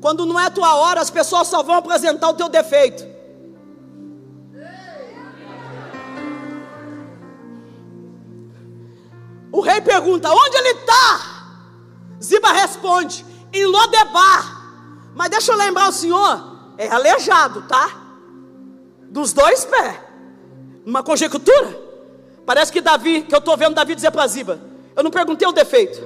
Quando 0.00 0.26
não 0.26 0.40
é 0.40 0.50
tua 0.50 0.74
hora, 0.74 1.00
as 1.00 1.08
pessoas 1.08 1.46
só 1.46 1.62
vão 1.62 1.76
apresentar 1.76 2.30
o 2.30 2.34
teu 2.34 2.48
defeito. 2.48 3.06
O 9.52 9.60
rei 9.60 9.80
pergunta: 9.80 10.28
Onde 10.32 10.56
ele 10.56 10.80
está? 10.80 11.44
Ziba 12.20 12.50
responde: 12.50 13.24
Em 13.52 13.66
Lodebar. 13.66 14.58
Mas 15.14 15.30
deixa 15.30 15.52
eu 15.52 15.56
lembrar 15.56 15.90
o 15.90 15.92
senhor: 15.92 16.49
é 16.80 16.88
aleijado, 16.88 17.62
tá? 17.68 17.90
Dos 19.10 19.34
dois 19.34 19.66
pés. 19.66 19.96
Uma 20.86 21.02
conjectura? 21.02 21.78
Parece 22.46 22.72
que 22.72 22.80
Davi, 22.80 23.20
que 23.20 23.34
eu 23.34 23.38
estou 23.38 23.54
vendo 23.54 23.74
Davi 23.74 23.94
dizer 23.94 24.10
para 24.10 24.26
Ziba: 24.26 24.58
Eu 24.96 25.02
não 25.02 25.10
perguntei 25.10 25.46
o 25.46 25.52
defeito. 25.52 26.02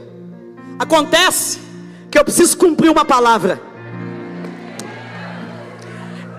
Acontece 0.77 1.61
que 2.11 2.19
eu 2.19 2.25
preciso 2.25 2.59
cumprir 2.59 2.91
uma 2.91 3.05
palavra. 3.05 3.63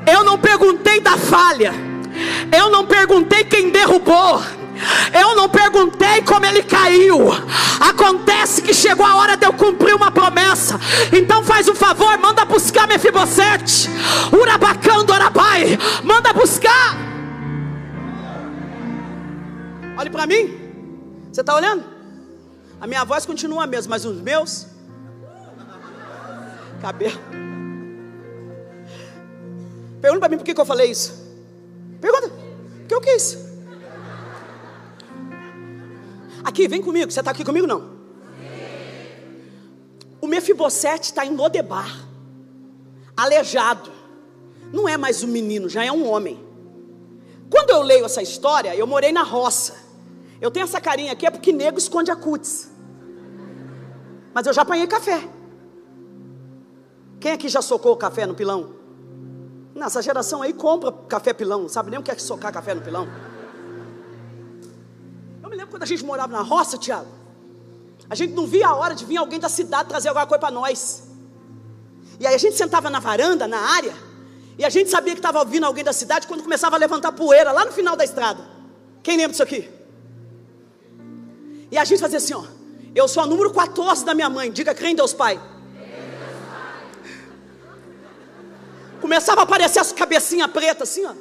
Eu 0.06 0.26
não 0.26 0.38
perguntei 0.38 1.00
da 1.00 1.17
falha. 1.17 1.74
Eu 2.56 2.69
não 2.69 2.86
perguntei 2.86 3.45
quem 3.45 3.69
derrubou. 3.69 4.41
Eu 5.13 5.35
não 5.35 5.49
perguntei 5.49 6.21
como 6.23 6.45
ele 6.45 6.63
caiu. 6.63 7.19
Acontece 7.79 8.61
que 8.61 8.73
chegou 8.73 9.05
a 9.05 9.15
hora 9.15 9.38
de 9.38 9.45
eu 9.45 9.53
cumprir 9.53 9.95
uma 9.95 10.11
promessa. 10.11 10.79
Então 11.11 11.43
faz 11.43 11.67
um 11.67 11.75
favor, 11.75 12.17
manda 12.17 12.45
buscar 12.45 12.88
Mefibosete. 12.88 13.89
Urabacando 14.31 15.13
Arabai. 15.13 15.77
Manda 16.03 16.33
buscar. 16.33 16.97
Olhe 19.97 20.09
para 20.09 20.27
mim. 20.27 20.57
Você 21.31 21.41
está 21.41 21.55
olhando? 21.55 21.83
A 22.79 22.88
minha 22.88 23.03
voz 23.03 23.25
continua 23.25 23.63
a 23.63 23.67
mesma, 23.67 23.91
mas 23.91 24.05
os 24.05 24.21
meus 24.21 24.67
cabelo. 26.81 27.19
Pergunta 30.01 30.19
para 30.19 30.29
mim 30.29 30.38
por 30.38 30.43
que, 30.43 30.53
que 30.53 30.61
eu 30.61 30.65
falei 30.65 30.91
isso. 30.91 31.25
Pergunta. 31.99 32.27
O 32.27 32.88
que 32.88 32.93
eu 32.93 33.01
quis? 33.01 33.44
Aqui, 36.45 36.67
vem 36.67 36.81
comigo. 36.81 37.12
Você 37.12 37.19
está 37.19 37.31
aqui 37.31 37.43
comigo 37.43 37.65
não? 37.65 37.95
O 40.21 40.27
Mefibosete 40.27 41.10
está 41.10 41.25
em 41.25 41.36
Lodebar, 41.36 42.08
aleijado. 43.17 43.91
Não 44.71 44.88
é 44.88 44.95
mais 44.97 45.23
um 45.23 45.27
menino, 45.27 45.67
já 45.67 45.84
é 45.84 45.91
um 45.91 46.08
homem. 46.08 46.43
Quando 47.49 47.71
eu 47.71 47.81
leio 47.81 48.05
essa 48.05 48.21
história, 48.21 48.75
eu 48.75 48.88
morei 48.88 49.12
na 49.12 49.23
roça. 49.23 49.75
Eu 50.39 50.51
tenho 50.51 50.63
essa 50.63 50.79
carinha 50.79 51.13
aqui, 51.13 51.25
é 51.25 51.31
porque 51.31 51.51
nego 51.51 51.77
esconde 51.77 52.12
a 52.12 52.15
cutis. 52.15 52.71
Mas 54.34 54.45
eu 54.45 54.53
já 54.53 54.62
apanhei 54.62 54.88
café. 54.88 55.27
Quem 57.19 57.31
aqui 57.31 57.47
já 57.49 57.62
socou 57.62 57.95
café 57.95 58.25
no 58.25 58.36
pilão? 58.36 58.75
Nessa 59.73 60.01
geração 60.01 60.41
aí 60.41 60.53
compra 60.53 60.91
café 60.91 61.34
pilão, 61.34 61.67
sabe 61.67 61.89
nem 61.91 61.99
o 61.99 62.03
que 62.03 62.12
é 62.12 62.17
socar 62.17 62.51
café 62.51 62.73
no 62.73 62.81
pilão. 62.81 63.08
Quando 65.69 65.84
a 65.84 65.86
gente 65.86 66.04
morava 66.04 66.32
na 66.32 66.41
roça, 66.41 66.78
Tiago. 66.78 67.08
A 68.10 68.15
gente 68.15 68.34
não 68.34 68.45
via 68.45 68.67
a 68.67 68.75
hora 68.75 68.93
de 68.93 69.06
vir 69.06 69.17
alguém 69.17 69.39
da 69.39 69.49
cidade 69.49 69.89
trazer 69.89 70.10
alguma 70.10 70.28
coisa 70.28 70.39
para 70.39 70.51
nós. 70.51 71.04
E 72.19 72.25
aí 72.28 72.36
a 72.36 72.38
gente 72.38 72.56
sentava 72.56 72.89
na 72.89 72.99
varanda, 72.99 73.47
na 73.47 73.60
área, 73.60 73.93
e 74.58 74.63
a 74.63 74.69
gente 74.69 74.89
sabia 74.89 75.13
que 75.13 75.19
estava 75.19 75.43
vindo 75.43 75.65
alguém 75.65 75.84
da 75.84 75.91
cidade 75.91 76.28
quando 76.28 76.43
começava 76.43 76.75
a 76.75 76.80
levantar 76.80 77.12
poeira 77.12 77.51
lá 77.51 77.65
no 77.65 77.71
final 77.71 77.95
da 77.95 78.04
estrada. 78.04 78.47
Quem 79.04 79.17
lembra 79.17 79.32
disso 79.32 79.43
aqui? 79.43 79.69
E 81.71 81.78
a 81.78 81.84
gente 81.84 81.99
fazia 81.99 82.17
assim, 82.17 82.34
ó. 82.34 82.43
Eu 82.93 83.08
sou 83.08 83.21
a 83.21 83.25
número 83.25 83.51
14 83.51 84.06
da 84.06 84.13
minha 84.13 84.30
mãe. 84.30 84.49
Diga, 84.49 84.73
crê 84.73 84.89
em 84.89 84.95
Deus 84.95 85.13
Pai. 85.13 85.39
Começava 89.01 89.41
a 89.41 89.43
aparecer 89.43 89.80
as 89.80 89.91
cabecinhas 89.91 90.49
pretas 90.49 90.89
assim, 90.89 91.06
ó. 91.06 91.13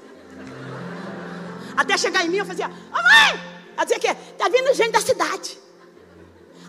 Até 1.76 1.98
chegar 1.98 2.24
em 2.24 2.28
mim, 2.28 2.36
eu 2.36 2.46
fazia, 2.46 2.68
mamãe! 2.68 3.53
Ela 3.76 3.84
dizia 3.84 3.98
que 3.98 4.14
tá 4.34 4.48
vindo 4.48 4.72
gente 4.74 4.92
da 4.92 5.00
cidade. 5.00 5.58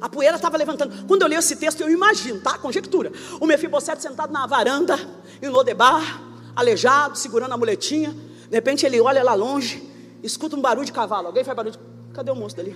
A 0.02 0.10
poeira 0.10 0.36
estava 0.36 0.58
levantando. 0.58 1.08
Quando 1.08 1.22
eu 1.22 1.28
leio 1.28 1.40
esse 1.40 1.56
texto, 1.56 1.82
eu 1.82 1.90
imagino, 1.90 2.40
tá? 2.42 2.58
Conjectura. 2.58 3.12
O 3.40 3.46
Mefibosete 3.46 4.02
sentado 4.02 4.32
na 4.32 4.46
varanda, 4.46 4.98
em 5.42 5.48
Lodebar, 5.48 6.22
aleijado, 6.56 7.18
segurando 7.18 7.54
a 7.54 7.58
muletinha. 7.58 8.12
De 8.12 8.56
repente 8.56 8.86
ele 8.86 9.00
olha 9.00 9.24
lá 9.24 9.34
longe, 9.34 9.90
escuta 10.22 10.56
um 10.56 10.62
barulho 10.62 10.86
de 10.86 10.92
cavalo. 10.92 11.28
Alguém 11.28 11.44
faz 11.44 11.56
barulho 11.56 11.76
de... 11.76 11.80
Cadê 12.14 12.32
o 12.32 12.36
moço 12.36 12.56
dali? 12.56 12.76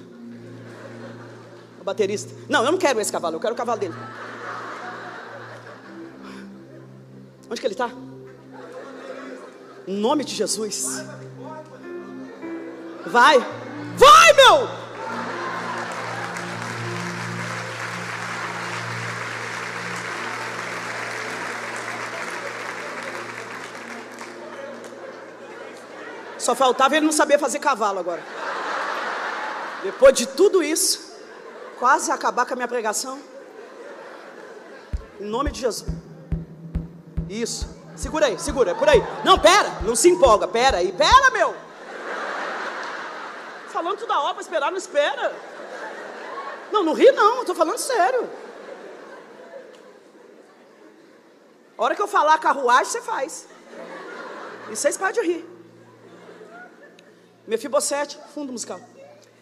O 1.79 1.83
baterista. 1.83 2.33
Não, 2.47 2.63
eu 2.63 2.71
não 2.71 2.77
quero 2.77 2.99
esse 2.99 3.11
cavalo, 3.11 3.35
eu 3.35 3.39
quero 3.39 3.53
o 3.53 3.57
cavalo 3.57 3.79
dele. 3.79 3.95
Onde 7.49 7.59
que 7.59 7.67
ele 7.67 7.73
está? 7.73 7.91
Em 9.87 9.95
nome 9.95 10.23
de 10.23 10.35
Jesus. 10.35 11.03
Vai. 13.05 13.58
Vai, 13.99 14.33
meu! 14.33 14.69
Só 26.37 26.55
faltava 26.55 26.95
ele 26.95 27.05
não 27.05 27.11
saber 27.11 27.37
fazer 27.37 27.59
cavalo 27.59 27.99
agora. 27.99 28.23
Depois 29.83 30.13
de 30.13 30.25
tudo 30.25 30.63
isso, 30.63 31.13
quase 31.77 32.09
acabar 32.09 32.45
com 32.45 32.53
a 32.53 32.55
minha 32.55 32.67
pregação. 32.67 33.19
Em 35.19 35.25
nome 35.25 35.51
de 35.51 35.59
Jesus. 35.59 35.89
Isso. 37.27 37.67
Segura 37.97 38.27
aí, 38.27 38.39
segura, 38.39 38.71
é 38.71 38.73
por 38.73 38.87
aí. 38.87 39.03
Não, 39.25 39.37
pera, 39.37 39.79
não 39.81 39.93
se 39.93 40.09
empolga, 40.09 40.47
pera 40.47 40.77
aí, 40.77 40.93
pera, 40.93 41.29
meu. 41.31 41.53
Falando 43.79 43.97
toda 43.97 44.19
hora 44.19 44.33
para 44.33 44.41
esperar, 44.41 44.71
não 44.71 44.77
espera. 44.77 45.33
Não, 46.69 46.83
não 46.83 46.91
ri 46.91 47.09
não, 47.13 47.39
estou 47.39 47.55
falando 47.55 47.77
sério. 47.77 48.29
A 51.77 51.83
hora 51.83 51.95
que 51.95 52.01
eu 52.01 52.07
falar 52.07 52.37
carruagem, 52.39 52.91
você 52.91 53.01
faz. 53.01 53.47
E 54.69 54.75
vocês 54.75 54.97
param 54.97 55.13
de 55.13 55.21
rir. 55.21 55.45
Mefibosete, 57.47 58.19
fundo 58.33 58.51
musical. 58.51 58.81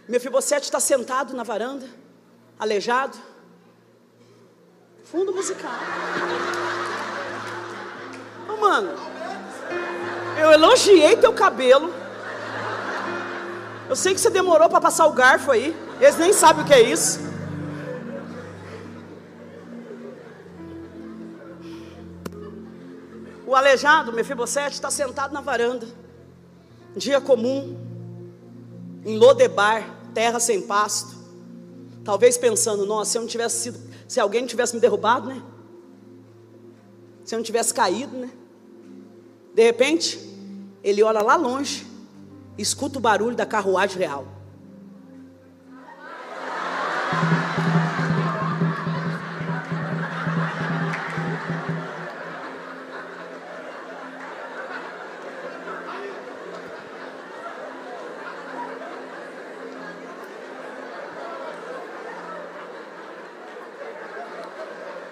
Mefibosete 0.08 0.66
está 0.66 0.80
sentado 0.80 1.34
na 1.34 1.42
varanda, 1.42 1.90
aleijado. 2.60 3.18
Fundo 5.04 5.34
musical 5.34 5.72
mano. 8.60 8.94
Eu 10.40 10.52
elogiei 10.52 11.16
teu 11.16 11.34
cabelo. 11.34 11.94
Eu 13.90 13.96
sei 13.96 14.14
que 14.14 14.20
você 14.20 14.30
demorou 14.30 14.70
para 14.70 14.82
passar 14.82 15.08
o 15.08 15.14
garfo 15.14 15.52
aí. 15.52 15.76
Eles 16.00 16.18
nem 16.18 16.34
sabem 16.34 16.64
o 16.64 16.68
que 16.68 16.74
é 16.74 16.82
isso. 16.82 17.20
O 23.46 23.56
aleijado, 23.56 24.12
Mefibosete, 24.12 24.74
está 24.74 24.92
sentado 24.92 25.34
na 25.34 25.40
varanda. 25.40 25.88
Dia 26.98 27.22
comum, 27.22 27.78
em 29.06 29.18
Lodebar, 29.18 29.90
terra 30.14 30.38
sem 30.38 30.62
pasto. 30.62 31.16
Talvez 32.04 32.38
pensando, 32.38 32.86
nossa, 32.86 33.12
se 33.12 33.18
eu 33.18 33.22
não 33.22 33.30
tivesse 33.30 33.62
sido, 33.62 33.80
se 34.06 34.20
alguém 34.20 34.46
tivesse 34.46 34.76
me 34.76 34.82
derrubado, 34.82 35.30
né? 35.30 35.42
Se 37.24 37.36
eu 37.36 37.38
não 37.38 37.44
tivesse 37.44 37.74
caído, 37.74 38.18
né? 38.18 38.30
De 39.54 39.64
repente, 39.64 40.20
ele 40.84 41.02
olha 41.02 41.22
lá 41.22 41.38
longe, 41.38 41.87
escuta 42.58 42.98
o 42.98 43.02
barulho 43.02 43.36
da 43.36 43.46
carruagem 43.46 44.00
real. 44.00 44.26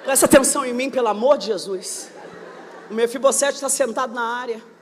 Presta 0.04 0.28
atenção 0.28 0.66
em 0.66 0.74
mim, 0.74 0.90
pelo 0.90 1.08
amor 1.08 1.38
de 1.38 1.48
Jesus. 1.48 2.10
O 2.90 2.94
Mefibosete 2.94 3.56
está 3.56 3.68
sentado 3.68 4.14
na 4.14 4.22
área. 4.22 4.75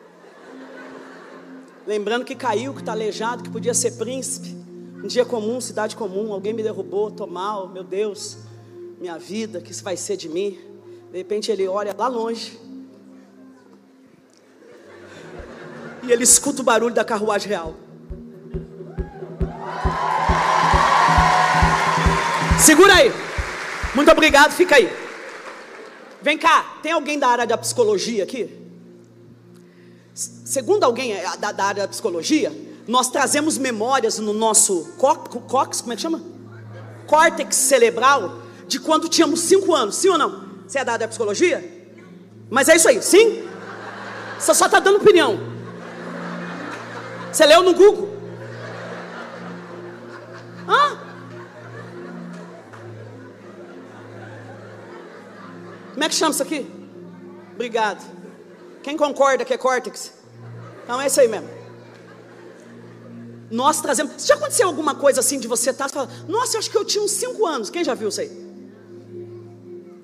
Lembrando 1.85 2.23
que 2.23 2.33
caiu, 2.33 2.73
que 2.73 2.79
está 2.79 2.93
aleijado, 2.93 3.43
que 3.43 3.49
podia 3.49 3.73
ser 3.73 3.91
príncipe. 3.91 4.55
Um 5.03 5.07
dia 5.07 5.25
comum, 5.25 5.59
cidade 5.59 5.97
comum, 5.97 6.31
alguém 6.31 6.53
me 6.53 6.63
derrubou, 6.63 7.09
estou 7.09 7.27
mal, 7.27 7.67
meu 7.67 7.83
Deus, 7.83 8.37
minha 9.01 9.17
vida, 9.17 9.59
que 9.59 9.71
isso 9.71 9.83
vai 9.83 9.97
ser 9.97 10.15
de 10.15 10.29
mim? 10.29 10.57
De 11.11 11.17
repente 11.17 11.51
ele 11.51 11.67
olha 11.67 11.93
lá 11.97 12.07
longe. 12.07 12.57
E 16.03 16.11
ele 16.11 16.23
escuta 16.23 16.61
o 16.61 16.65
barulho 16.65 16.95
da 16.95 17.03
carruagem 17.03 17.49
real. 17.49 17.75
Segura 22.59 22.93
aí. 22.95 23.11
Muito 23.93 24.09
obrigado, 24.09 24.51
fica 24.51 24.77
aí. 24.77 24.89
Vem 26.21 26.37
cá, 26.37 26.77
tem 26.81 26.93
alguém 26.93 27.19
da 27.19 27.27
área 27.27 27.45
da 27.45 27.57
psicologia 27.57 28.23
aqui? 28.23 28.62
Segundo 30.13 30.83
alguém 30.83 31.13
é, 31.13 31.37
da, 31.37 31.51
da 31.51 31.65
área 31.65 31.83
da 31.83 31.87
psicologia, 31.87 32.51
nós 32.87 33.09
trazemos 33.09 33.57
memórias 33.57 34.19
no 34.19 34.33
nosso 34.33 34.93
cóccix, 34.97 35.81
como 35.81 35.93
é 35.93 35.95
que 35.95 36.01
chama? 36.01 36.21
Córtex 37.07 37.55
cerebral, 37.55 38.39
de 38.67 38.79
quando 38.79 39.09
tínhamos 39.09 39.39
5 39.41 39.73
anos, 39.73 39.95
sim 39.95 40.09
ou 40.09 40.17
não? 40.17 40.43
Você 40.67 40.79
é 40.79 40.85
da 40.85 40.93
área 40.93 41.07
da 41.07 41.09
psicologia? 41.09 41.87
Mas 42.49 42.69
é 42.69 42.75
isso 42.75 42.87
aí, 42.87 43.01
sim? 43.01 43.43
Você 44.37 44.53
só 44.53 44.65
está 44.65 44.79
dando 44.79 44.97
opinião. 44.97 45.39
Você 47.31 47.45
leu 47.45 47.63
no 47.63 47.73
Google? 47.73 48.15
Hã? 50.67 50.97
Como 55.93 56.03
é 56.03 56.09
que 56.09 56.15
chama 56.15 56.31
isso 56.31 56.43
aqui? 56.43 56.69
Obrigado. 57.53 58.22
Quem 58.83 58.97
concorda 58.97 59.45
que 59.45 59.53
é 59.53 59.57
córtex? 59.57 60.11
Então 60.83 61.01
é 61.01 61.07
isso 61.07 61.19
aí 61.19 61.27
mesmo. 61.27 61.49
Nós 63.49 63.79
trazemos. 63.79 64.25
Já 64.25 64.35
aconteceu 64.35 64.67
alguma 64.67 64.93
coisa 64.93 65.21
assim 65.21 65.39
de 65.39 65.47
você 65.47 65.69
estar 65.69 65.85
tá, 65.85 65.89
falando, 65.89 66.27
nossa, 66.27 66.55
eu 66.55 66.59
acho 66.59 66.69
que 66.69 66.77
eu 66.77 66.83
tinha 66.83 67.03
uns 67.03 67.11
5 67.11 67.45
anos. 67.45 67.69
Quem 67.69 67.83
já 67.83 67.93
viu 67.93 68.09
isso 68.09 68.19
aí? 68.19 68.43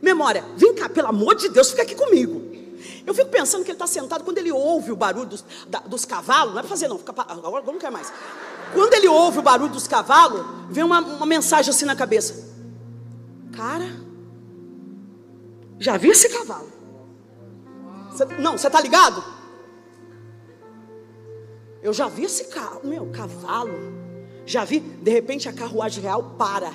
Memória, 0.02 0.46
vem 0.56 0.74
cá, 0.74 0.88
pelo 0.88 1.10
amor 1.10 1.36
de 1.36 1.50
Deus, 1.50 1.72
fica 1.72 1.82
aqui 1.82 1.94
comigo. 1.94 2.50
Eu 3.06 3.14
fico 3.14 3.30
pensando 3.30 3.64
que 3.66 3.72
ele 3.72 3.76
está 3.76 3.88
sentado, 3.88 4.24
quando 4.24 4.38
ele 4.38 4.52
ouve 4.52 4.92
o 4.92 4.96
barulho 4.96 5.26
dos, 5.26 5.44
da, 5.68 5.80
dos 5.80 6.06
cavalos, 6.06 6.54
não 6.54 6.60
é 6.60 6.62
para 6.62 6.70
fazer 6.70 6.88
não, 6.88 6.98
fica, 6.98 7.14
agora 7.18 7.66
não 7.66 7.80
quer 7.80 7.92
mais. 7.92 8.14
Quando 8.74 8.94
ele 8.94 9.08
ouve 9.08 9.40
o 9.40 9.42
barulho 9.42 9.72
dos 9.72 9.88
cavalos, 9.88 10.46
vem 10.70 10.84
uma, 10.84 11.00
uma 11.02 11.26
mensagem 11.26 11.72
assim 11.72 11.86
na 11.86 11.96
cabeça: 11.96 12.48
Cara, 13.52 13.90
já 15.80 15.98
vi 15.98 16.10
esse 16.10 16.30
cavalo? 16.30 16.79
Cê, 18.16 18.26
não, 18.40 18.58
você 18.58 18.68
está 18.68 18.82
ligado? 18.82 19.24
Eu 21.82 21.94
já 21.94 22.08
vi 22.08 22.26
esse 22.26 22.46
carro, 22.46 22.82
meu, 22.84 23.08
cavalo. 23.08 23.74
Já 24.46 24.66
vi, 24.66 24.80
de 24.80 25.12
repente 25.12 25.48
a 25.48 25.54
carruagem 25.54 26.04
real 26.04 26.36
para 26.38 26.72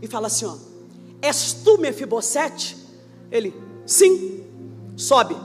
e 0.00 0.06
fala 0.06 0.26
assim: 0.26 0.44
ó, 0.44 0.56
és 1.22 1.52
tu, 1.52 1.78
Mefibosete? 1.78 2.76
Ele, 3.30 3.54
sim, 3.86 4.44
sobe. 4.96 5.36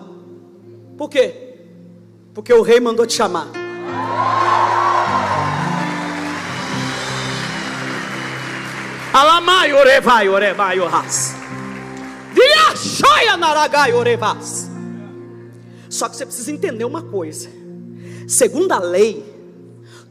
Por 0.98 1.10
quê? 1.10 1.60
Porque 2.34 2.54
o 2.54 2.62
rei 2.62 2.80
mandou 2.80 3.06
te 3.06 3.14
chamar. 3.14 3.48
Alamai 9.14 9.74
orevai 9.74 10.30
orevai 10.30 10.80
oras. 10.80 11.34
Viachoia 12.34 13.38
naragai 13.38 13.94
orevas. 13.94 14.70
Só 15.90 16.10
que 16.10 16.16
você 16.16 16.26
precisa 16.26 16.52
entender 16.52 16.86
uma 16.86 17.02
coisa. 17.02 17.50
Segundo 18.28 18.72
a 18.72 18.80
lei, 18.80 19.24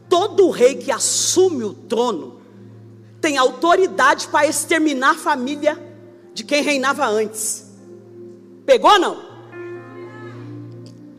todo 0.09 0.49
rei 0.49 0.75
que 0.75 0.91
assume 0.91 1.63
o 1.63 1.73
trono 1.73 2.41
tem 3.21 3.37
autoridade 3.37 4.27
para 4.27 4.47
exterminar 4.47 5.11
a 5.11 5.15
família 5.15 5.77
de 6.33 6.43
quem 6.43 6.61
reinava 6.61 7.05
antes. 7.07 7.65
Pegou 8.65 8.99
não? 8.99 9.25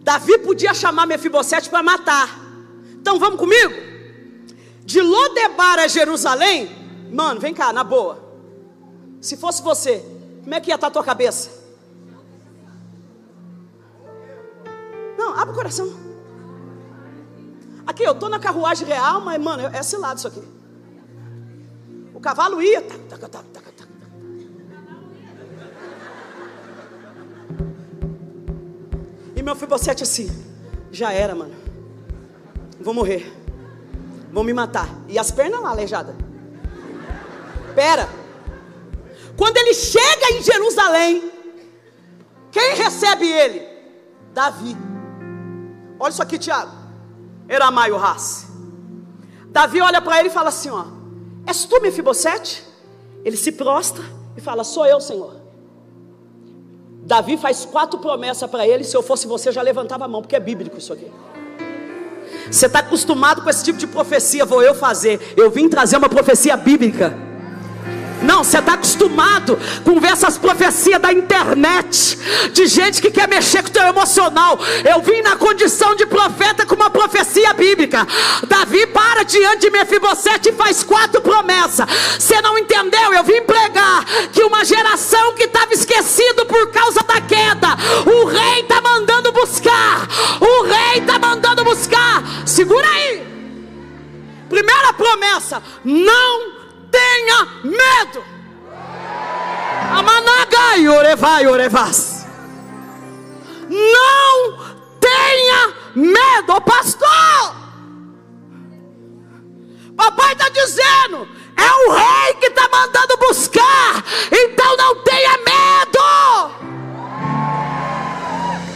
Davi 0.00 0.38
podia 0.38 0.72
chamar 0.72 1.06
Mefibosete 1.06 1.68
para 1.68 1.82
matar. 1.82 2.40
Então 3.00 3.18
vamos 3.18 3.38
comigo? 3.38 3.74
De 4.84 5.00
Lodebar 5.00 5.78
a 5.78 5.86
Jerusalém, 5.86 6.70
mano, 7.12 7.40
vem 7.40 7.52
cá, 7.52 7.72
na 7.72 7.84
boa. 7.84 8.26
Se 9.20 9.36
fosse 9.36 9.62
você, 9.62 10.02
como 10.42 10.54
é 10.54 10.60
que 10.60 10.70
ia 10.70 10.76
estar 10.76 10.86
a 10.86 10.90
tua 10.90 11.04
cabeça? 11.04 11.57
Não, 15.28 15.38
abre 15.38 15.52
o 15.52 15.54
coração. 15.54 15.92
Aqui, 17.86 18.02
eu 18.02 18.12
estou 18.12 18.30
na 18.30 18.38
carruagem 18.38 18.86
real, 18.86 19.20
mas, 19.20 19.38
mano, 19.38 19.68
é 19.74 19.78
esse 19.78 19.96
lado 19.96 20.16
isso 20.16 20.28
aqui. 20.28 20.42
O 22.14 22.20
cavalo 22.20 22.62
ia. 22.62 22.82
E 29.36 29.42
meu 29.42 29.54
Fibocete 29.54 30.02
assim, 30.02 30.28
já 30.90 31.12
era, 31.12 31.34
mano. 31.34 31.54
Vou 32.80 32.94
morrer. 32.94 33.30
Vão 34.32 34.42
me 34.42 34.54
matar. 34.54 34.88
E 35.08 35.18
as 35.18 35.30
pernas 35.30 35.60
lá, 35.60 35.70
aleijada. 35.70 36.16
Pera. 37.74 38.08
Quando 39.36 39.58
ele 39.58 39.74
chega 39.74 40.32
em 40.32 40.42
Jerusalém, 40.42 41.30
quem 42.50 42.74
recebe 42.76 43.26
ele? 43.26 43.66
Davi. 44.32 44.97
Olha 45.98 46.10
isso 46.10 46.22
aqui, 46.22 46.38
Tiago. 46.38 46.72
Eramai 47.48 47.90
o 47.90 47.96
Haas. 47.96 48.46
Davi 49.50 49.80
olha 49.80 50.00
para 50.00 50.20
ele 50.20 50.28
e 50.28 50.32
fala 50.32 50.48
assim: 50.50 50.70
ó, 50.70 50.84
És 51.46 51.64
tu, 51.64 51.80
Mefibosete? 51.80 52.62
Ele 53.24 53.36
se 53.36 53.52
prostra 53.52 54.04
e 54.36 54.40
fala: 54.40 54.62
Sou 54.64 54.84
eu, 54.86 55.00
Senhor. 55.00 55.36
Davi 57.02 57.38
faz 57.38 57.64
quatro 57.64 57.98
promessas 57.98 58.50
para 58.50 58.66
ele. 58.68 58.84
Se 58.84 58.94
eu 58.94 59.02
fosse 59.02 59.26
você, 59.26 59.50
já 59.50 59.62
levantava 59.62 60.04
a 60.04 60.08
mão, 60.08 60.20
porque 60.20 60.36
é 60.36 60.40
bíblico 60.40 60.76
isso 60.76 60.92
aqui. 60.92 61.10
Você 62.50 62.66
está 62.66 62.80
acostumado 62.80 63.42
com 63.42 63.48
esse 63.48 63.64
tipo 63.64 63.78
de 63.78 63.86
profecia, 63.86 64.44
vou 64.44 64.62
eu 64.62 64.74
fazer. 64.74 65.34
Eu 65.36 65.50
vim 65.50 65.68
trazer 65.68 65.96
uma 65.96 66.08
profecia 66.08 66.56
bíblica. 66.56 67.27
Não, 68.28 68.44
você 68.44 68.58
está 68.58 68.74
acostumado 68.74 69.58
com 69.82 69.98
ver 69.98 70.12
essas 70.12 70.36
profecias 70.36 71.00
da 71.00 71.10
internet, 71.10 72.18
de 72.52 72.66
gente 72.66 73.00
que 73.00 73.10
quer 73.10 73.26
mexer 73.26 73.62
com 73.62 73.70
o 73.70 73.72
teu 73.72 73.84
emocional. 73.84 74.60
Eu 74.84 75.00
vim 75.00 75.22
na 75.22 75.34
condição 75.34 75.94
de 75.94 76.04
profeta 76.04 76.66
com 76.66 76.74
uma 76.74 76.90
profecia 76.90 77.54
bíblica. 77.54 78.06
Davi 78.46 78.86
para 78.88 79.22
diante 79.22 79.60
de 79.60 79.70
Mefibosete 79.70 80.50
e 80.50 80.52
faz 80.52 80.82
quatro 80.82 81.22
promessas. 81.22 81.88
Você 82.18 82.38
não 82.42 82.58
entendeu? 82.58 83.14
Eu 83.14 83.24
vim 83.24 83.40
pregar 83.40 84.04
que 84.30 84.44
uma 84.44 84.62
geração 84.62 85.32
que 85.32 85.44
estava 85.44 85.72
esquecido 85.72 86.44
por 86.44 86.70
causa 86.70 87.00
da 87.04 87.22
queda, 87.22 87.68
o 88.04 88.26
rei 88.26 88.60
está 88.60 88.82
mandando 88.82 89.32
buscar. 89.32 90.06
O 90.38 90.64
rei 90.64 91.00
está 91.00 91.18
mandando 91.18 91.64
buscar. 91.64 92.22
Segura 92.44 92.86
aí. 92.86 93.26
Primeira 94.50 94.92
promessa: 94.92 95.62
não 95.82 96.57
tenha 96.90 97.48
medo. 97.64 98.24
Amanagai 99.90 100.88
orevai 100.88 101.46
orevas. 101.46 102.26
Não 103.68 104.58
tenha 105.00 105.74
medo, 105.94 106.60
pastor. 106.62 107.56
Papai 109.96 110.32
está 110.32 110.48
dizendo, 110.48 111.28
é 111.56 111.88
o 111.88 111.92
rei 111.92 112.34
que 112.34 112.46
está 112.46 112.68
mandando 112.68 113.16
buscar, 113.16 114.04
então 114.30 114.76
não 114.76 115.02
tenha 115.02 115.36
medo. 115.38 115.98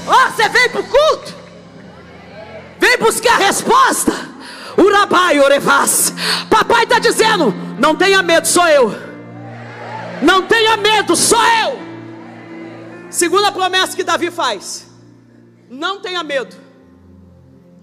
Oh, 0.05 0.31
você 0.31 0.49
vem 0.49 0.69
para 0.69 0.81
o 0.81 0.87
culto, 0.89 1.35
vem 2.81 2.99
buscar 2.99 3.35
a 3.35 3.47
resposta. 3.47 4.32
Urabai 4.77 5.41
orevas. 5.41 6.13
Papai 6.49 6.85
está 6.85 6.99
dizendo: 6.99 7.53
não 7.79 7.97
tenha 7.97 8.23
medo, 8.23 8.47
sou 8.47 8.67
eu. 8.69 8.93
Não 10.23 10.43
tenha 10.47 10.77
medo, 10.77 11.17
sou 11.17 11.43
eu. 11.65 11.79
Segunda 13.11 13.53
promessa 13.53 13.97
que 13.97 14.05
Davi 14.05 14.31
faz: 14.31 14.87
não 15.69 16.01
tenha 16.01 16.23
medo. 16.23 16.57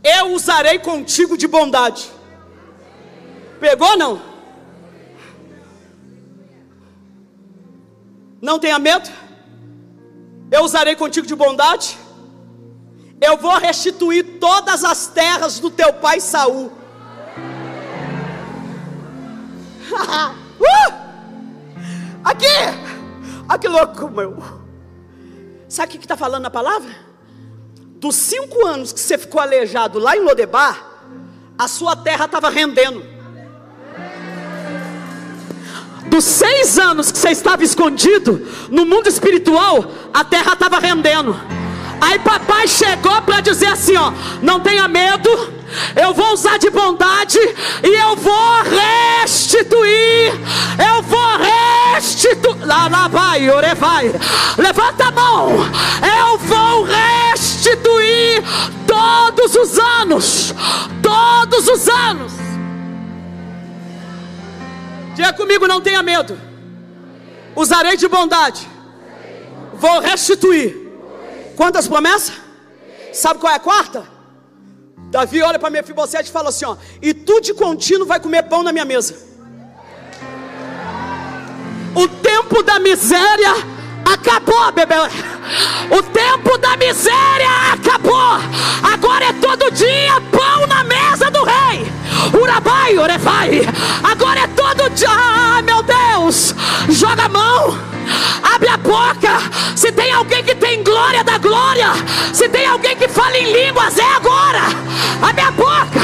Eu 0.03 0.33
usarei 0.33 0.79
contigo 0.79 1.37
de 1.37 1.47
bondade. 1.47 2.09
Pegou 3.59 3.97
não? 3.97 4.21
Não 8.41 8.57
tenha 8.57 8.79
medo. 8.79 9.09
Eu 10.49 10.63
usarei 10.63 10.95
contigo 10.95 11.27
de 11.27 11.35
bondade. 11.35 11.97
Eu 13.21 13.37
vou 13.37 13.57
restituir 13.57 14.39
todas 14.39 14.83
as 14.83 15.07
terras 15.07 15.59
do 15.59 15.69
teu 15.69 15.93
pai 15.93 16.21
Saul. 16.21 16.71
uh! 20.59 20.93
Aqui! 22.23 22.45
Olha 23.47 23.59
que 23.59 23.67
louco, 23.67 24.09
meu. 24.09 24.37
Sabe 25.67 25.95
o 25.95 25.99
que 25.99 26.05
está 26.05 26.17
falando 26.17 26.43
na 26.43 26.49
palavra? 26.49 26.89
Dos 27.95 28.15
cinco 28.15 28.65
anos 28.65 28.93
que 28.93 28.99
você 28.99 29.17
ficou 29.17 29.41
aleijado 29.41 29.99
lá 29.99 30.15
em 30.15 30.21
Lodebar, 30.21 30.83
a 31.57 31.67
sua 31.67 31.95
terra 31.95 32.25
estava 32.25 32.49
rendendo. 32.49 33.03
Dos 36.07 36.23
seis 36.23 36.79
anos 36.79 37.11
que 37.11 37.17
você 37.17 37.29
estava 37.29 37.63
escondido 37.63 38.47
no 38.69 38.85
mundo 38.85 39.07
espiritual, 39.07 39.91
a 40.13 40.23
terra 40.23 40.53
estava 40.53 40.79
rendendo. 40.79 41.35
Aí 42.01 42.17
papai 42.19 42.67
chegou 42.67 43.21
para 43.21 43.41
dizer 43.41 43.67
assim: 43.67 43.95
ó, 43.95 44.11
não 44.41 44.59
tenha 44.59 44.87
medo, 44.87 45.29
eu 45.95 46.13
vou 46.13 46.33
usar 46.33 46.57
de 46.57 46.69
bondade 46.69 47.37
e 47.83 47.87
eu 47.87 48.15
vou 48.15 48.61
restituir. 49.21 50.33
Eu 50.77 51.01
vou 51.03 51.37
restituir. 51.93 52.65
Lá, 52.65 52.87
lá 52.87 53.07
vai, 53.07 53.49
ore 53.49 53.75
vai. 53.75 54.11
Levanta 54.57 55.05
a 55.05 55.11
mão. 55.11 55.49
Eu 56.21 56.37
vou 56.37 56.83
restituir 56.83 58.43
todos 58.87 59.55
os 59.55 59.77
anos. 59.77 60.53
Todos 61.01 61.67
os 61.67 61.87
anos. 61.87 62.33
Diga 65.15 65.33
comigo, 65.33 65.67
não 65.67 65.81
tenha 65.81 66.01
medo. 66.01 66.39
Usarei 67.55 67.97
de 67.97 68.07
bondade. 68.07 68.67
Vou 69.73 69.99
restituir 69.99 70.78
Quantas 71.59 71.89
promessas? 71.89 72.35
Sabe 73.11 73.37
qual 73.41 73.51
é 73.51 73.57
a 73.57 73.59
quarta? 73.59 74.07
Davi 75.11 75.41
olha 75.41 75.59
para 75.59 75.69
Mefibosete 75.69 76.29
e 76.29 76.31
fala 76.31 76.47
assim: 76.47 76.63
ó, 76.63 76.77
e 77.01 77.13
tu 77.13 77.41
de 77.41 77.53
contínuo 77.53 78.07
vai 78.07 78.17
comer 78.17 78.43
pão 78.43 78.63
na 78.63 78.71
minha 78.71 78.85
mesa. 78.85 79.13
O 81.93 82.07
tempo 82.07 82.63
da 82.63 82.79
miséria 82.79 83.55
acabou, 84.05 84.71
bebê. 84.71 84.95
O 85.91 86.01
tempo 86.01 86.57
da 86.59 86.77
miséria 86.77 87.73
acabou. 87.73 88.37
Agora 88.93 89.25
é 89.25 89.33
todo 89.33 89.69
dia 89.71 90.13
pão 90.31 90.65
na 90.65 90.85
mesa 90.85 91.29
do 91.29 91.43
rei. 91.43 91.91
Urabai, 92.41 92.97
orevai. 92.97 93.61
Agora 94.01 94.39
é 94.39 94.47
todo 94.47 94.89
dia. 94.91 95.09
Ah, 95.11 95.61
meu 95.61 95.83
Deus. 95.83 96.55
Joga 96.87 97.25
a 97.25 97.29
mão. 97.29 97.77
A 98.43 98.58
se 99.75 99.91
tem 99.91 100.11
alguém 100.11 100.43
que 100.43 100.55
tem 100.55 100.83
glória 100.83 101.23
da 101.23 101.37
glória, 101.37 101.93
se 102.33 102.49
tem 102.49 102.65
alguém 102.65 102.95
que 102.95 103.07
fala 103.07 103.37
em 103.37 103.51
línguas, 103.51 103.97
é 103.97 104.15
agora. 104.15 104.63
A 105.21 105.33
minha 105.33 105.51
boca, 105.51 105.99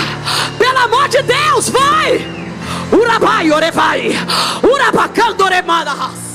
pelo 0.57 0.77
amor 0.79 1.09
de 1.09 1.21
Deus, 1.21 1.69
vai. 1.69 2.25
Urabai, 2.91 3.51
orevai, 3.51 4.11
urabacando 4.63 5.43
oremanas. 5.43 6.25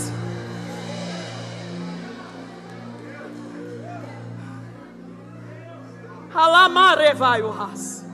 Alamare 6.34 7.14
vai 7.14 7.42
o 7.42 7.50
ras. 7.50 8.04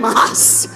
Mas. 0.00 0.68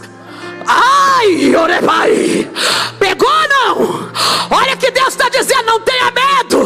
Ai, 0.66 1.54
orebai. 1.54 2.50
Pegou 2.98 3.48
não? 3.48 4.10
Olha 4.50 4.76
que 4.76 4.90
Deus 4.90 5.08
está 5.08 5.28
dizendo: 5.28 5.66
não 5.66 5.80
tenha 5.80 6.10
medo. 6.10 6.58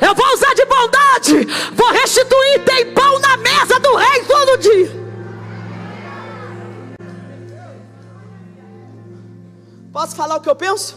Eu 0.00 0.14
vou 0.14 0.26
usar 0.34 0.54
de 0.54 0.64
bondade. 0.64 1.44
Vou 1.74 1.90
restituir. 1.92 2.64
Tem 2.64 2.92
pão 2.92 3.18
na 3.18 3.36
mesa 3.36 3.78
do 3.80 3.94
rei 3.94 4.24
todo 4.24 4.58
dia. 4.58 5.08
Posso 9.92 10.14
falar 10.14 10.36
o 10.36 10.40
que 10.40 10.48
eu 10.48 10.54
penso? 10.54 10.96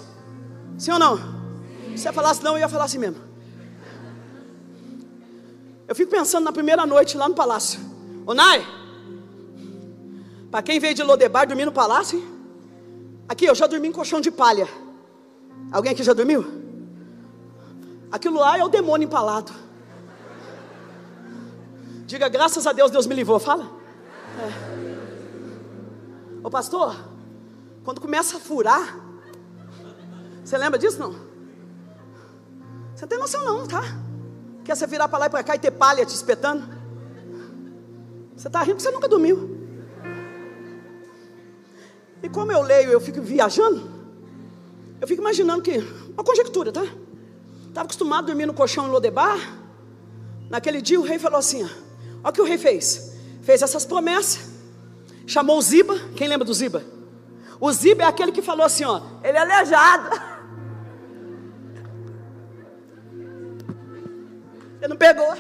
Sim 0.78 0.92
ou 0.92 1.00
não? 1.00 1.18
Se 1.96 2.04
você 2.04 2.14
falasse 2.14 2.44
não, 2.44 2.54
eu 2.54 2.60
ia 2.60 2.70
falar 2.70 2.86
assim 2.86 3.00
mesmo. 3.00 3.18
Eu 5.88 5.96
fico 5.96 6.12
pensando 6.12 6.44
na 6.44 6.52
primeira 6.52 6.86
noite 6.86 7.18
lá 7.18 7.28
no 7.28 7.36
palácio. 7.36 7.80
Ô 8.26 8.34
Nai, 8.34 8.66
para 10.52 10.62
quem 10.62 10.80
veio 10.80 10.94
de 10.94 11.02
Lodebar 11.02 11.48
dormir 11.48 11.66
no 11.66 11.72
palácio, 11.72 12.20
hein? 12.20 12.28
aqui 13.28 13.46
eu 13.46 13.56
já 13.56 13.66
dormi 13.66 13.88
em 13.88 13.92
colchão 13.92 14.20
de 14.20 14.30
palha. 14.30 14.68
Alguém 15.72 15.94
aqui 15.94 16.04
já 16.04 16.12
dormiu? 16.12 16.46
Aquilo 18.12 18.38
lá 18.38 18.58
é 18.58 18.64
o 18.64 18.68
demônio 18.68 19.06
empalado. 19.06 19.54
Diga, 22.06 22.28
graças 22.28 22.68
a 22.68 22.74
Deus, 22.74 22.92
Deus 22.92 23.08
me 23.08 23.16
livrou. 23.16 23.40
Fala. 23.40 23.66
É. 24.38 24.82
Ô 26.44 26.50
pastor, 26.50 26.94
quando 27.86 28.02
começa 28.02 28.36
a 28.36 28.40
furar, 28.40 29.00
você 30.44 30.58
lembra 30.58 30.78
disso 30.78 31.00
não? 31.00 31.14
Você 32.94 33.04
não 33.04 33.08
tem 33.08 33.18
noção 33.18 33.46
não, 33.46 33.66
tá? 33.66 33.82
Quer 34.66 34.76
você 34.76 34.86
virar 34.86 35.08
para 35.08 35.20
lá 35.20 35.26
e 35.28 35.30
para 35.30 35.44
cá 35.44 35.56
e 35.56 35.60
ter 35.60 35.72
palha 35.72 36.06
te 36.06 36.14
espetando? 36.14 36.68
Você 38.36 38.48
está 38.48 38.60
rindo 38.60 38.76
porque 38.76 38.84
você 38.84 38.92
nunca 38.92 39.08
dormiu. 39.08 39.61
E 42.24 42.30
como 42.30 42.52
eu 42.52 42.62
leio, 42.62 42.92
eu 42.92 43.02
fico 43.02 43.22
viajando. 43.22 43.90
Eu 45.00 45.08
fico 45.08 45.22
imaginando 45.22 45.62
que, 45.62 45.78
uma 46.14 46.24
conjectura, 46.24 46.72
tá? 46.72 46.84
Estava 47.68 47.86
acostumado 47.86 48.26
a 48.26 48.28
dormir 48.28 48.46
no 48.46 48.54
colchão 48.54 48.88
em 48.88 48.90
Lodebar. 48.90 49.40
Naquele 50.50 50.82
dia 50.82 51.00
o 51.00 51.04
rei 51.04 51.18
falou 51.18 51.40
assim: 51.40 51.64
ó, 51.64 51.68
olha 52.24 52.30
o 52.30 52.34
que 52.34 52.42
o 52.42 52.46
rei 52.46 52.58
fez. 52.58 53.18
Fez 53.42 53.62
essas 53.62 53.86
promessas. 53.86 54.52
Chamou 55.26 55.58
o 55.58 55.62
Ziba. 55.62 55.98
Quem 56.16 56.28
lembra 56.28 56.46
do 56.46 56.54
Ziba? 56.54 56.84
O 57.60 57.72
Ziba 57.72 58.04
é 58.04 58.06
aquele 58.06 58.32
que 58.32 58.42
falou 58.42 58.66
assim: 58.66 58.84
ó, 58.84 59.02
ele 59.24 59.38
é 59.38 59.42
aleijado. 59.42 60.32
Ele 64.82 64.88
não 64.88 64.98
pegou. 64.98 65.38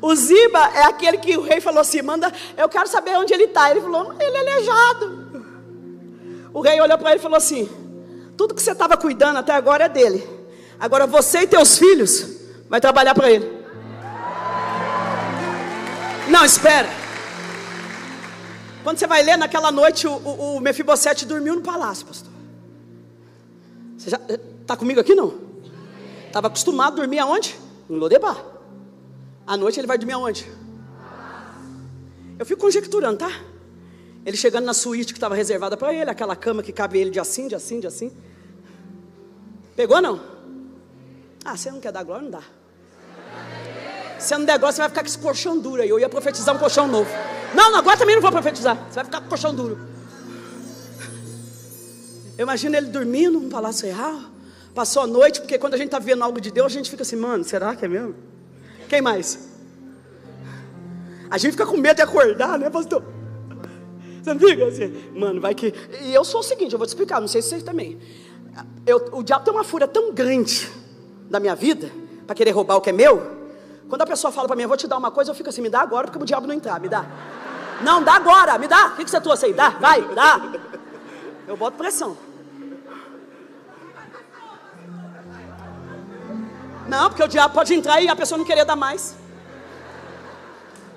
O 0.00 0.14
Ziba 0.14 0.70
é 0.74 0.84
aquele 0.84 1.18
que 1.18 1.36
o 1.36 1.42
rei 1.42 1.60
falou 1.60 1.80
assim: 1.80 2.02
manda, 2.02 2.32
eu 2.56 2.68
quero 2.68 2.88
saber 2.88 3.16
onde 3.16 3.32
ele 3.34 3.44
está. 3.44 3.70
Ele 3.70 3.80
falou: 3.80 4.14
ele 4.18 4.36
é 4.36 4.40
aleijado. 4.40 5.28
O 6.52 6.60
rei 6.60 6.80
olhou 6.80 6.98
para 6.98 7.10
ele 7.10 7.18
e 7.18 7.22
falou 7.22 7.36
assim: 7.36 7.68
tudo 8.36 8.54
que 8.54 8.62
você 8.62 8.72
estava 8.72 8.96
cuidando 8.96 9.38
até 9.38 9.52
agora 9.52 9.84
é 9.84 9.88
dele. 9.88 10.28
Agora 10.78 11.06
você 11.06 11.40
e 11.40 11.46
teus 11.46 11.78
filhos 11.78 12.38
vai 12.68 12.80
trabalhar 12.80 13.14
para 13.14 13.30
ele. 13.30 13.58
Não, 16.28 16.44
espera. 16.44 16.88
Quando 18.84 18.98
você 18.98 19.06
vai 19.06 19.22
ler 19.22 19.36
naquela 19.36 19.72
noite, 19.72 20.06
o, 20.06 20.12
o, 20.12 20.56
o 20.56 20.60
Mefibosete 20.60 21.26
dormiu 21.26 21.56
no 21.56 21.62
palácio, 21.62 22.06
pastor. 22.06 22.32
Você 23.96 24.10
já 24.10 24.20
está 24.62 24.76
comigo 24.76 25.00
aqui 25.00 25.14
não? 25.14 25.34
Estava 26.26 26.46
acostumado 26.46 26.92
a 26.92 26.96
dormir 26.96 27.18
aonde? 27.18 27.58
Em 27.90 27.96
Lodebar. 27.96 28.57
À 29.48 29.56
noite 29.56 29.80
ele 29.80 29.86
vai 29.86 29.96
dormir 29.96 30.12
aonde? 30.12 30.46
Eu 32.38 32.44
fico 32.44 32.60
conjecturando, 32.60 33.16
tá? 33.16 33.30
Ele 34.26 34.36
chegando 34.36 34.66
na 34.66 34.74
suíte 34.74 35.14
que 35.14 35.16
estava 35.16 35.34
reservada 35.34 35.74
para 35.74 35.90
ele, 35.94 36.10
aquela 36.10 36.36
cama 36.36 36.62
que 36.62 36.70
cabe 36.70 36.98
ele 36.98 37.08
de 37.08 37.18
assim, 37.18 37.48
de 37.48 37.54
assim, 37.54 37.80
de 37.80 37.86
assim. 37.86 38.12
Pegou 39.74 40.02
não? 40.02 40.20
Ah, 41.42 41.56
você 41.56 41.70
não 41.70 41.80
quer 41.80 41.90
dar 41.90 42.02
glória? 42.02 42.24
Não 42.24 42.30
dá. 42.30 42.42
Se 44.18 44.36
não 44.36 44.44
der 44.44 44.58
glória, 44.58 44.74
você 44.74 44.82
vai 44.82 44.90
ficar 44.90 45.00
com 45.00 45.06
esse 45.06 45.18
colchão 45.18 45.58
duro 45.58 45.80
aí. 45.80 45.88
Eu 45.88 45.98
ia 45.98 46.10
profetizar 46.10 46.54
um 46.54 46.58
colchão 46.58 46.86
novo. 46.86 47.08
Não, 47.54 47.74
agora 47.74 47.96
também 47.96 48.16
não 48.16 48.20
vou 48.20 48.30
profetizar. 48.30 48.76
Você 48.76 48.96
vai 48.96 49.04
ficar 49.06 49.20
com 49.20 49.26
o 49.26 49.28
colchão 49.30 49.54
duro. 49.54 49.78
Eu 52.36 52.42
imagino 52.42 52.76
ele 52.76 52.88
dormindo 52.88 53.40
no 53.40 53.48
palácio 53.48 53.86
real. 53.86 54.20
Passou 54.74 55.04
a 55.04 55.06
noite, 55.06 55.40
porque 55.40 55.56
quando 55.56 55.72
a 55.72 55.78
gente 55.78 55.86
está 55.86 55.98
vendo 55.98 56.22
algo 56.22 56.38
de 56.38 56.50
Deus, 56.50 56.66
a 56.66 56.76
gente 56.76 56.90
fica 56.90 57.02
assim, 57.02 57.16
mano, 57.16 57.44
será 57.44 57.74
que 57.74 57.86
é 57.86 57.88
mesmo? 57.88 58.14
Quem 58.88 59.02
mais? 59.02 59.48
A 61.30 61.36
gente 61.36 61.52
fica 61.52 61.66
com 61.66 61.76
medo 61.76 61.96
de 61.96 62.02
acordar, 62.02 62.58
né, 62.58 62.70
pastor? 62.70 63.02
Você 64.22 64.32
não 64.34 64.40
fica 64.40 64.66
assim, 64.66 65.10
mano, 65.14 65.40
vai 65.40 65.54
que. 65.54 65.72
E 66.02 66.14
eu 66.14 66.24
sou 66.24 66.40
o 66.40 66.42
seguinte, 66.42 66.72
eu 66.72 66.78
vou 66.78 66.86
te 66.86 66.90
explicar, 66.90 67.20
não 67.20 67.28
sei 67.28 67.42
se 67.42 67.50
vocês 67.50 67.62
também. 67.62 67.98
Eu, 68.86 69.10
o 69.12 69.22
diabo 69.22 69.44
tem 69.44 69.52
uma 69.52 69.64
fúria 69.64 69.86
tão 69.86 70.12
grande 70.12 70.68
da 71.30 71.38
minha 71.38 71.54
vida, 71.54 71.90
para 72.26 72.34
querer 72.34 72.50
roubar 72.50 72.76
o 72.76 72.80
que 72.80 72.90
é 72.90 72.92
meu. 72.92 73.38
Quando 73.88 74.02
a 74.02 74.06
pessoa 74.06 74.32
fala 74.32 74.46
para 74.46 74.56
mim, 74.56 74.62
eu 74.62 74.68
vou 74.68 74.76
te 74.76 74.86
dar 74.86 74.96
uma 74.98 75.10
coisa, 75.10 75.30
eu 75.30 75.34
fico 75.34 75.48
assim, 75.48 75.62
me 75.62 75.70
dá 75.70 75.80
agora, 75.80 76.06
porque 76.06 76.22
o 76.22 76.26
diabo 76.26 76.46
não 76.46 76.54
entrar, 76.54 76.80
me 76.80 76.88
dá. 76.88 77.06
Não, 77.82 78.02
dá 78.02 78.14
agora, 78.14 78.58
me 78.58 78.66
dá. 78.66 78.88
O 78.88 78.96
que, 78.96 79.04
que 79.04 79.10
você 79.10 79.20
trouxe 79.20 79.46
aí? 79.46 79.52
Dá, 79.52 79.70
vai, 79.70 80.02
dá. 80.14 80.52
Eu 81.46 81.56
boto 81.56 81.76
pressão. 81.76 82.16
Não, 86.88 87.10
porque 87.10 87.22
o 87.22 87.28
diabo 87.28 87.52
pode 87.52 87.74
entrar 87.74 88.00
e 88.00 88.08
a 88.08 88.16
pessoa 88.16 88.38
não 88.38 88.46
querer 88.46 88.64
dar 88.64 88.74
mais. 88.74 89.14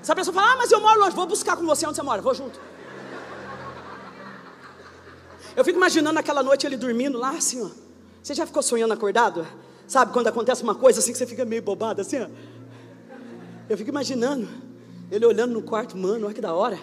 Se 0.02 0.12
a 0.12 0.16
pessoa 0.16 0.34
fala, 0.34 0.54
ah, 0.54 0.56
mas 0.56 0.72
eu 0.72 0.80
moro 0.80 1.00
longe, 1.00 1.16
vou 1.16 1.28
buscar 1.28 1.58
com 1.58 1.66
você 1.66 1.86
onde 1.86 1.98
você 1.98 2.02
mora, 2.02 2.22
vou 2.22 2.34
junto. 2.34 2.60
Eu 5.56 5.66
fico 5.66 5.78
imaginando 5.78 6.18
aquela 6.18 6.42
noite 6.42 6.66
ele 6.66 6.78
dormindo 6.78 7.18
lá, 7.18 7.32
assim, 7.32 7.62
ó. 7.62 7.70
Você 8.24 8.34
já 8.34 8.46
ficou 8.46 8.64
sonhando 8.64 8.94
acordado? 8.94 9.46
Sabe 9.86 10.14
quando 10.14 10.28
acontece 10.28 10.64
uma 10.64 10.74
coisa 10.74 11.00
assim 11.00 11.12
que 11.12 11.18
você 11.18 11.28
fica 11.28 11.44
meio 11.44 11.62
bobado, 11.62 12.00
assim, 12.00 12.22
ó. 12.22 12.28
Eu 13.70 13.78
fico 13.78 13.90
imaginando 13.90 14.48
ele 15.12 15.26
olhando 15.26 15.52
no 15.52 15.62
quarto, 15.62 15.98
mano, 15.98 16.26
olha 16.26 16.34
que 16.34 16.40
da 16.40 16.54
hora. 16.54 16.80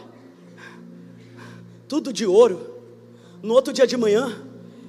Tudo 1.89 2.13
de 2.13 2.27
ouro. 2.27 2.77
No 3.43 3.55
outro 3.55 3.73
dia 3.73 3.87
de 3.87 3.97
manhã, 3.97 4.45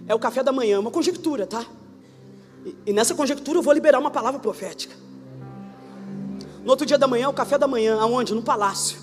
é 0.07 0.13
o 0.13 0.20
café 0.20 0.43
da 0.43 0.51
manhã, 0.51 0.80
uma 0.80 0.91
conjectura, 0.91 1.47
tá? 1.47 1.65
E, 2.86 2.93
nessa 2.93 3.16
conjectura 3.16 3.57
eu 3.57 3.64
vou 3.64 3.74
liberar 3.74 3.99
uma 3.99 4.12
palavra 4.12 4.39
profética. 4.39 4.95
No 6.64 6.72
outro 6.72 6.86
dia 6.86 6.97
da 6.97 7.07
manhã, 7.07 7.30
o 7.30 7.34
café 7.34 7.57
da 7.57 7.68
manhã, 7.68 7.99
aonde? 7.99 8.34
No 8.34 8.43
palácio. 8.43 8.99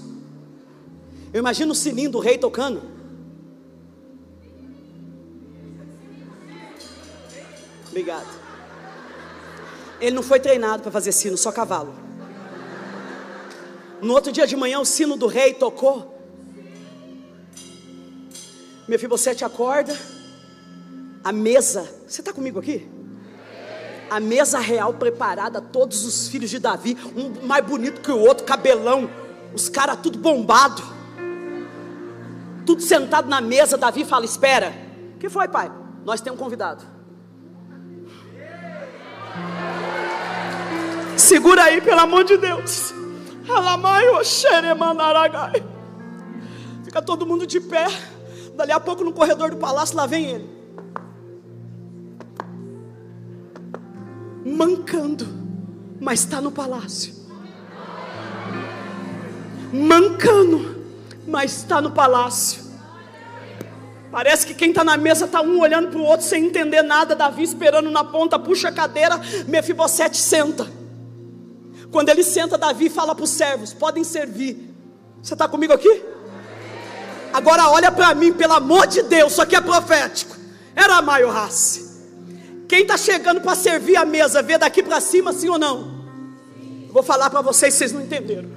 Eu 1.33 1.41
imagino 1.41 1.73
o 1.73 1.75
sininho 1.75 2.11
do 2.11 2.19
rei 2.19 2.39
tocando. 2.39 2.83
Obrigado. 7.89 8.29
Ele 10.01 10.15
não 10.15 10.23
foi 10.23 10.39
treinado 10.39 10.83
para 10.83 10.93
fazer 10.93 11.13
sino, 11.13 11.37
só 11.37 11.51
cavalo. 11.51 11.95
No 14.03 14.13
outro 14.13 14.31
dia 14.31 14.47
de 14.47 14.55
manhã, 14.55 14.79
o 14.79 14.85
sino 14.85 15.17
do 15.17 15.27
rei 15.27 15.55
tocou. 15.55 16.15
Meu 18.87 18.99
filho, 18.99 19.09
você 19.09 19.35
te 19.35 19.45
acorda. 19.45 19.99
A 21.25 21.33
mesa, 21.33 21.91
você 22.07 22.21
está 22.21 22.33
comigo 22.33 22.59
aqui? 22.59 22.96
A 24.09 24.21
mesa 24.21 24.59
real 24.59 24.95
preparada, 24.95 25.61
todos 25.61 26.05
os 26.05 26.29
filhos 26.29 26.51
de 26.51 26.59
Davi, 26.59 26.97
um 27.17 27.47
mais 27.47 27.65
bonito 27.65 28.01
que 28.01 28.11
o 28.11 28.19
outro, 28.19 28.45
cabelão, 28.45 29.11
os 29.53 29.69
caras 29.69 29.99
tudo 30.03 30.19
bombado, 30.19 30.83
tudo 32.65 32.83
sentado 32.83 33.29
na 33.29 33.41
mesa. 33.41 33.77
Davi 33.77 34.05
fala: 34.05 34.25
Espera, 34.25 34.73
que 35.19 35.29
foi, 35.29 35.49
pai? 35.49 35.71
Nós 36.05 36.21
temos 36.21 36.39
um 36.39 36.43
convidado. 36.43 36.85
Segura 41.17 41.65
aí, 41.65 41.81
pelo 41.81 42.01
amor 42.01 42.25
de 42.25 42.37
Deus. 42.37 42.95
Fica 46.85 47.01
todo 47.01 47.27
mundo 47.27 47.47
de 47.47 47.61
pé. 47.61 47.87
Dali 48.55 48.73
a 48.73 48.81
pouco 48.81 49.03
no 49.03 49.13
corredor 49.13 49.51
do 49.51 49.57
palácio, 49.57 49.97
lá 49.97 50.07
vem 50.07 50.27
ele. 50.27 50.56
Mancando, 54.49 55.27
mas 56.01 56.21
está 56.21 56.41
no 56.41 56.53
palácio. 56.53 57.13
Mancando, 59.73 60.85
mas 61.27 61.57
está 61.57 61.81
no 61.81 61.91
palácio. 61.91 62.63
Parece 64.13 64.47
que 64.47 64.55
quem 64.55 64.71
está 64.71 64.85
na 64.85 64.97
mesa 64.97 65.25
está 65.25 65.43
um 65.43 65.59
olhando 65.59 65.89
para 65.89 65.99
o 65.99 66.05
outro 66.05 66.25
sem 66.25 66.47
entender 66.47 66.83
nada. 66.83 67.17
Davi 67.17 67.43
esperando 67.43 67.91
na 67.91 68.05
ponta, 68.05 68.39
puxa 68.39 68.69
a 68.69 68.73
cadeira, 68.73 69.21
Mefibosete 69.49 70.17
senta. 70.17 70.65
Quando 71.91 72.09
ele 72.09 72.23
senta, 72.23 72.57
Davi 72.57 72.89
fala 72.89 73.17
para 73.17 73.25
os 73.25 73.31
servos: 73.31 73.75
podem 73.75 74.05
servir. 74.05 74.73
Você 75.21 75.35
está 75.35 75.49
comigo 75.49 75.73
aqui? 75.73 76.05
Agora 77.33 77.69
olha 77.69 77.91
para 77.91 78.15
mim, 78.15 78.33
pelo 78.33 78.53
amor 78.53 78.87
de 78.87 79.03
Deus, 79.03 79.33
isso 79.33 79.43
aqui 79.43 79.57
é 79.57 79.61
profético. 79.61 80.37
Era 80.77 81.03
Maio 81.03 81.31
Race. 81.31 81.86
Quem 82.69 82.83
está 82.83 82.97
chegando 82.97 83.41
para 83.41 83.55
servir 83.55 83.97
a 83.97 84.05
mesa, 84.05 84.43
vê 84.43 84.59
daqui 84.59 84.83
para 84.83 85.01
cima, 85.01 85.33
sim 85.33 85.49
ou 85.49 85.59
não? 85.59 85.97
Vou 86.91 87.03
falar 87.03 87.31
para 87.31 87.41
vocês, 87.41 87.75
vocês 87.75 87.93
não 87.93 88.01
entenderam. 88.01 88.49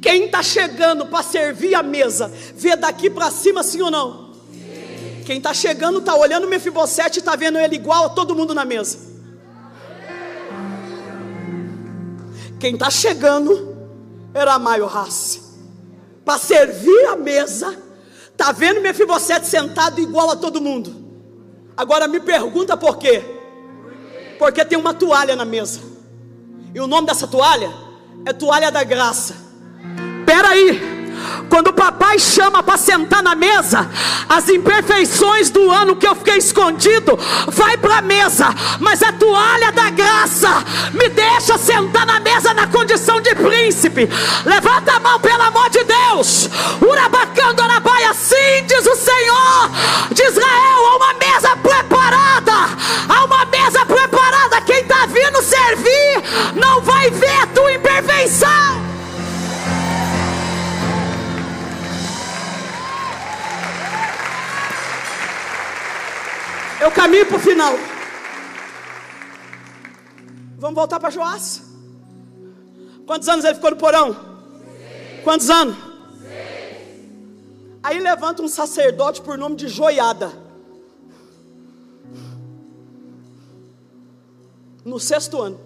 Quem 0.00 0.24
está 0.24 0.42
chegando 0.42 1.06
para 1.06 1.22
servir 1.22 1.74
a 1.74 1.82
mesa, 1.82 2.32
vê 2.54 2.74
daqui 2.76 3.10
para 3.10 3.30
cima, 3.30 3.62
sim 3.62 3.82
ou 3.82 3.90
não? 3.90 4.30
Quem 5.26 5.36
está 5.36 5.52
chegando 5.52 5.98
está 5.98 6.14
olhando 6.14 6.46
o 6.46 6.50
Mefibosete 6.50 7.18
e 7.18 7.20
está 7.20 7.36
vendo 7.36 7.58
ele 7.58 7.76
igual 7.76 8.06
a 8.06 8.08
todo 8.08 8.34
mundo 8.34 8.54
na 8.54 8.64
mesa. 8.64 8.98
Quem 12.58 12.74
está 12.74 12.90
chegando 12.90 13.76
era 14.34 14.58
Maio 14.58 14.86
Race. 14.86 15.40
Para 16.24 16.38
servir 16.38 17.06
a 17.06 17.16
mesa, 17.16 17.76
está 18.32 18.52
vendo 18.52 18.80
Mefibosete 18.80 19.46
sentado 19.46 20.00
igual 20.00 20.30
a 20.30 20.36
todo 20.36 20.60
mundo. 20.60 20.99
Agora 21.80 22.06
me 22.06 22.20
pergunta 22.20 22.76
por 22.76 22.98
quê? 22.98 23.24
Porque 24.38 24.62
tem 24.66 24.76
uma 24.76 24.92
toalha 24.92 25.34
na 25.34 25.46
mesa. 25.46 25.80
E 26.74 26.78
o 26.78 26.86
nome 26.86 27.06
dessa 27.06 27.26
toalha 27.26 27.72
é 28.26 28.34
toalha 28.34 28.70
da 28.70 28.84
graça. 28.84 29.34
Espera 30.20 30.48
aí. 30.48 30.99
Quando 31.50 31.66
o 31.66 31.72
papai 31.72 32.16
chama 32.20 32.62
para 32.62 32.78
sentar 32.78 33.24
na 33.24 33.34
mesa, 33.34 33.90
as 34.28 34.48
imperfeições 34.48 35.50
do 35.50 35.68
ano 35.68 35.96
que 35.96 36.06
eu 36.06 36.14
fiquei 36.14 36.36
escondido 36.36 37.18
vai 37.48 37.76
para 37.76 37.98
a 37.98 38.02
mesa, 38.02 38.54
mas 38.78 39.02
a 39.02 39.12
toalha 39.12 39.72
da 39.72 39.90
graça 39.90 40.64
me 40.92 41.08
deixa 41.08 41.58
sentar 41.58 42.06
na 42.06 42.20
mesa 42.20 42.54
na 42.54 42.68
condição 42.68 43.20
de 43.20 43.34
príncipe. 43.34 44.08
Levanta 44.46 44.92
a 44.92 45.00
mão, 45.00 45.18
pelo 45.18 45.42
amor 45.42 45.68
de 45.70 45.82
Deus. 45.82 46.48
Urabacando 46.80 47.62
Arabai, 47.62 48.04
assim 48.04 48.64
diz 48.68 48.86
o 48.86 48.94
Senhor 48.94 49.70
de 50.12 50.22
Israel: 50.22 50.86
há 50.88 50.96
uma 50.96 51.14
mesa 51.14 51.56
preparada, 51.56 52.76
há 53.08 53.24
uma 53.24 53.44
mesa 53.46 53.84
preparada. 53.84 54.60
Quem 54.60 54.82
está 54.82 55.04
vindo 55.06 55.42
servir 55.42 56.54
não 56.54 56.80
vai 56.82 57.10
ver 57.10 57.42
a 57.42 57.46
tua 57.48 57.72
imperfeição. 57.72 58.89
Eu 66.80 66.90
caminho 66.90 67.26
para 67.26 67.36
o 67.36 67.40
final. 67.40 67.74
Vamos 70.56 70.74
voltar 70.74 70.98
para 70.98 71.10
Joás. 71.10 71.62
Quantos 73.06 73.28
anos 73.28 73.44
ele 73.44 73.54
ficou 73.54 73.70
no 73.70 73.76
porão? 73.76 74.16
Quantos 75.22 75.50
anos? 75.50 75.76
Aí 77.82 77.98
levanta 77.98 78.42
um 78.42 78.48
sacerdote 78.48 79.20
por 79.20 79.36
nome 79.36 79.56
de 79.56 79.68
Joiada. 79.68 80.32
No 84.82 84.98
sexto 84.98 85.42
ano. 85.42 85.60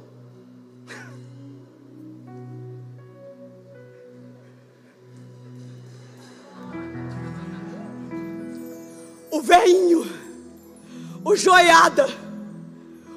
O 9.30 9.40
velhinho 9.40 10.23
o 11.24 11.34
joiada, 11.34 12.06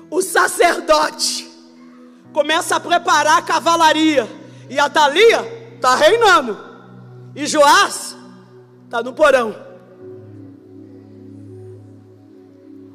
o 0.09 0.21
sacerdote, 0.21 1.47
começa 2.31 2.77
a 2.77 2.79
preparar 2.79 3.37
a 3.37 3.41
cavalaria, 3.41 4.27
e 4.69 4.79
a 4.79 4.89
Thalia 4.89 5.73
está 5.75 5.95
reinando, 5.95 6.57
e 7.35 7.45
Joás 7.45 8.15
está 8.85 9.03
no 9.03 9.13
porão. 9.13 9.67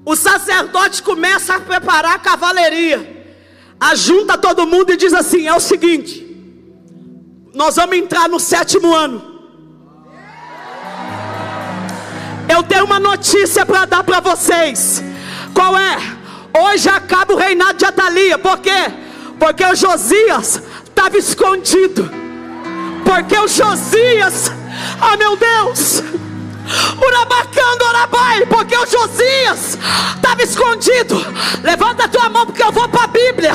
O 0.05 0.17
sacerdote 0.17 1.03
começa 1.03 1.57
a 1.57 1.61
preparar 1.61 2.17
a 2.17 2.19
cavalaria, 2.19 3.37
ajunta 3.79 4.39
todo 4.39 4.67
mundo 4.67 4.93
e 4.93 4.97
diz 4.97 5.13
assim: 5.13 5.47
é 5.47 5.55
o 5.55 5.61
seguinte, 5.61 6.27
nós 7.55 7.77
vamos 7.77 7.97
entrar 7.97 8.29
no 8.29 8.41
sétimo 8.41 8.93
ano. 8.95 9.32
Eu 12.63 12.69
tenho 12.69 12.85
uma 12.85 13.01
notícia 13.01 13.67
para 13.67 13.85
dar 13.87 14.05
para 14.05 14.21
vocês. 14.21 15.03
Qual 15.53 15.77
é? 15.77 15.99
Hoje 16.57 16.89
acaba 16.89 17.35
o 17.35 17.37
reinado 17.37 17.77
de 17.77 17.85
Atalia. 17.85 18.39
Por 18.39 18.59
quê? 18.59 18.89
Porque 19.37 19.65
o 19.65 19.75
Josias 19.75 20.63
estava 20.85 21.19
escondido. 21.19 22.09
Porque 23.05 23.37
o 23.37 23.49
Josias, 23.49 24.53
ah 25.01 25.17
meu 25.17 25.37
Deus, 25.37 26.05
o 27.05 27.11
Josias 28.93 29.79
estava 30.15 30.43
escondido. 30.43 31.17
Levanta 31.63 32.05
a 32.05 32.09
tua 32.09 32.29
mão, 32.29 32.45
porque 32.45 32.63
eu 32.63 32.71
vou 32.71 32.87
para 32.89 33.05
a 33.05 33.07
Bíblia. 33.07 33.53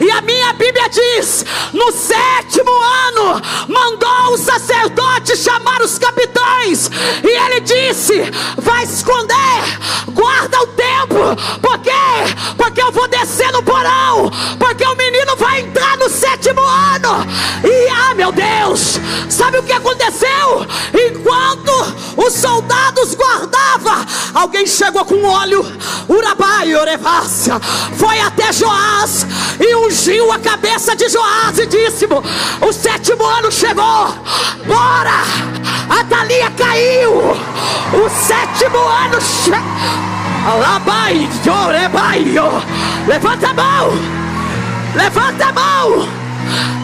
E 0.00 0.10
a 0.10 0.20
minha 0.20 0.52
Bíblia 0.54 0.88
diz: 0.88 1.44
no 1.72 1.92
sétimo 1.92 2.72
ano, 3.06 3.40
mandou 3.68 4.34
o 4.34 4.38
sacerdote 4.38 5.36
chamar 5.36 5.80
os 5.80 5.96
capitães. 5.96 6.90
E 7.22 7.28
ele 7.28 7.60
disse: 7.60 8.20
vai 8.56 8.82
esconder, 8.82 9.78
guarda 10.08 10.60
o 10.60 10.66
tempo. 10.66 11.60
Por 11.62 11.78
quê? 11.78 11.90
Porque 12.56 12.82
eu 12.82 12.90
vou 12.90 13.06
descer 13.06 13.52
no 13.52 13.62
porão. 13.62 14.28
Porque 14.58 14.84
o 14.84 14.96
menino 14.96 15.36
vai 15.36 15.60
entrar 15.60 15.96
sétimo 16.20 16.60
ano. 16.60 17.26
E 17.64 17.88
ah, 17.88 18.14
meu 18.14 18.30
Deus, 18.30 19.00
sabe 19.28 19.58
o 19.58 19.62
que 19.62 19.72
aconteceu? 19.72 20.66
Enquanto 20.92 21.72
o 22.16 22.30
soldados 22.30 23.14
guardavam, 23.14 24.04
alguém 24.34 24.66
chegou 24.66 25.04
com 25.04 25.24
óleo, 25.24 25.64
Urabai, 26.08 26.74
Orevácia, 26.74 27.58
foi 27.96 28.20
até 28.20 28.52
Joás 28.52 29.26
e 29.58 29.74
ungiu 29.74 30.30
a 30.30 30.38
cabeça 30.38 30.94
de 30.94 31.08
Joás 31.08 31.58
e 31.58 31.66
disse: 31.66 32.06
O 32.60 32.72
sétimo 32.72 33.24
ano 33.24 33.50
chegou, 33.50 34.14
bora! 34.66 35.24
A 35.88 36.04
Thalia 36.04 36.50
caiu, 36.50 37.12
o 37.12 38.08
sétimo 38.10 38.78
ano 38.78 39.20
chegou. 39.20 39.60
Levanta 43.06 43.48
a 43.48 43.54
mão, 43.54 44.19
levanta 44.94 45.46
a 45.46 45.52
mão. 45.52 46.08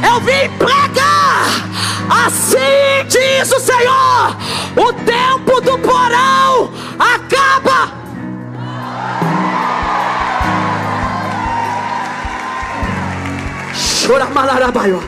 Eu 0.02 0.20
vim 0.20 0.48
pregar. 0.58 1.66
Assim 2.08 3.06
diz 3.08 3.50
o 3.52 3.60
Senhor: 3.60 4.36
o 4.76 4.92
tempo 4.92 5.60
do 5.60 5.78
porão 5.78 6.72
acaba. 6.98 7.92
Chora 14.06 14.26
malarabaio. 14.26 15.02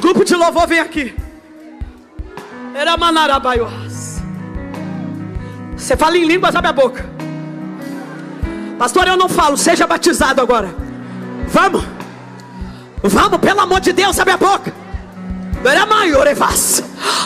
Grupo 0.00 0.24
de 0.24 0.34
louvor 0.34 0.66
vem 0.66 0.80
aqui. 0.80 1.14
Era 2.74 2.96
manarabaio. 2.96 3.68
Você 5.76 5.96
fala 5.96 6.16
em 6.16 6.24
línguas, 6.24 6.54
abre 6.54 6.70
a 6.70 6.72
boca. 6.72 7.04
Pastor, 8.78 9.06
eu 9.08 9.16
não 9.16 9.28
falo, 9.28 9.58
seja 9.58 9.86
batizado 9.86 10.40
agora. 10.40 10.74
Vamos. 11.52 11.84
Vamos, 13.02 13.40
pelo 13.40 13.60
amor 13.60 13.80
de 13.80 13.92
Deus, 13.92 14.18
abre 14.18 14.32
a 14.32 14.36
boca. 14.36 14.72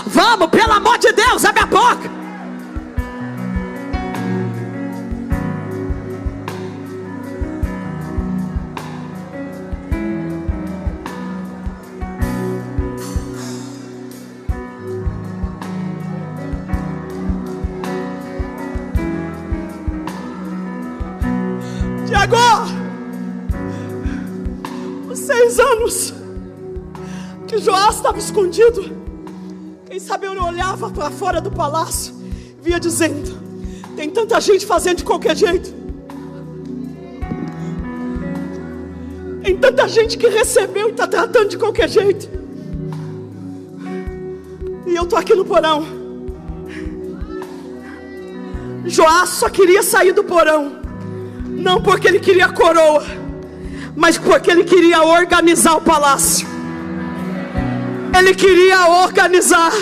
Vamos, 0.06 0.48
pelo 0.48 0.72
amor 0.72 0.98
de 0.98 1.12
Deus, 1.12 1.44
abre 1.44 1.62
a 1.62 1.66
boca. 1.66 2.10
Tiago! 22.06 22.73
Seis 25.44 25.60
anos 25.60 26.14
que 27.46 27.58
Joás 27.58 27.96
estava 27.96 28.18
escondido. 28.18 29.04
Quem 29.86 30.00
sabe 30.00 30.26
eu 30.26 30.42
olhava 30.42 30.90
para 30.90 31.10
fora 31.10 31.40
do 31.40 31.50
palácio, 31.50 32.14
via 32.60 32.80
dizendo: 32.80 33.36
tem 33.94 34.08
tanta 34.08 34.40
gente 34.40 34.64
fazendo 34.64 34.98
de 34.98 35.04
qualquer 35.04 35.36
jeito. 35.36 35.72
Tem 39.42 39.56
tanta 39.58 39.86
gente 39.86 40.16
que 40.16 40.26
recebeu 40.28 40.88
e 40.88 40.92
está 40.92 41.06
tratando 41.06 41.48
de 41.50 41.58
qualquer 41.58 41.88
jeito. 41.88 42.26
E 44.86 44.94
eu 44.94 45.02
estou 45.02 45.18
aqui 45.18 45.34
no 45.34 45.44
porão. 45.44 45.84
Joás 48.86 49.30
só 49.30 49.50
queria 49.50 49.82
sair 49.82 50.12
do 50.12 50.24
porão, 50.24 50.80
não 51.46 51.82
porque 51.82 52.06
ele 52.06 52.20
queria 52.20 52.50
coroa, 52.50 53.02
mas 53.96 54.18
porque 54.18 54.50
ele 54.50 54.64
queria 54.64 55.02
organizar 55.02 55.76
o 55.76 55.80
palácio. 55.80 56.46
Ele 58.16 58.34
queria 58.34 58.86
organizar. 58.88 59.72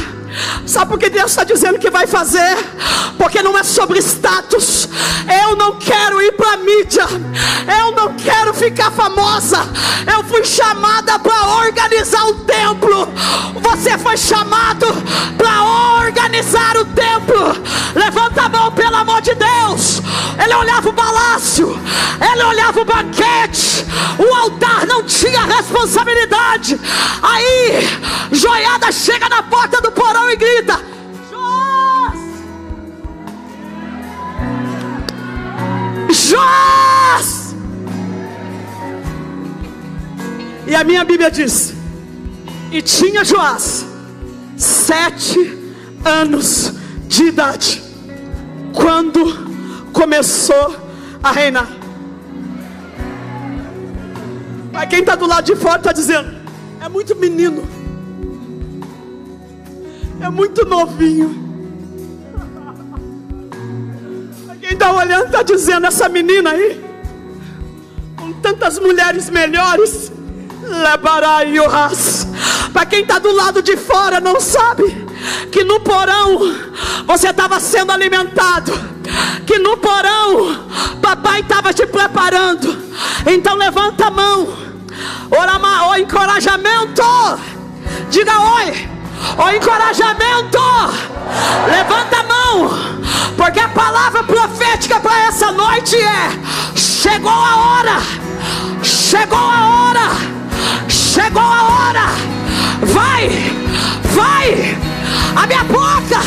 Sabe 0.66 0.90
por 0.90 0.98
que 0.98 1.10
Deus 1.10 1.30
está 1.30 1.44
dizendo 1.44 1.78
que 1.78 1.90
vai 1.90 2.06
fazer? 2.06 2.56
Porque 3.18 3.42
não 3.42 3.56
é 3.58 3.62
sobre 3.62 3.98
status. 3.98 4.88
Eu 5.44 5.56
não 5.56 5.78
quero 5.78 6.20
ir 6.22 6.32
para 6.32 6.56
mídia. 6.56 7.04
Eu 7.78 7.92
não 7.92 8.14
quero 8.14 8.54
ficar 8.54 8.90
famosa. 8.90 9.58
Eu 10.10 10.24
fui 10.24 10.44
chamada 10.44 11.18
para 11.18 11.46
organizar 11.66 12.24
o 12.26 12.34
templo. 12.44 13.08
Você 13.60 13.98
foi 13.98 14.16
chamado 14.16 14.86
para 15.36 15.62
organizar 16.06 16.76
o 16.78 16.84
templo. 16.86 17.62
Olhava 20.72 20.88
o 20.88 20.92
palácio. 20.92 21.78
Ele 22.32 22.42
olhava 22.42 22.80
o 22.80 22.84
banquete. 22.84 23.84
O 24.18 24.34
altar 24.34 24.86
não 24.86 25.02
tinha 25.04 25.44
responsabilidade. 25.44 26.80
Aí, 27.22 27.86
joiada 28.32 28.90
chega 28.90 29.28
na 29.28 29.42
porta 29.42 29.80
do 29.80 29.92
porão 29.92 30.30
e 30.30 30.36
grita: 30.36 30.80
Joás! 31.30 32.20
Joás! 36.10 37.54
E 40.66 40.74
a 40.74 40.84
minha 40.84 41.04
Bíblia 41.04 41.30
diz: 41.30 41.74
E 42.70 42.80
tinha 42.80 43.24
Joás 43.24 43.84
sete 44.56 45.58
anos 46.04 46.72
de 47.08 47.24
idade 47.24 47.82
quando 48.72 49.41
começou 49.93 50.76
a 51.22 51.30
reinar. 51.30 51.68
Mas 54.72 54.88
quem 54.88 55.01
está 55.01 55.14
do 55.14 55.26
lado 55.26 55.45
de 55.45 55.57
fora 55.57 55.78
está 55.78 55.93
dizendo: 55.93 56.34
é 56.80 56.88
muito 56.88 57.14
menino 57.14 57.82
é 60.22 60.30
muito 60.30 60.64
novinho. 60.64 61.43
Quem 64.61 64.70
está 64.70 64.93
olhando 64.93 65.26
está 65.26 65.43
dizendo: 65.43 65.86
essa 65.86 66.09
menina 66.09 66.51
aí, 66.51 66.82
com 68.16 68.32
tantas 68.34 68.78
mulheres 68.78 69.28
melhores, 69.28 70.12
Para 72.72 72.86
quem 72.86 73.00
está 73.00 73.18
do 73.18 73.32
lado 73.32 73.62
de 73.62 73.76
fora, 73.76 74.20
não 74.20 74.40
sabe 74.40 75.06
que 75.50 75.62
no 75.64 75.80
porão 75.80 76.40
você 77.06 77.28
estava 77.28 77.60
sendo 77.60 77.92
alimentado, 77.92 78.72
que 79.46 79.58
no 79.58 79.76
porão 79.76 80.66
papai 81.00 81.40
estava 81.40 81.72
te 81.72 81.86
preparando. 81.86 82.82
Então 83.26 83.54
levanta 83.54 84.06
a 84.06 84.10
mão, 84.10 84.48
ora 85.30 85.60
o 85.88 85.96
encorajamento, 85.96 87.02
diga 88.10 88.32
oi. 88.38 88.92
O 89.38 89.50
encorajamento. 89.50 90.58
Levanta 91.70 92.16
a 92.18 92.22
mão, 92.24 92.70
porque 93.36 93.60
a 93.60 93.68
palavra 93.68 94.24
profética 94.24 94.98
para 95.00 95.26
essa 95.26 95.52
noite 95.52 95.96
é: 95.96 96.76
chegou 96.76 97.30
a 97.30 97.56
hora, 97.56 98.02
chegou 98.82 99.38
a 99.38 99.68
hora, 99.68 100.41
chegou 101.12 101.42
a 101.42 101.62
hora. 101.64 102.06
Vai, 102.86 103.28
vai, 104.14 104.78
abre 105.36 105.54
a 105.54 105.64
boca, 105.64 106.20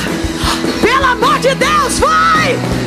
pelo 0.80 1.06
amor 1.06 1.40
de 1.40 1.56
Deus, 1.56 1.98
vai. 1.98 2.85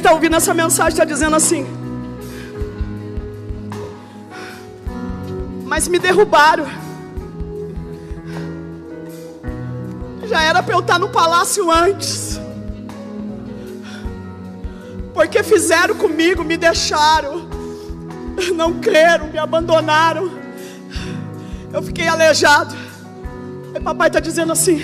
Está 0.00 0.12
ouvindo 0.12 0.36
essa 0.36 0.52
mensagem 0.52 0.90
está 0.90 1.04
dizendo 1.04 1.36
assim: 1.36 1.66
Mas 5.64 5.86
me 5.86 5.98
derrubaram. 5.98 6.66
Já 10.26 10.42
era 10.42 10.62
para 10.62 10.74
eu 10.74 10.80
estar 10.80 10.98
no 10.98 11.08
palácio 11.08 11.70
antes. 11.70 12.40
Porque 15.14 15.42
fizeram 15.42 15.94
comigo, 15.94 16.42
me 16.42 16.56
deixaram. 16.56 17.48
Não 18.54 18.80
creram, 18.80 19.28
me 19.28 19.38
abandonaram. 19.38 20.30
Eu 21.72 21.82
fiquei 21.82 22.08
aleijado. 22.08 22.74
Aí 23.74 23.80
papai 23.80 24.08
está 24.08 24.18
dizendo 24.18 24.52
assim: 24.52 24.78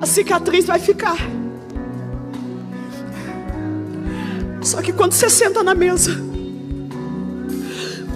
a 0.00 0.06
cicatriz 0.06 0.64
vai 0.64 0.78
ficar. 0.78 1.16
Só 4.62 4.80
que 4.80 4.92
quando 4.92 5.12
você 5.12 5.28
senta 5.28 5.62
na 5.62 5.74
mesa, 5.74 6.12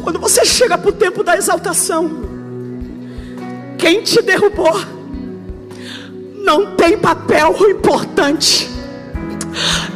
quando 0.02 0.18
você 0.18 0.44
chega 0.44 0.78
para 0.78 0.88
o 0.88 0.92
tempo 0.92 1.24
da 1.24 1.36
exaltação, 1.36 2.10
quem 3.76 4.02
te 4.02 4.22
derrubou 4.22 4.74
não 6.44 6.76
tem 6.76 6.96
papel 6.96 7.56
importante. 7.68 8.70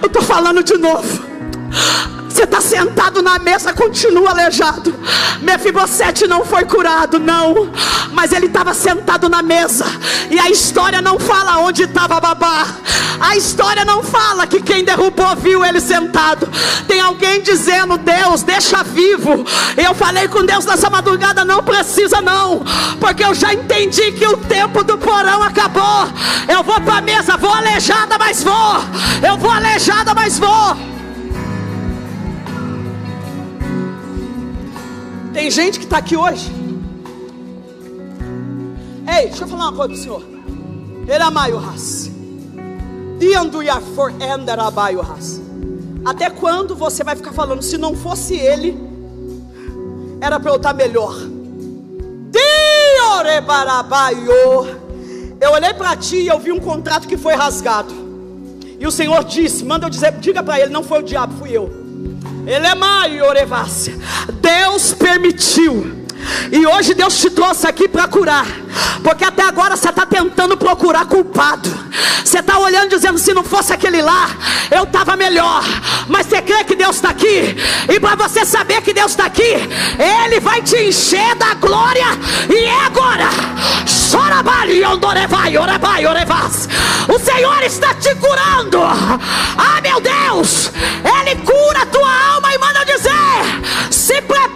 Eu 0.02 0.06
estou 0.06 0.22
falando 0.22 0.62
de 0.64 0.76
novo. 0.76 1.24
Você 2.40 2.44
está 2.44 2.60
sentado 2.62 3.20
na 3.20 3.38
mesa, 3.38 3.70
continua 3.74 4.30
aleijado. 4.30 4.98
Mefibosete 5.42 6.26
não 6.26 6.42
foi 6.42 6.64
curado, 6.64 7.18
não. 7.18 7.70
Mas 8.12 8.32
ele 8.32 8.46
estava 8.46 8.72
sentado 8.72 9.28
na 9.28 9.42
mesa. 9.42 9.84
E 10.30 10.40
a 10.40 10.48
história 10.48 11.02
não 11.02 11.18
fala 11.18 11.58
onde 11.58 11.82
estava 11.82 12.18
Babá. 12.18 12.66
A 13.20 13.36
história 13.36 13.84
não 13.84 14.02
fala 14.02 14.46
que 14.46 14.62
quem 14.62 14.82
derrubou 14.82 15.36
viu 15.36 15.62
ele 15.62 15.82
sentado. 15.82 16.48
Tem 16.88 16.98
alguém 16.98 17.42
dizendo: 17.42 17.98
Deus, 17.98 18.42
deixa 18.42 18.82
vivo. 18.84 19.44
Eu 19.76 19.94
falei 19.94 20.26
com 20.26 20.42
Deus 20.42 20.64
nessa 20.64 20.88
madrugada: 20.88 21.44
não 21.44 21.62
precisa, 21.62 22.22
não. 22.22 22.64
Porque 22.98 23.22
eu 23.22 23.34
já 23.34 23.52
entendi 23.52 24.12
que 24.12 24.26
o 24.26 24.38
tempo 24.38 24.82
do 24.82 24.96
porão 24.96 25.42
acabou. 25.42 26.08
Eu 26.48 26.62
vou 26.62 26.80
para 26.80 26.96
a 26.96 27.02
mesa, 27.02 27.36
vou 27.36 27.52
aleijada, 27.52 28.16
mas 28.18 28.42
vou. 28.42 28.82
Eu 29.22 29.36
vou 29.36 29.50
aleijada, 29.50 30.14
mas 30.14 30.38
vou. 30.38 30.99
Tem 35.32 35.50
gente 35.50 35.78
que 35.78 35.84
está 35.84 35.98
aqui 35.98 36.16
hoje. 36.16 36.50
Ei, 39.06 39.28
deixa 39.28 39.44
eu 39.44 39.48
falar 39.48 39.68
uma 39.68 39.72
coisa 39.72 39.92
para 39.92 40.00
o 40.00 40.02
senhor. 40.02 40.24
Eramaio 41.08 41.58
ras. 41.58 42.10
Até 46.04 46.30
quando 46.30 46.74
você 46.74 47.04
vai 47.04 47.14
ficar 47.14 47.32
falando, 47.32 47.62
se 47.62 47.76
não 47.78 47.94
fosse 47.94 48.34
ele, 48.34 48.76
era 50.20 50.40
para 50.40 50.50
eu 50.50 50.56
estar 50.56 50.72
melhor? 50.74 51.14
Eu 55.40 55.52
olhei 55.52 55.72
para 55.74 55.96
ti 55.96 56.16
e 56.16 56.28
eu 56.28 56.38
vi 56.38 56.52
um 56.52 56.60
contrato 56.60 57.06
que 57.06 57.16
foi 57.16 57.34
rasgado. 57.34 57.94
E 58.78 58.86
o 58.86 58.90
Senhor 58.90 59.22
disse: 59.24 59.64
manda 59.64 59.86
eu 59.86 59.90
dizer, 59.90 60.12
diga 60.12 60.42
para 60.42 60.58
ele, 60.60 60.70
não 60.70 60.82
foi 60.82 61.00
o 61.00 61.02
diabo, 61.02 61.34
fui 61.38 61.50
eu. 61.56 61.79
Ele 62.46 62.66
é 62.66 62.74
maiorevácia. 62.74 63.94
Deus 64.40 64.92
permitiu. 64.92 65.99
E 66.52 66.66
hoje 66.66 66.94
Deus 66.94 67.18
te 67.18 67.30
trouxe 67.30 67.66
aqui 67.66 67.88
para 67.88 68.08
curar. 68.08 68.46
Porque 69.02 69.24
até 69.24 69.42
agora 69.42 69.76
você 69.76 69.88
está 69.88 70.04
tentando 70.04 70.56
procurar 70.56 71.06
culpado. 71.06 71.68
Você 72.24 72.38
está 72.38 72.58
olhando 72.58 72.90
dizendo: 72.90 73.18
se 73.18 73.32
não 73.32 73.42
fosse 73.42 73.72
aquele 73.72 74.02
lá, 74.02 74.28
eu 74.70 74.84
estava 74.84 75.16
melhor. 75.16 75.64
Mas 76.08 76.26
você 76.26 76.42
crê 76.42 76.64
que 76.64 76.74
Deus 76.74 76.96
está 76.96 77.10
aqui? 77.10 77.56
E 77.88 78.00
para 78.00 78.14
você 78.16 78.44
saber 78.44 78.82
que 78.82 78.92
Deus 78.92 79.12
está 79.12 79.26
aqui, 79.26 79.54
Ele 80.22 80.40
vai 80.40 80.62
te 80.62 80.76
encher 80.76 81.34
da 81.36 81.54
glória. 81.54 82.06
E 82.48 82.64
é 82.64 82.84
agora. 82.84 83.28
O 87.08 87.18
Senhor 87.18 87.62
está 87.62 87.94
te 87.94 88.14
curando. 88.16 88.82
Ah, 88.82 89.80
meu 89.82 90.00
Deus. 90.00 90.70
Ele 91.02 91.36
cura 91.36 91.82
a 91.82 91.86
tua 91.86 92.34
alma 92.34 92.54
e 92.54 92.58
manda 92.58 92.84
dizer: 92.84 93.90
se 93.90 94.20
prepare 94.22 94.50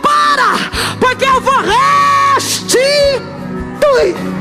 Really? 3.94 4.34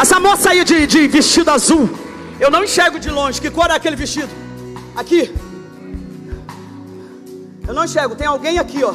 Essa 0.00 0.20
moça 0.20 0.50
aí 0.50 0.64
de, 0.64 0.86
de 0.86 1.08
vestido 1.08 1.50
azul, 1.50 1.90
eu 2.38 2.50
não 2.50 2.62
enxergo 2.62 3.00
de 3.00 3.10
longe. 3.10 3.40
Que 3.40 3.50
cor 3.50 3.68
é 3.70 3.74
aquele 3.74 3.96
vestido? 3.96 4.28
Aqui. 4.94 5.34
Eu 7.66 7.74
não 7.74 7.84
enxergo. 7.84 8.14
Tem 8.14 8.26
alguém 8.26 8.58
aqui, 8.58 8.84
ó. 8.84 8.94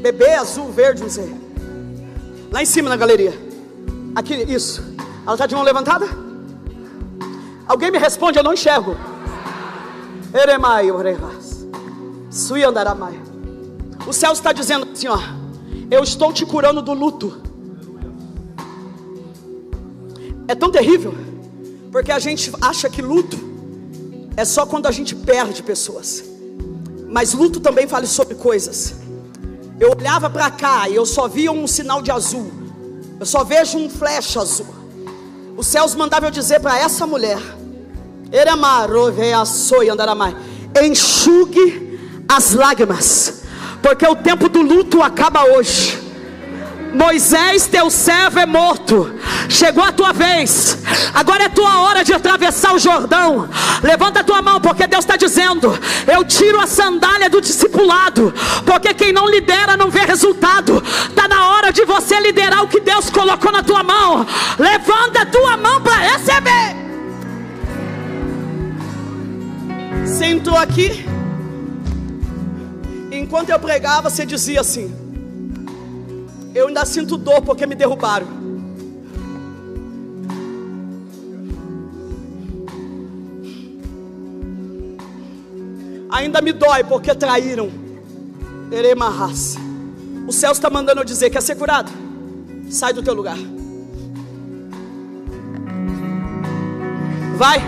Bebê 0.00 0.34
azul, 0.34 0.72
verde, 0.72 1.02
não 1.02 1.10
sei. 1.10 1.34
Lá 2.50 2.62
em 2.62 2.66
cima 2.66 2.88
na 2.88 2.96
galeria. 2.96 3.34
Aqui, 4.14 4.34
isso. 4.34 4.82
Ela 5.24 5.34
está 5.34 5.46
de 5.46 5.54
mão 5.54 5.64
levantada? 5.64 6.06
Alguém 7.66 7.90
me 7.90 7.98
responde, 7.98 8.38
eu 8.38 8.44
não 8.44 8.54
enxergo. 8.54 8.96
O 14.06 14.12
céu 14.12 14.32
está 14.32 14.52
dizendo 14.52 14.88
assim, 14.92 15.08
ó. 15.08 15.18
Eu 15.90 16.02
estou 16.02 16.32
te 16.32 16.44
curando 16.44 16.82
do 16.82 16.92
luto. 16.92 17.40
É 20.48 20.54
tão 20.54 20.70
terrível, 20.70 21.14
porque 21.90 22.12
a 22.12 22.18
gente 22.18 22.52
acha 22.60 22.88
que 22.88 23.02
luto 23.02 23.36
é 24.36 24.44
só 24.44 24.66
quando 24.66 24.86
a 24.86 24.92
gente 24.92 25.14
perde 25.14 25.62
pessoas. 25.62 26.24
Mas 27.08 27.32
luto 27.32 27.58
também 27.60 27.86
fala 27.86 28.06
sobre 28.06 28.34
coisas. 28.34 28.94
Eu 29.78 29.90
olhava 29.90 30.28
para 30.28 30.50
cá 30.50 30.88
e 30.88 30.94
eu 30.94 31.06
só 31.06 31.28
via 31.28 31.50
um 31.52 31.66
sinal 31.66 32.02
de 32.02 32.10
azul. 32.10 32.50
Eu 33.18 33.26
só 33.26 33.44
vejo 33.44 33.78
um 33.78 33.88
flash 33.88 34.36
azul. 34.36 34.66
Os 35.56 35.66
céus 35.66 35.94
mandavam 35.94 36.28
eu 36.28 36.32
dizer 36.32 36.60
para 36.60 36.78
essa 36.78 37.06
mulher: 37.06 37.38
enxugue 40.82 42.00
as 42.28 42.52
lágrimas, 42.52 43.44
porque 43.82 44.06
o 44.06 44.16
tempo 44.16 44.48
do 44.48 44.62
luto 44.62 45.02
acaba 45.02 45.44
hoje. 45.44 46.06
Moisés, 46.92 47.66
teu 47.66 47.90
servo 47.90 48.38
é 48.38 48.46
morto. 48.46 49.12
Chegou 49.50 49.84
a 49.84 49.92
tua 49.92 50.12
vez. 50.12 50.78
Agora 51.14 51.44
é 51.44 51.48
tua 51.48 51.80
hora 51.80 52.02
de 52.02 52.12
atravessar 52.12 52.74
o 52.74 52.78
Jordão. 52.78 53.48
Levanta 53.82 54.20
a 54.20 54.24
tua 54.24 54.40
mão, 54.40 54.60
porque 54.60 54.86
Deus 54.86 55.04
está 55.04 55.16
dizendo: 55.16 55.78
Eu 56.06 56.24
tiro 56.24 56.58
a 56.58 56.66
sandália 56.66 57.28
do 57.28 57.40
discipulado. 57.40 58.32
Porque 58.64 58.94
quem 58.94 59.12
não 59.12 59.28
lidera 59.28 59.76
não 59.76 59.90
vê 59.90 60.00
resultado. 60.00 60.82
Está 61.08 61.28
na 61.28 61.50
hora 61.50 61.70
de 61.70 61.84
você 61.84 62.18
liderar 62.18 62.64
o 62.64 62.68
que 62.68 62.80
Deus 62.80 63.10
colocou 63.10 63.52
na 63.52 63.62
tua 63.62 63.82
mão. 63.82 64.26
Levanta 64.58 65.22
a 65.22 65.26
tua 65.26 65.56
mão 65.56 65.82
para 65.82 65.96
receber. 65.96 66.85
Sentou 70.06 70.56
aqui. 70.56 71.04
Enquanto 73.10 73.50
eu 73.50 73.58
pregava, 73.58 74.08
você 74.08 74.24
dizia 74.24 74.60
assim: 74.60 74.94
Eu 76.54 76.68
ainda 76.68 76.84
sinto 76.84 77.16
dor 77.16 77.42
porque 77.42 77.66
me 77.66 77.74
derrubaram. 77.74 78.26
Ainda 86.10 86.40
me 86.40 86.52
dói 86.52 86.84
porque 86.84 87.14
traíram. 87.14 87.70
Eremarras. 88.70 89.56
O 90.26 90.32
céu 90.32 90.52
está 90.52 90.70
mandando 90.70 91.00
eu 91.00 91.04
dizer: 91.04 91.30
Quer 91.30 91.42
ser 91.42 91.56
curado? 91.56 91.90
Sai 92.70 92.92
do 92.92 93.02
teu 93.02 93.12
lugar. 93.12 93.38
Vai. 97.36 97.60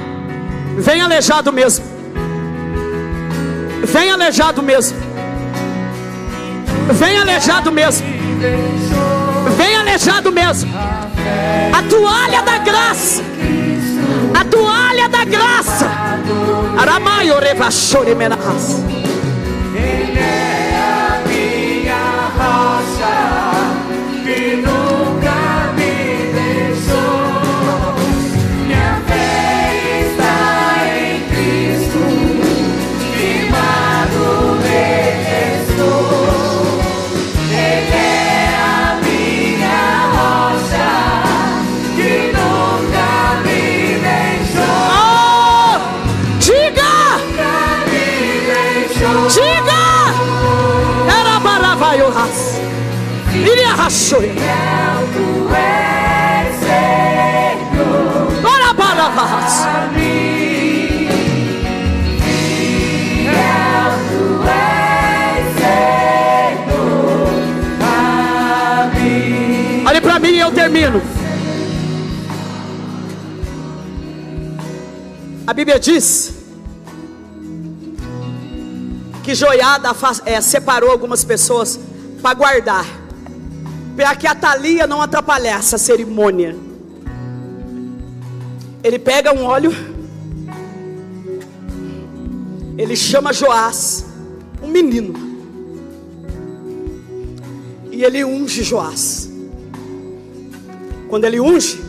Vem 0.78 1.01
aleijado 1.01 1.53
mesmo. 1.53 1.97
Vem 3.85 4.11
aleijado 4.11 4.62
mesmo. 4.62 4.99
Vem 6.93 7.18
aleijado 7.18 7.70
mesmo. 7.72 8.07
Vem 9.57 9.76
aleijado 9.76 10.33
mesmo. 10.33 10.70
A 11.72 11.83
toalha 11.83 12.43
da 12.43 12.59
graça. 12.59 13.22
A 14.39 14.45
toalha 14.45 15.09
da 15.09 15.24
graça. 15.24 15.91
Aramaio 16.79 17.39
revachore 17.39 18.14
menas. 18.14 18.39
Ele 19.74 20.18
é 20.18 20.57
Senhor. 53.91 54.24
Ora 58.45 58.72
baravas. 58.74 59.66
Olhe 69.86 70.01
para 70.03 70.18
mim 70.18 70.28
e 70.28 70.39
eu 70.39 70.53
termino. 70.53 71.01
A 75.47 75.55
Bíblia 75.55 75.80
diz 75.80 76.34
que 79.22 79.34
Joiada 79.34 79.91
eh, 80.26 80.41
separou 80.43 80.91
algumas 80.91 81.24
pessoas 81.24 81.80
para 82.20 82.34
guardar, 82.34 82.84
para 83.99 84.14
que 84.14 84.28
a 84.28 84.34
Thalia 84.34 84.86
não 84.86 85.03
atrapalhasse 85.03 85.74
a 85.74 85.78
cerimônia. 85.78 86.55
Ele 88.84 88.96
pega 88.96 89.34
um 89.34 89.42
óleo, 89.42 89.72
ele 92.78 92.94
chama 92.94 93.32
Joás, 93.32 94.07
um 94.62 94.68
menino, 94.68 95.14
e 97.90 98.05
ele 98.05 98.24
unge 98.24 98.62
Joás. 98.62 99.28
Quando 101.09 101.24
ele 101.24 101.40
unge, 101.40 101.82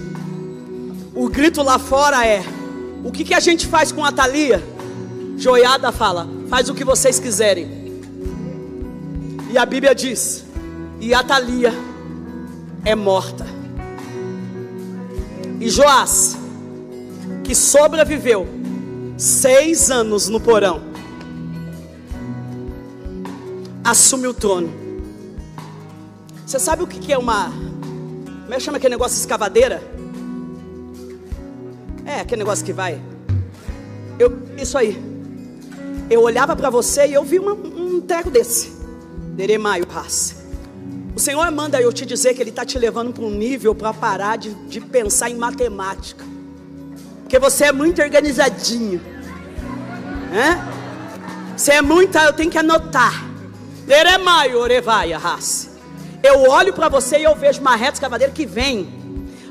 o 1.14 1.30
grito 1.30 1.62
lá 1.62 1.78
fora 1.78 2.26
é: 2.26 2.44
O 3.04 3.12
que, 3.12 3.24
que 3.24 3.36
a 3.36 3.40
gente 3.40 3.68
faz 3.68 3.92
com 3.92 4.04
a 4.04 4.12
Thalia? 4.12 4.64
Joiada 5.38 5.92
fala: 5.92 6.28
Faz 6.50 6.70
o 6.70 6.74
que 6.74 6.84
vocês 6.84 7.20
quiserem. 7.20 8.02
E 9.52 9.60
a 9.60 9.64
Bíblia 9.64 9.94
diz: 9.94 10.44
E 11.00 11.14
a 11.14 11.22
Thalia 11.22 11.89
é 12.86 12.96
morta. 12.96 13.46
E 15.60 15.70
Joás, 15.70 16.38
que 17.44 17.54
sobreviveu 17.54 18.48
seis 19.18 19.92
anos 19.92 20.30
no 20.30 20.40
porão, 20.40 20.82
assume 23.84 24.28
o 24.28 24.34
trono. 24.34 24.70
Você 26.46 26.60
sabe 26.60 26.84
o 26.84 26.88
que 26.88 27.12
é 27.14 27.18
uma. 27.18 27.50
Como 27.50 28.54
é 28.54 28.58
que 28.58 28.64
chama 28.64 28.78
aquele 28.78 28.96
negócio 28.96 29.16
de 29.16 29.22
escavadeira? 29.22 29.84
É, 32.06 32.22
aquele 32.22 32.40
negócio 32.40 32.66
que 32.66 32.74
vai. 32.74 33.00
Eu, 34.18 34.36
isso 34.58 34.78
aí. 34.78 35.00
Eu 36.10 36.22
olhava 36.22 36.56
para 36.56 36.70
você 36.72 37.06
e 37.06 37.14
eu 37.14 37.24
vi 37.24 37.38
uma- 37.38 37.54
um 37.54 38.02
treco 38.02 38.32
desse. 38.32 38.72
Deremaio 39.36 39.86
raça. 39.88 40.39
O 41.16 41.20
Senhor 41.20 41.50
manda 41.52 41.82
eu 41.82 41.92
te 41.92 42.06
dizer 42.06 42.34
que 42.34 42.42
Ele 42.42 42.50
está 42.50 42.66
te 42.66 42.78
levando 42.78 43.14
para 43.14 43.24
um 43.24 43.32
nível 43.32 43.74
para 43.76 43.94
parar 43.94 44.38
de, 44.38 44.54
de 44.54 44.80
pensar 44.80 45.30
em 45.30 45.36
matemática. 45.36 46.24
Porque 47.22 47.38
você 47.38 47.66
é 47.66 47.72
muito 47.72 48.02
organizadinho. 48.02 49.02
Né? 50.32 50.60
Você 51.56 51.74
é 51.74 51.82
muito, 51.82 52.18
eu 52.18 52.34
tenho 52.34 52.50
que 52.50 52.58
anotar. 52.58 53.26
Eu 56.24 56.50
olho 56.50 56.74
para 56.74 56.90
você 56.90 57.20
e 57.20 57.24
eu 57.24 57.36
vejo 57.36 57.62
uma 57.62 57.76
reta 57.76 57.94
escavadeira 57.94 58.32
que 58.32 58.46
vem, 58.46 58.88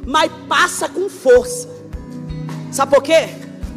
mas 0.06 0.30
passa 0.48 0.88
com 0.88 1.08
força. 1.08 1.68
Sabe 2.70 2.94
por 2.94 3.02
quê? 3.02 3.28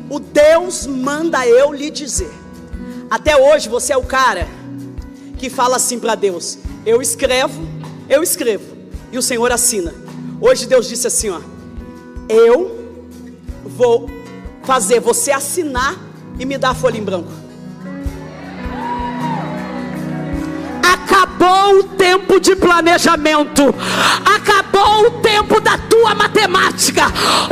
O 0.10 0.20
Deus 0.20 0.86
manda 0.86 1.48
eu 1.48 1.74
lhe 1.74 1.90
dizer. 1.90 2.32
Até 3.10 3.36
hoje 3.36 3.70
você 3.70 3.94
é 3.94 3.98
o 3.98 4.04
cara 4.04 4.48
que 5.38 5.50
fala 5.50 5.78
assim 5.78 6.00
para 6.00 6.16
Deus: 6.16 6.58
Eu 6.86 7.02
escrevo, 7.02 7.62
eu 8.10 8.24
escrevo, 8.24 8.76
e 9.12 9.18
o 9.18 9.22
Senhor 9.22 9.52
assina. 9.52 9.94
Hoje 10.40 10.66
Deus 10.66 10.88
disse 10.88 11.06
assim: 11.06 11.30
Ó, 11.30 11.40
eu 12.28 12.90
vou 13.64 14.10
fazer 14.64 15.00
você 15.00 15.32
assinar 15.32 15.96
e 16.40 16.46
me 16.46 16.58
dar 16.58 16.72
a 16.72 16.76
folha 16.76 16.98
em 16.98 17.04
branco. 17.04 17.41
Acabou 21.22 21.78
o 21.78 21.84
tempo 21.84 22.40
de 22.40 22.56
planejamento, 22.56 23.76
acabou 24.26 25.06
o 25.06 25.12
tempo 25.22 25.62
da 25.62 25.78
tua 25.78 26.16
matemática. 26.16 27.04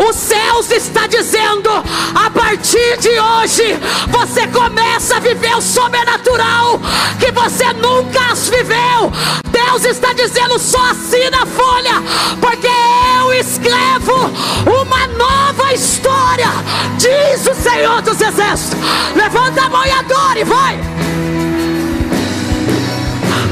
Os 0.09 0.15
céus 0.15 0.71
está 0.71 1.05
dizendo: 1.05 1.69
a 2.15 2.31
partir 2.31 2.97
de 2.97 3.09
hoje, 3.09 3.77
você 4.07 4.47
começa 4.47 5.17
a 5.17 5.19
viver 5.19 5.55
o 5.55 5.61
sobrenatural 5.61 6.79
que 7.19 7.31
você 7.31 7.71
nunca 7.73 8.33
viveu. 8.33 9.11
Deus 9.51 9.85
está 9.85 10.13
dizendo: 10.13 10.57
só 10.57 10.83
assina 10.89 11.43
a 11.43 11.45
folha, 11.45 12.01
porque 12.41 12.67
eu 13.19 13.33
escrevo 13.33 14.31
uma 14.65 15.07
nova 15.09 15.75
história, 15.75 16.49
diz 16.97 17.45
o 17.45 17.53
Senhor 17.53 18.01
dos 18.01 18.19
Exércitos. 18.19 18.79
Levanta 19.15 19.61
a 19.61 19.69
mão 19.69 19.85
e 19.85 19.91
adore, 19.91 20.43
vai. 20.43 20.79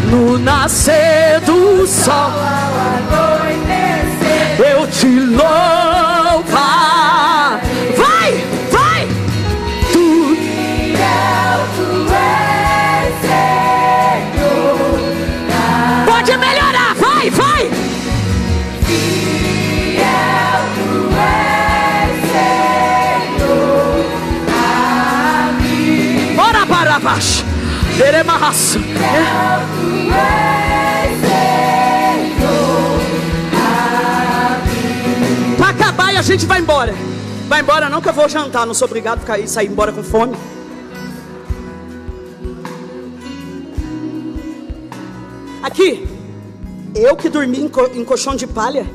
No 0.10 0.40
nascer 0.40 1.42
do 1.42 1.86
sol, 1.86 2.32
eu 4.58 4.88
te 4.88 5.20
louvar. 5.20 5.97
Senhor. 28.54 28.98
Para 35.58 35.70
acabar 35.70 36.14
e 36.14 36.18
a 36.18 36.22
gente 36.22 36.46
vai 36.46 36.60
embora. 36.60 36.94
Vai 37.48 37.62
embora 37.62 37.90
não 37.90 38.02
que 38.02 38.10
eu 38.10 38.14
vou 38.14 38.28
jantar, 38.30 38.66
não 38.66 38.74
sou 38.74 38.88
obrigado 38.88 39.30
a 39.30 39.48
sair 39.48 39.68
embora 39.68 39.92
com 39.92 40.04
fome. 40.04 40.36
Aqui, 45.64 46.08
eu 46.96 47.16
que 47.16 47.30
dormi 47.30 47.60
em, 47.62 47.68
co- 47.70 47.88
em 47.94 48.04
colchão 48.04 48.36
de 48.36 48.46
palha, 48.48 48.86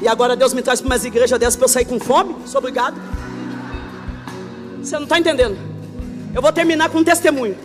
e 0.00 0.08
agora 0.08 0.36
Deus 0.36 0.54
me 0.54 0.62
traz 0.62 0.80
para 0.80 0.86
umas 0.88 1.04
igrejas 1.04 1.38
dessas 1.38 1.56
para 1.56 1.64
eu 1.64 1.68
sair 1.68 1.84
com 1.84 1.98
fome, 1.98 2.34
sou 2.46 2.58
obrigado. 2.58 2.96
Você 4.82 4.96
não 4.96 5.02
está 5.04 5.18
entendendo? 5.18 5.58
Eu 6.34 6.40
vou 6.40 6.52
terminar 6.52 6.88
com 6.88 6.98
um 6.98 7.04
testemunho. 7.04 7.56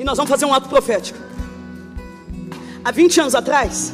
E 0.00 0.04
nós 0.04 0.16
vamos 0.16 0.30
fazer 0.30 0.46
um 0.46 0.54
ato 0.54 0.66
profético. 0.66 1.18
Há 2.82 2.90
20 2.90 3.20
anos 3.20 3.34
atrás, 3.34 3.92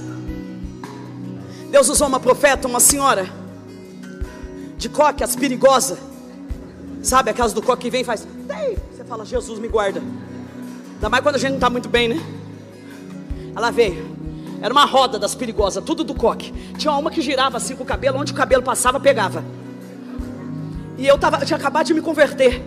Deus 1.68 1.88
usou 1.88 2.06
uma 2.06 2.20
profeta, 2.20 2.68
uma 2.68 2.78
senhora, 2.78 3.28
de 4.78 4.88
coque, 4.88 5.24
as 5.24 5.34
perigosa. 5.34 5.98
Sabe 7.02 7.30
aquelas 7.30 7.52
do 7.52 7.60
coque 7.60 7.82
que 7.82 7.90
vem 7.90 8.02
e 8.02 8.04
faz. 8.04 8.24
"Ei", 8.48 8.78
Você 8.94 9.02
fala, 9.02 9.24
Jesus 9.24 9.58
me 9.58 9.66
guarda. 9.66 10.00
Ainda 10.94 11.08
mais 11.08 11.24
quando 11.24 11.34
a 11.34 11.38
gente 11.38 11.50
não 11.50 11.56
está 11.56 11.68
muito 11.68 11.88
bem, 11.88 12.06
né? 12.06 12.24
Ela 13.56 13.72
veio. 13.72 14.06
Era 14.62 14.72
uma 14.72 14.84
roda 14.84 15.18
das 15.18 15.34
perigosas, 15.34 15.82
tudo 15.82 16.04
do 16.04 16.14
coque. 16.14 16.52
Tinha 16.78 16.92
uma 16.92 17.10
que 17.10 17.20
girava 17.20 17.56
assim 17.56 17.74
com 17.74 17.82
o 17.82 17.86
cabelo, 17.86 18.16
onde 18.20 18.32
o 18.32 18.36
cabelo 18.36 18.62
passava, 18.62 19.00
pegava. 19.00 19.44
E 20.96 21.04
eu, 21.04 21.18
tava, 21.18 21.38
eu 21.38 21.46
tinha 21.46 21.56
acabado 21.56 21.84
de 21.84 21.94
me 21.94 22.00
converter. 22.00 22.62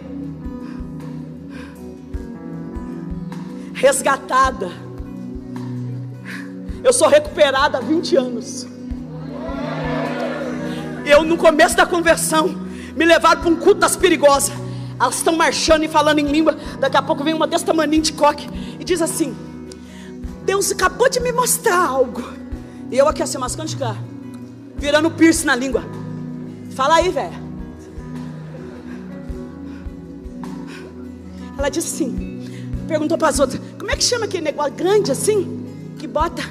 Resgatada. 3.79 4.69
Eu 6.83 6.91
sou 6.91 7.07
recuperada 7.07 7.77
há 7.77 7.81
20 7.81 8.15
anos. 8.17 8.67
Eu, 11.05 11.23
no 11.23 11.37
começo 11.37 11.77
da 11.77 11.85
conversão, 11.85 12.49
me 12.93 13.05
levaram 13.05 13.41
para 13.41 13.49
um 13.49 13.55
culto 13.55 13.79
das 13.79 13.95
perigosas. 13.95 14.51
Elas 14.99 15.15
estão 15.15 15.33
marchando 15.37 15.83
e 15.85 15.87
falando 15.87 16.19
em 16.19 16.27
língua. 16.27 16.57
Daqui 16.77 16.97
a 16.97 17.01
pouco 17.01 17.23
vem 17.23 17.33
uma 17.33 17.47
desse 17.47 17.63
tamaninho 17.63 18.01
de 18.01 18.11
coque 18.11 18.49
e 18.77 18.83
diz 18.83 19.01
assim: 19.01 19.33
Deus 20.43 20.73
acabou 20.73 21.09
de 21.09 21.21
me 21.21 21.31
mostrar 21.31 21.87
algo. 21.87 22.21
E 22.91 22.97
eu 22.97 23.07
aqui 23.07 23.23
assim, 23.23 23.37
mascando 23.37 23.69
de 23.69 23.77
cá, 23.77 23.95
virando 24.75 25.09
piercing 25.09 25.45
na 25.45 25.55
língua. 25.55 25.85
Fala 26.75 26.95
aí, 26.95 27.07
velho. 27.09 27.49
Ela 31.57 31.69
disse 31.69 31.93
assim: 31.93 32.28
perguntou 32.89 33.17
para 33.17 33.29
as 33.29 33.39
outras: 33.39 33.61
Como 33.77 33.89
é 33.91 33.95
que 33.95 34.03
chama 34.03 34.25
aquele 34.25 34.43
negócio 34.43 34.73
grande 34.73 35.11
assim? 35.11 35.93
Que 35.97 36.07
bota. 36.07 36.41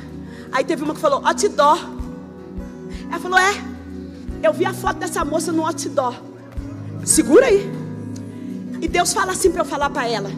Aí 0.53 0.64
teve 0.64 0.82
uma 0.84 0.95
que 0.95 1.01
falou: 1.01 1.20
Outdoor. 1.26 1.78
Ela 3.11 3.18
falou: 3.18 3.39
É. 3.39 3.68
Eu 4.41 4.53
vi 4.53 4.64
a 4.64 4.72
foto 4.72 4.99
dessa 4.99 5.24
moça 5.24 5.51
no 5.51 5.66
outdoor. 5.66 6.14
Segura 7.05 7.47
aí. 7.47 7.68
E 8.80 8.86
Deus 8.86 9.12
fala 9.12 9.32
assim 9.32 9.51
para 9.51 9.62
eu 9.62 9.64
falar 9.64 9.91
para 9.91 10.09
ela: 10.09 10.30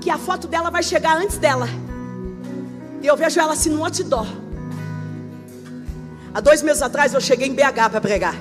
Que 0.00 0.10
a 0.10 0.18
foto 0.18 0.46
dela 0.46 0.70
vai 0.70 0.82
chegar 0.82 1.16
antes 1.16 1.38
dela. 1.38 1.66
E 3.02 3.06
eu 3.06 3.16
vejo 3.16 3.40
ela 3.40 3.54
assim 3.54 3.70
no 3.70 3.82
outdoor. 3.82 4.26
Há 6.34 6.40
dois 6.40 6.62
meses 6.62 6.82
atrás 6.82 7.14
eu 7.14 7.20
cheguei 7.20 7.48
em 7.48 7.54
BH 7.54 7.88
para 7.90 8.00
pregar. 8.00 8.36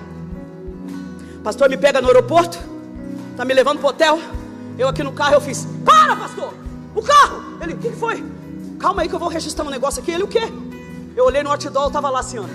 O 1.40 1.42
pastor 1.42 1.70
me 1.70 1.78
pega 1.78 2.02
no 2.02 2.10
aeroporto, 2.10 2.60
tá 3.38 3.46
me 3.46 3.54
levando 3.54 3.80
pro 3.80 3.88
hotel. 3.88 4.20
Eu 4.80 4.88
aqui 4.88 5.04
no 5.04 5.12
carro 5.12 5.34
eu 5.34 5.42
fiz: 5.42 5.68
Para, 5.84 6.16
pastor! 6.16 6.54
O 6.96 7.02
carro! 7.02 7.58
Ele: 7.62 7.74
O 7.74 7.78
que 7.78 7.92
foi? 7.92 8.24
Calma 8.80 9.02
aí 9.02 9.10
que 9.10 9.14
eu 9.14 9.20
vou 9.20 9.28
registrar 9.28 9.66
um 9.66 9.70
negócio 9.70 10.02
aqui. 10.02 10.10
Ele: 10.10 10.24
O 10.24 10.28
quê? 10.28 10.42
Eu 11.18 11.26
olhei 11.26 11.44
no 11.44 11.52
outdoor, 11.52 11.92
tava 11.92 12.10
lá 12.10 12.22
assim, 12.22 12.40
ó. 12.40 12.46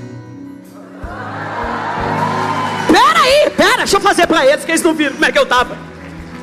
Pera 2.91 3.20
aí, 3.20 3.51
pera, 3.51 3.77
deixa 3.79 3.99
eu 3.99 4.01
fazer 4.01 4.27
pra 4.27 4.47
eles, 4.47 4.64
que 4.64 4.70
eles 4.70 4.81
não 4.81 4.95
viram 4.95 5.12
como 5.12 5.27
é 5.27 5.33
que 5.33 5.39
eu 5.39 5.45
tava. 5.45 5.77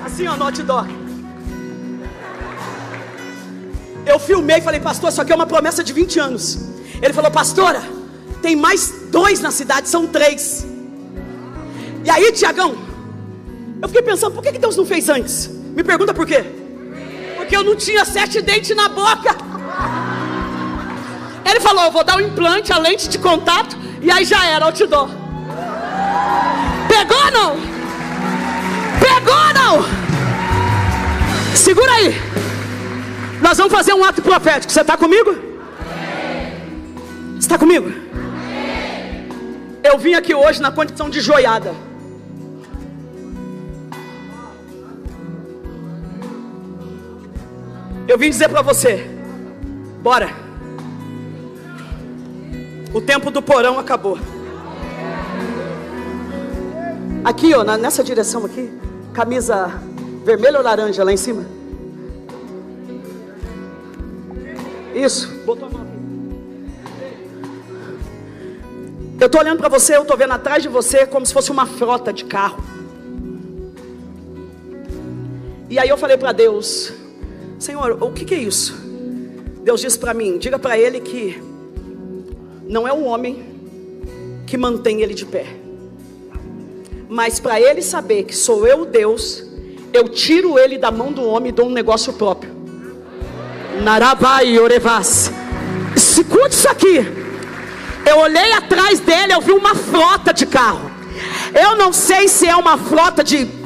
Assim, 0.06 0.28
ó, 0.28 0.38
no 0.38 0.46
outdoor. 0.46 0.86
Eu 4.06 4.20
filmei 4.20 4.58
e 4.58 4.62
falei, 4.62 4.80
pastor, 4.80 5.10
isso 5.10 5.22
aqui 5.22 5.32
é 5.32 5.36
uma 5.36 5.48
promessa 5.48 5.84
de 5.84 5.94
20 5.94 6.20
anos. 6.20 6.60
Ele 7.02 7.14
falou, 7.14 7.32
pastora, 7.32 7.82
tem 8.42 8.56
mais 8.56 8.94
dois 9.10 9.40
na 9.40 9.50
cidade, 9.50 9.90
são 9.90 10.06
três. 10.06 10.66
E 12.04 12.10
aí, 12.10 12.32
Tiagão, 12.32 12.76
eu 13.82 13.88
fiquei 13.88 14.04
pensando, 14.04 14.34
por 14.34 14.44
que 14.44 14.52
Deus 14.52 14.76
não 14.76 14.86
fez 14.86 15.10
antes? 15.10 15.61
Me 15.76 15.84
pergunta 15.84 16.14
por 16.14 16.26
quê? 16.26 16.44
Porque 17.38 17.56
eu 17.56 17.64
não 17.64 17.76
tinha 17.76 18.04
sete 18.06 18.42
dentes 18.42 18.76
na 18.76 18.90
boca. 18.90 19.36
Ele 21.50 21.60
falou, 21.60 21.86
eu 21.86 21.92
vou 21.92 22.04
dar 22.04 22.18
o 22.18 22.22
implante, 22.22 22.72
a 22.72 22.78
lente 22.78 23.10
de 23.10 23.18
contato, 23.18 23.76
e 24.02 24.12
aí 24.12 24.24
já 24.24 24.46
era, 24.46 24.66
outdoor. 24.66 25.10
Pegou 26.88 27.32
não? 27.32 27.58
Pegou 29.00 29.54
não? 29.54 29.86
Segura 31.56 31.92
aí. 31.94 32.22
Nós 33.42 33.58
vamos 33.58 33.74
fazer 33.74 33.94
um 33.94 34.04
ato 34.04 34.22
profético. 34.22 34.72
Você 34.72 34.82
está 34.82 34.96
comigo? 34.96 35.36
Está 37.40 37.58
comigo? 37.58 37.92
Eu 39.84 39.98
vim 39.98 40.14
aqui 40.14 40.34
hoje 40.34 40.62
na 40.62 40.72
condição 40.72 41.10
de 41.10 41.20
joiada. 41.20 41.74
Eu 48.12 48.18
vim 48.18 48.30
dizer 48.30 48.50
para 48.50 48.62
você: 48.62 49.08
bora. 50.04 50.30
O 52.94 53.00
tempo 53.00 53.32
do 53.32 53.42
porão 53.42 53.80
acabou. 53.80 54.20
Aqui, 57.24 57.54
ó, 57.54 57.64
nessa 57.64 58.04
direção 58.04 58.44
aqui, 58.44 58.70
camisa 59.14 59.82
vermelha 60.26 60.58
ou 60.58 60.64
laranja 60.64 61.06
lá 61.06 61.14
em 61.14 61.16
cima? 61.16 61.46
Isso, 64.94 65.30
botou 65.46 65.70
a 65.70 65.72
mão. 65.72 65.88
Eu 69.22 69.30
tô 69.30 69.38
olhando 69.38 69.60
para 69.60 69.70
você, 69.70 69.96
eu 69.96 70.04
tô 70.04 70.18
vendo 70.18 70.34
atrás 70.34 70.62
de 70.62 70.68
você 70.68 71.06
como 71.06 71.26
se 71.26 71.32
fosse 71.32 71.50
uma 71.50 71.66
frota 71.66 72.12
de 72.12 72.26
carro. 72.26 72.62
E 75.70 75.80
aí 75.80 75.88
eu 75.88 75.98
falei 75.98 76.18
para 76.18 76.34
Deus, 76.34 76.92
Senhor, 77.62 77.96
o 78.02 78.10
que, 78.10 78.26
que 78.26 78.34
é 78.34 78.40
isso? 78.40 78.76
Deus 79.64 79.82
disse 79.82 80.00
para 80.00 80.16
mim, 80.16 80.40
diga 80.40 80.58
para 80.58 80.80
ele 80.80 81.00
que 81.00 81.40
não 82.68 82.88
é 82.88 82.92
o 82.92 83.04
homem 83.04 83.46
que 84.48 84.58
mantém 84.58 85.04
ele 85.04 85.14
de 85.14 85.28
pé. 85.28 85.46
Mas 87.08 87.40
para 87.40 87.62
ele 87.62 87.84
saber 87.84 88.24
que 88.24 88.36
sou 88.36 88.66
eu 88.66 88.84
Deus, 88.84 89.44
eu 89.94 90.10
tiro 90.10 90.58
ele 90.58 90.76
da 90.76 90.90
mão 90.90 91.12
do 91.12 91.24
homem 91.24 91.50
e 91.50 91.52
dou 91.52 91.68
um 91.68 91.72
negócio 91.72 92.14
próprio. 92.14 92.52
Narabai 93.84 94.58
Orevas. 94.58 95.32
Escute 95.96 96.56
isso 96.56 96.68
aqui. 96.68 97.06
Eu 98.10 98.18
olhei 98.18 98.54
atrás 98.54 99.00
dele, 99.00 99.34
eu 99.34 99.42
vi 99.42 99.52
uma 99.52 99.76
frota 99.76 100.34
de 100.34 100.48
carro. 100.48 100.90
Eu 101.54 101.76
não 101.76 101.94
sei 101.94 102.28
se 102.28 102.48
é 102.48 102.56
uma 102.56 102.76
frota 102.76 103.24
de 103.24 103.61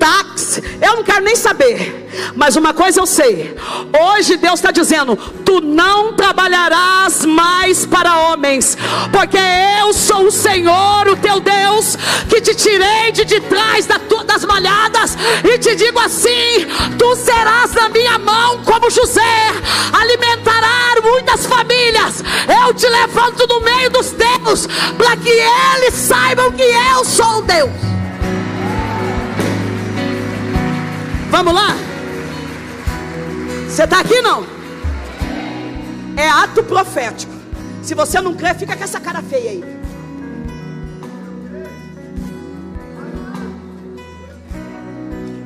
táxi, 0.00 0.62
eu 0.80 0.96
não 0.96 1.04
quero 1.04 1.22
nem 1.22 1.36
saber. 1.36 2.08
Mas 2.34 2.56
uma 2.56 2.72
coisa 2.74 2.98
eu 3.00 3.06
sei: 3.06 3.54
hoje 4.02 4.36
Deus 4.36 4.54
está 4.54 4.70
dizendo: 4.72 5.14
tu 5.44 5.60
não 5.60 6.14
trabalharás 6.14 7.24
mais 7.24 7.86
para 7.86 8.16
homens, 8.18 8.76
porque 9.12 9.38
eu 9.80 9.92
sou 9.92 10.26
o 10.26 10.30
Senhor, 10.32 11.06
o 11.08 11.16
teu 11.16 11.38
Deus, 11.38 11.96
que 12.28 12.40
te 12.40 12.54
tirei 12.54 13.12
de, 13.12 13.24
de 13.24 13.40
trás 13.42 13.86
da 13.86 13.98
tu- 13.98 14.24
das 14.24 14.44
malhadas 14.44 15.16
e 15.44 15.58
te 15.58 15.76
digo 15.76 15.98
assim: 16.00 16.66
tu 16.98 17.14
serás 17.14 17.72
na 17.74 17.88
minha 17.90 18.18
mão 18.18 18.58
como 18.64 18.90
José, 18.90 19.20
alimentará 19.92 21.00
muitas 21.04 21.46
famílias. 21.46 22.24
Eu 22.64 22.74
te 22.74 22.88
levanto 22.88 23.46
no 23.46 23.60
meio 23.60 23.90
dos 23.90 24.10
teus, 24.10 24.66
para 24.96 25.16
que 25.16 25.28
eles 25.30 25.94
saibam 25.94 26.50
que 26.52 26.62
eu 26.62 27.04
sou 27.04 27.38
o 27.38 27.42
Deus. 27.42 27.70
Vamos 31.30 31.54
lá? 31.54 31.76
Você 33.68 33.84
está 33.84 34.00
aqui 34.00 34.20
não? 34.20 34.44
É 36.16 36.28
ato 36.28 36.62
profético. 36.64 37.32
Se 37.82 37.94
você 37.94 38.20
não 38.20 38.34
crê, 38.34 38.52
fica 38.52 38.76
com 38.76 38.82
essa 38.82 38.98
cara 39.00 39.22
feia 39.22 39.52
aí. 39.52 39.64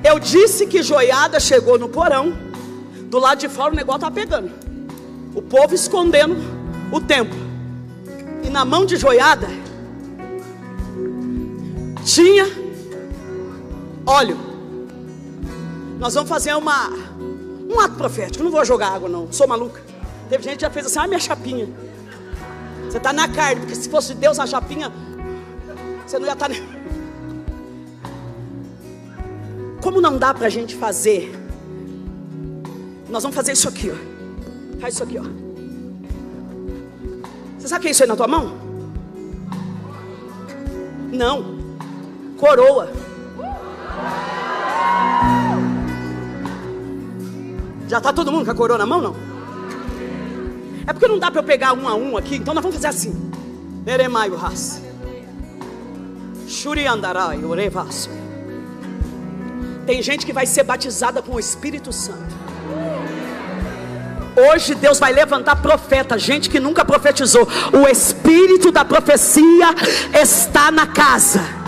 Eu 0.03 0.18
disse 0.18 0.66
que 0.66 0.82
joiada 0.82 1.39
chegou 1.39 1.78
no 1.78 1.89
porão. 1.89 2.37
Do 3.11 3.18
lado 3.18 3.39
de 3.39 3.49
fora 3.49 3.72
o 3.72 3.76
negócio 3.76 4.01
tá 4.01 4.11
pegando. 4.11 4.51
O 5.35 5.43
povo 5.43 5.74
escondendo 5.74 6.37
o 6.91 7.01
templo. 7.01 7.39
E 8.43 8.49
na 8.49 8.64
mão 8.64 8.85
de 8.85 8.97
joiada 8.97 9.49
tinha 12.05 12.47
óleo. 14.07 14.43
Nós 16.05 16.13
vamos 16.13 16.29
fazer 16.29 16.55
uma 16.55 16.91
um 17.67 17.81
ato 17.81 17.95
profético. 17.95 18.45
Não 18.45 18.51
vou 18.51 18.63
jogar 18.63 18.89
água 18.89 19.09
não. 19.09 19.33
Sou 19.33 19.49
maluca. 19.49 19.81
Teve 20.29 20.45
gente 20.45 20.57
que 20.57 20.61
já 20.61 20.69
fez 20.69 20.85
assim, 20.85 20.99
ah, 20.99 21.07
minha 21.07 21.19
chapinha. 21.19 21.67
Você 22.85 22.99
está 22.99 23.11
na 23.11 23.27
carne, 23.27 23.63
porque 23.63 23.75
se 23.75 23.89
fosse 23.89 24.13
Deus 24.13 24.39
a 24.39 24.47
chapinha, 24.47 24.93
você 26.07 26.19
não 26.19 26.27
ia 26.27 26.35
estar. 26.35 26.51
Como 29.83 29.99
não 30.03 30.19
dá 30.19 30.35
para 30.35 30.47
a 30.47 30.51
gente 30.51 30.77
fazer? 30.77 31.35
Nós 33.09 33.23
vamos 33.23 33.35
fazer 33.35 33.53
isso 33.53 33.67
aqui, 33.67 33.91
ó. 33.91 34.81
Faz 34.83 34.93
isso 34.93 35.05
aqui, 35.05 35.19
ó. 35.19 35.25
Você 37.59 37.67
sabe 37.67 37.79
o 37.79 37.81
que 37.81 37.89
é 37.89 37.91
isso 37.93 38.03
aí 38.03 38.09
na 38.11 38.15
tua 38.15 38.29
mão? 38.29 38.53
Não. 41.11 41.57
Coroa. 42.37 42.93
Já 47.95 48.01
tá 48.01 48.12
todo 48.12 48.32
mundo 48.32 48.45
com 48.45 48.51
a 48.51 48.55
coroa 48.57 48.76
na 48.76 48.84
mão, 48.84 49.01
não? 49.01 49.14
É 50.84 50.92
porque 50.92 51.07
não 51.07 51.16
dá 51.16 51.30
para 51.30 51.38
eu 51.38 51.45
pegar 51.45 51.72
um 51.74 51.86
a 51.86 51.95
um 51.95 52.16
aqui, 52.16 52.34
então 52.34 52.53
nós 52.53 52.61
vamos 52.61 52.74
fazer 52.74 52.88
assim. 52.88 53.30
Neremaio 53.86 54.34
ras. 54.34 54.82
Andarai. 56.90 57.38
Tem 59.86 60.03
gente 60.03 60.26
que 60.26 60.32
vai 60.32 60.45
ser 60.45 60.64
batizada 60.64 61.22
com 61.22 61.36
o 61.36 61.38
Espírito 61.38 61.92
Santo. 61.92 62.34
Hoje 64.34 64.74
Deus 64.74 64.99
vai 64.99 65.12
levantar 65.12 65.62
profeta, 65.62 66.18
gente 66.18 66.51
que 66.51 66.59
nunca 66.59 66.84
profetizou. 66.84 67.47
O 67.72 67.88
espírito 67.88 68.72
da 68.72 68.84
profecia 68.84 69.68
está 70.12 70.72
na 70.72 70.88
casa. 70.88 71.64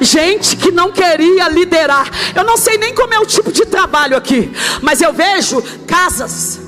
Gente 0.00 0.56
que 0.56 0.70
não 0.70 0.92
queria 0.92 1.48
liderar. 1.48 2.08
Eu 2.34 2.44
não 2.44 2.56
sei 2.56 2.78
nem 2.78 2.94
como 2.94 3.12
é 3.12 3.18
o 3.18 3.26
tipo 3.26 3.50
de 3.52 3.66
trabalho 3.66 4.16
aqui, 4.16 4.52
mas 4.80 5.00
eu 5.00 5.12
vejo 5.12 5.62
casas. 5.86 6.60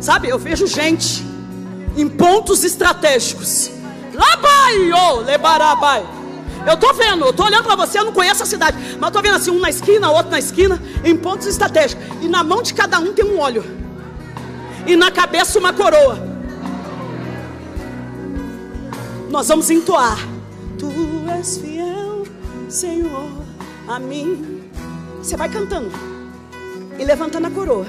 Sabe, 0.00 0.28
eu 0.28 0.38
vejo 0.38 0.66
gente 0.66 1.24
em 1.96 2.08
pontos 2.08 2.62
estratégicos. 2.62 3.70
Labai, 4.12 4.92
oh, 4.92 5.20
lebarabai. 5.20 6.06
Eu 6.66 6.76
tô 6.76 6.92
vendo, 6.92 7.24
eu 7.24 7.32
tô 7.32 7.44
olhando 7.44 7.64
para 7.64 7.76
você, 7.76 7.98
eu 7.98 8.04
não 8.04 8.12
conheço 8.12 8.42
a 8.42 8.46
cidade, 8.46 8.76
mas 8.98 9.08
eu 9.08 9.12
tô 9.12 9.22
vendo 9.22 9.36
assim, 9.36 9.50
um 9.50 9.60
na 9.60 9.70
esquina, 9.70 10.10
outro 10.10 10.30
na 10.30 10.38
esquina, 10.38 10.82
em 11.04 11.16
pontos 11.16 11.46
estratégicos. 11.46 12.04
E 12.20 12.28
na 12.28 12.42
mão 12.42 12.60
de 12.60 12.74
cada 12.74 12.98
um 12.98 13.12
tem 13.12 13.24
um 13.24 13.38
óleo. 13.38 13.64
E 14.86 14.96
na 14.96 15.10
cabeça 15.10 15.58
uma 15.58 15.72
coroa. 15.72 16.25
Nós 19.30 19.48
vamos 19.48 19.70
entoar. 19.70 20.18
Tu 20.78 20.90
és 21.30 21.58
fiel, 21.58 22.24
Senhor, 22.68 23.30
a 23.88 23.98
mim. 23.98 24.62
Você 25.18 25.36
vai 25.36 25.48
cantando 25.48 25.90
e 26.98 27.04
levantando 27.04 27.46
a 27.46 27.50
coroa. 27.50 27.86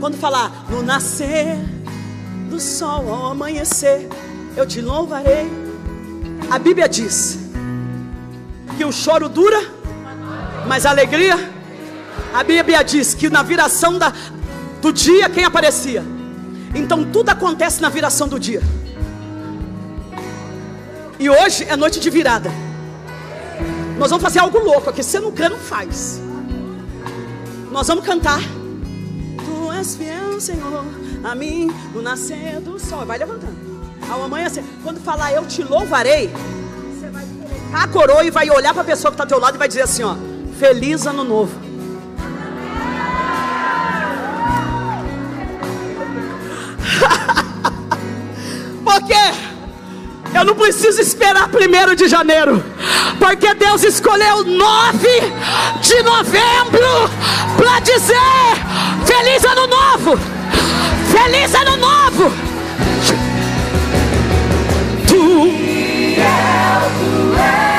Quando 0.00 0.16
falar 0.16 0.66
no 0.70 0.82
nascer 0.82 1.56
do 2.48 2.58
sol 2.60 3.12
ao 3.12 3.26
amanhecer, 3.32 4.08
eu 4.56 4.66
te 4.66 4.80
louvarei. 4.80 5.46
A 6.50 6.58
Bíblia 6.58 6.88
diz 6.88 7.38
que 8.76 8.84
o 8.84 8.92
choro 8.92 9.28
dura, 9.28 9.60
mas 10.66 10.86
a 10.86 10.90
alegria. 10.90 11.36
A 12.32 12.42
Bíblia 12.42 12.82
diz 12.82 13.14
que 13.14 13.28
na 13.28 13.42
viração 13.42 13.98
da, 13.98 14.12
do 14.80 14.92
dia 14.92 15.28
quem 15.28 15.44
aparecia. 15.44 16.02
Então 16.74 17.04
tudo 17.04 17.30
acontece 17.30 17.80
na 17.80 17.88
viração 17.88 18.28
do 18.28 18.38
dia. 18.38 18.62
E 21.18 21.30
hoje 21.30 21.64
é 21.64 21.76
noite 21.76 21.98
de 21.98 22.10
virada. 22.10 22.50
Nós 23.98 24.10
vamos 24.10 24.22
fazer 24.22 24.38
algo 24.38 24.58
louco 24.58 24.90
aqui. 24.90 25.02
Se 25.02 25.18
não 25.18 25.32
crê, 25.32 25.48
não 25.48 25.58
faz. 25.58 26.20
Nós 27.70 27.88
vamos 27.88 28.04
cantar. 28.04 28.40
Tu 28.40 29.72
és 29.72 29.96
fiel, 29.96 30.38
Senhor, 30.40 30.84
a 31.24 31.34
mim, 31.34 31.70
no 31.94 32.02
nascer 32.02 32.60
do 32.60 32.78
sol. 32.78 33.06
Vai 33.06 33.18
levantando. 33.18 33.56
Ao 34.10 34.22
amanhecer. 34.22 34.62
Quando 34.82 35.00
falar 35.00 35.32
eu 35.32 35.46
te 35.46 35.62
louvarei, 35.62 36.28
você 36.28 37.08
vai 37.08 37.24
colocar 37.24 37.82
a 37.82 37.88
coroa 37.88 38.24
e 38.24 38.30
vai 38.30 38.50
olhar 38.50 38.74
para 38.74 38.82
a 38.82 38.86
pessoa 38.86 39.10
que 39.10 39.14
está 39.14 39.24
ao 39.24 39.28
teu 39.28 39.40
lado 39.40 39.54
e 39.54 39.58
vai 39.58 39.68
dizer 39.68 39.82
assim: 39.82 40.02
ó, 40.02 40.16
Feliz 40.58 41.06
ano 41.06 41.24
novo. 41.24 41.56
Porque 48.84 49.45
eu 50.36 50.44
não 50.44 50.54
preciso 50.54 51.00
esperar 51.00 51.48
primeiro 51.48 51.96
de 51.96 52.06
janeiro, 52.06 52.62
porque 53.18 53.54
Deus 53.54 53.82
escolheu 53.82 54.44
9 54.44 55.08
de 55.80 56.02
novembro 56.02 57.10
para 57.56 57.80
dizer: 57.80 58.14
Feliz 59.06 59.44
Ano 59.44 59.66
Novo! 59.66 60.18
Feliz 61.10 61.54
Ano 61.54 61.76
Novo! 61.78 62.32
Tu 65.08 65.56
Feliz 66.16 67.75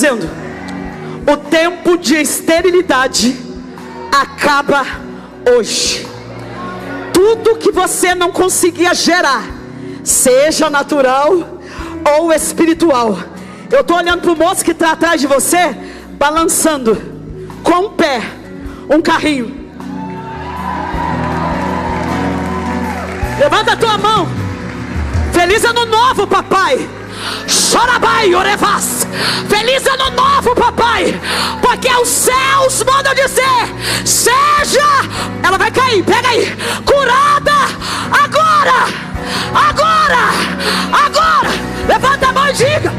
dizendo: 0.00 0.28
o 1.30 1.36
tempo 1.36 1.98
de 1.98 2.16
esterilidade 2.16 3.36
acaba 4.10 4.86
hoje. 5.54 6.06
Tudo 7.12 7.56
que 7.56 7.70
você 7.70 8.14
não 8.14 8.32
conseguia 8.32 8.94
gerar, 8.94 9.44
seja 10.02 10.70
natural 10.70 11.60
ou 12.16 12.32
espiritual. 12.32 13.18
Eu 13.70 13.82
estou 13.82 13.98
olhando 13.98 14.22
para 14.22 14.32
o 14.32 14.36
moço 14.36 14.64
que 14.64 14.70
está 14.70 14.92
atrás 14.92 15.20
de 15.20 15.26
você, 15.26 15.76
balançando 16.12 16.96
com 17.62 17.86
um 17.86 17.90
pé 17.90 18.22
um 18.88 19.00
carrinho. 19.00 19.60
Levanta 23.38 23.72
a 23.72 23.76
tua 23.76 23.96
mão. 23.98 24.26
Feliz 25.32 25.64
ano 25.64 25.86
novo, 25.86 26.26
papai. 26.26 26.88
Chorabai, 27.46 28.34
orevas. 28.34 28.89
Feliz 29.48 29.86
ano 29.86 30.10
novo, 30.10 30.54
papai. 30.54 31.20
Porque 31.60 31.88
os 31.94 32.08
céus 32.08 32.82
mandam 32.84 33.14
dizer: 33.14 34.04
seja, 34.04 34.88
ela 35.42 35.58
vai 35.58 35.70
cair, 35.70 36.02
pega 36.02 36.28
aí, 36.28 36.56
curada 36.84 37.52
agora, 38.10 38.88
agora, 39.54 40.30
agora. 40.92 41.50
Levanta 41.86 42.28
a 42.28 42.32
mão 42.32 42.48
e 42.48 42.52
diga: 42.52 42.92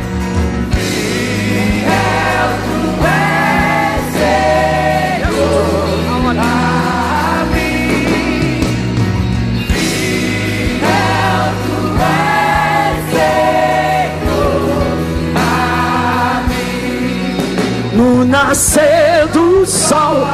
nascer 18.52 19.28
do 19.28 19.66
sol, 19.66 20.28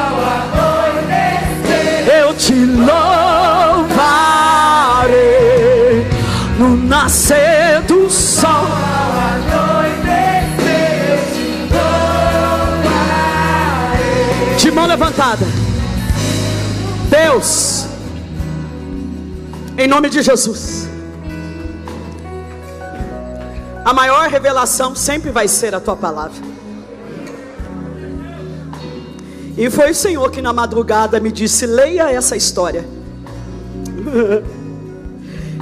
eu 2.19 2.33
te 2.33 2.55
louvarei. 2.65 2.97
No 6.57 6.75
nascer 6.75 7.83
do 7.83 8.09
sol, 8.09 8.65
de 14.57 14.71
mão 14.71 14.87
levantada. 14.87 15.45
Deus, 17.11 17.85
em 19.77 19.87
nome 19.87 20.09
de 20.09 20.23
Jesus. 20.23 20.89
A 23.85 23.93
maior 23.93 24.27
revelação 24.27 24.95
sempre 24.95 25.29
vai 25.29 25.47
ser 25.47 25.75
a 25.75 25.79
tua 25.79 25.95
palavra. 25.95 26.56
E 29.57 29.71
foi 29.71 29.89
o 29.89 29.95
Senhor 29.95 30.29
que 30.29 30.41
na 30.41 30.53
madrugada 30.53 31.19
me 31.19 31.31
disse: 31.31 31.65
leia 31.65 32.11
essa 32.11 32.37
história. 32.37 32.85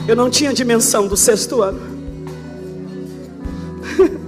Eu 0.05 0.15
não 0.15 0.29
tinha 0.29 0.53
dimensão 0.53 1.07
do 1.07 1.15
sexto 1.15 1.61
ano. 1.61 1.79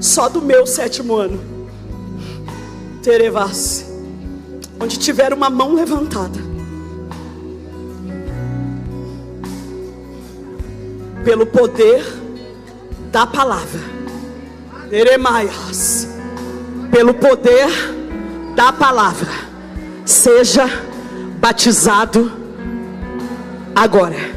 Só 0.00 0.28
do 0.28 0.40
meu 0.40 0.64
sétimo 0.66 1.16
ano. 1.16 1.40
Terevas. 3.02 3.84
Onde 4.80 4.98
tiver 4.98 5.32
uma 5.32 5.50
mão 5.50 5.74
levantada. 5.74 6.38
Pelo 11.24 11.44
poder 11.44 12.06
da 13.10 13.26
palavra. 13.26 13.80
Eremaias 14.90 16.05
pelo 16.90 17.14
poder 17.14 17.68
da 18.54 18.72
palavra, 18.72 19.30
seja 20.04 20.68
batizado 21.38 22.32
agora. 23.74 24.36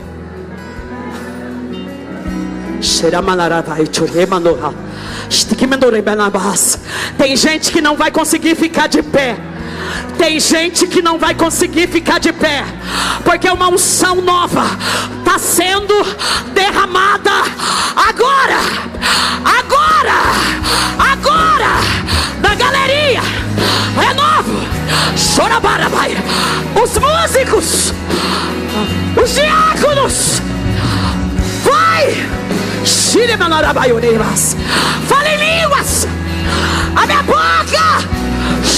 Tem 7.17 7.35
gente 7.35 7.71
que 7.71 7.81
não 7.81 7.95
vai 7.95 8.11
conseguir 8.11 8.55
ficar 8.55 8.87
de 8.87 9.01
pé. 9.03 9.37
Tem 10.17 10.39
gente 10.39 10.85
que 10.87 11.01
não 11.01 11.17
vai 11.17 11.33
conseguir 11.33 11.87
ficar 11.87 12.19
de 12.19 12.33
pé, 12.33 12.63
porque 13.23 13.49
uma 13.49 13.69
unção 13.69 14.15
nova 14.15 14.65
está 15.19 15.39
sendo 15.39 15.93
derramada 16.53 17.31
agora, 17.95 18.59
agora, 19.45 20.17
agora, 20.99 21.71
da 22.41 22.55
galeria. 22.55 23.21
É 24.01 24.13
novo, 24.13 24.61
chorabarabai. 25.17 26.17
Os 26.75 26.97
músicos, 26.97 27.93
os 29.21 29.35
diáconos, 29.35 30.41
vai, 31.63 32.29
fala 35.07 35.29
em 35.29 35.61
línguas, 35.61 36.07
a 36.95 37.05
minha 37.05 37.23
boca 37.23 38.18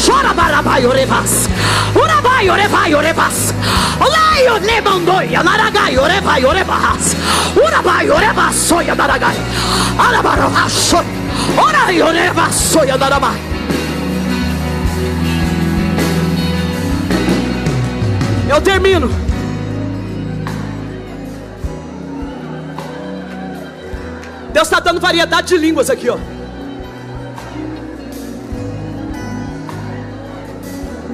chora 0.05 0.33
barabai 0.33 0.85
orevas. 0.85 1.49
Urabai 1.95 2.49
orevai 2.49 2.93
orevas. 2.95 3.53
Olai 3.99 4.47
onemandoi 4.55 5.35
anaragai 5.35 5.97
orevai 5.97 6.45
orevas. 6.45 7.15
Urabai 7.55 8.09
orevas 8.09 8.55
soia 8.55 8.95
naragai. 8.95 9.35
Arabaravasso. 9.97 11.03
Orai 11.57 12.01
orevas 12.01 12.55
soia 12.55 12.97
narabai. 12.97 13.39
Eu 18.49 18.61
termino. 18.61 19.09
Deus 24.53 24.67
está 24.67 24.79
dando 24.81 24.99
variedade 24.99 25.47
de 25.47 25.57
línguas 25.57 25.89
aqui, 25.89 26.09
ó. 26.09 26.17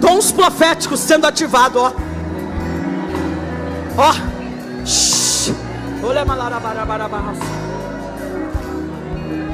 Dons 0.07 0.31
proféticos 0.31 1.01
sendo 1.01 1.27
ativados, 1.27 1.81
ó. 1.81 1.91
Ó. 3.97 4.13
Olha. 6.07 6.23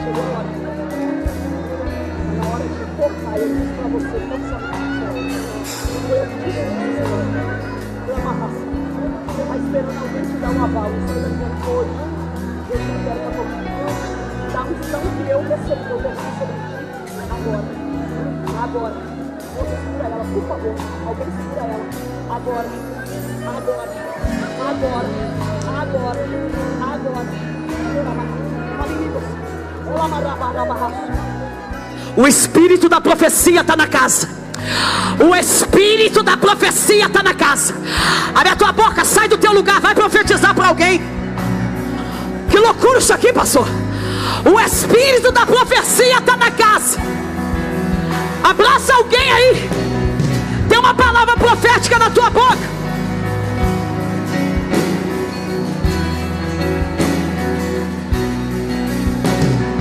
Chegou 0.04 0.22
a 0.22 0.28
hora. 0.30 0.52
Hora 2.46 2.66
de 2.70 2.86
pra 3.74 3.88
você. 3.88 4.18
Você 9.26 9.42
esperando 9.58 10.00
alguém 10.04 10.22
te 10.22 10.36
dar 10.38 10.52
um. 10.52 10.62
Você 15.50 15.74
para. 15.80 16.14
Agora. 17.34 17.66
Agora. 18.64 19.03
Por 20.44 20.58
favor. 20.58 20.76
Alguém 21.08 21.28
segura 21.38 21.62
ela. 21.62 21.80
Agora. 22.36 22.68
Agora. 23.48 23.94
Agora. 24.70 25.08
Agora. 25.82 26.20
Agora. 26.94 27.44
O 32.18 32.28
espírito 32.28 32.90
da 32.90 33.00
profecia 33.00 33.62
está 33.62 33.76
na 33.76 33.88
casa. 33.88 34.28
O 35.20 35.34
espírito 35.36 36.22
da 36.22 36.36
profecia 36.36 37.06
está 37.06 37.24
na 37.24 37.34
casa. 37.34 37.74
Abre 38.36 38.50
a 38.50 38.56
tua 38.56 38.72
boca, 38.72 39.06
sai 39.06 39.28
do 39.28 39.38
teu 39.38 39.54
lugar, 39.54 39.80
vai 39.80 39.96
profetizar 39.96 40.54
para 40.54 40.68
alguém. 40.68 41.02
Que 42.50 42.60
loucura 42.60 43.00
isso 43.00 43.14
aqui, 43.14 43.32
pastor. 43.32 43.68
O 44.46 44.60
espírito 44.60 45.32
da 45.32 45.46
profecia 45.46 46.18
está 46.18 46.36
na 46.36 46.52
casa. 46.52 47.00
Abraça 48.44 48.94
alguém 48.94 49.32
aí. 49.32 49.83
Uma 50.84 50.94
palavra 50.94 51.38
profética 51.38 51.98
na 51.98 52.10
tua 52.10 52.30
boca. 52.30 52.58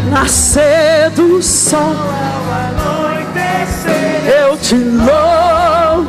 Nascer 0.08 1.10
do 1.10 1.42
sol, 1.42 1.96
eu 4.44 4.56
te 4.58 4.76
louvo. 4.76 6.08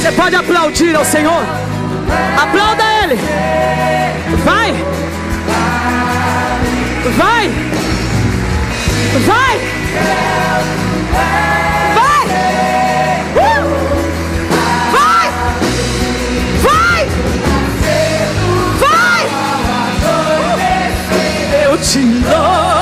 Você 0.00 0.10
pode 0.10 0.34
aplaudir 0.34 0.96
ao 0.96 1.04
Senhor. 1.04 1.61
Fale. 2.52 3.16
Vai. 4.44 4.72
Vai. 7.16 7.50
Vai. 9.26 9.58
Vai. 11.94 12.24
Uh! 13.36 13.64
Vai. 14.92 15.28
Vai. 16.62 17.02
Vai. 18.78 19.22
Eu 21.64 21.78
te 21.78 22.00
louvo. 22.00 22.81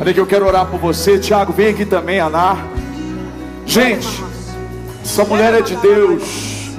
Peraí 0.00 0.14
que 0.14 0.20
eu 0.20 0.26
quero 0.26 0.46
orar 0.46 0.64
por 0.64 0.80
você. 0.80 1.18
Tiago, 1.18 1.52
vem 1.52 1.68
aqui 1.68 1.84
também, 1.84 2.18
Ana. 2.20 2.56
Gente, 3.66 4.24
essa 5.04 5.22
mulher 5.26 5.52
é 5.52 5.60
de 5.60 5.76
Deus. 5.76 6.70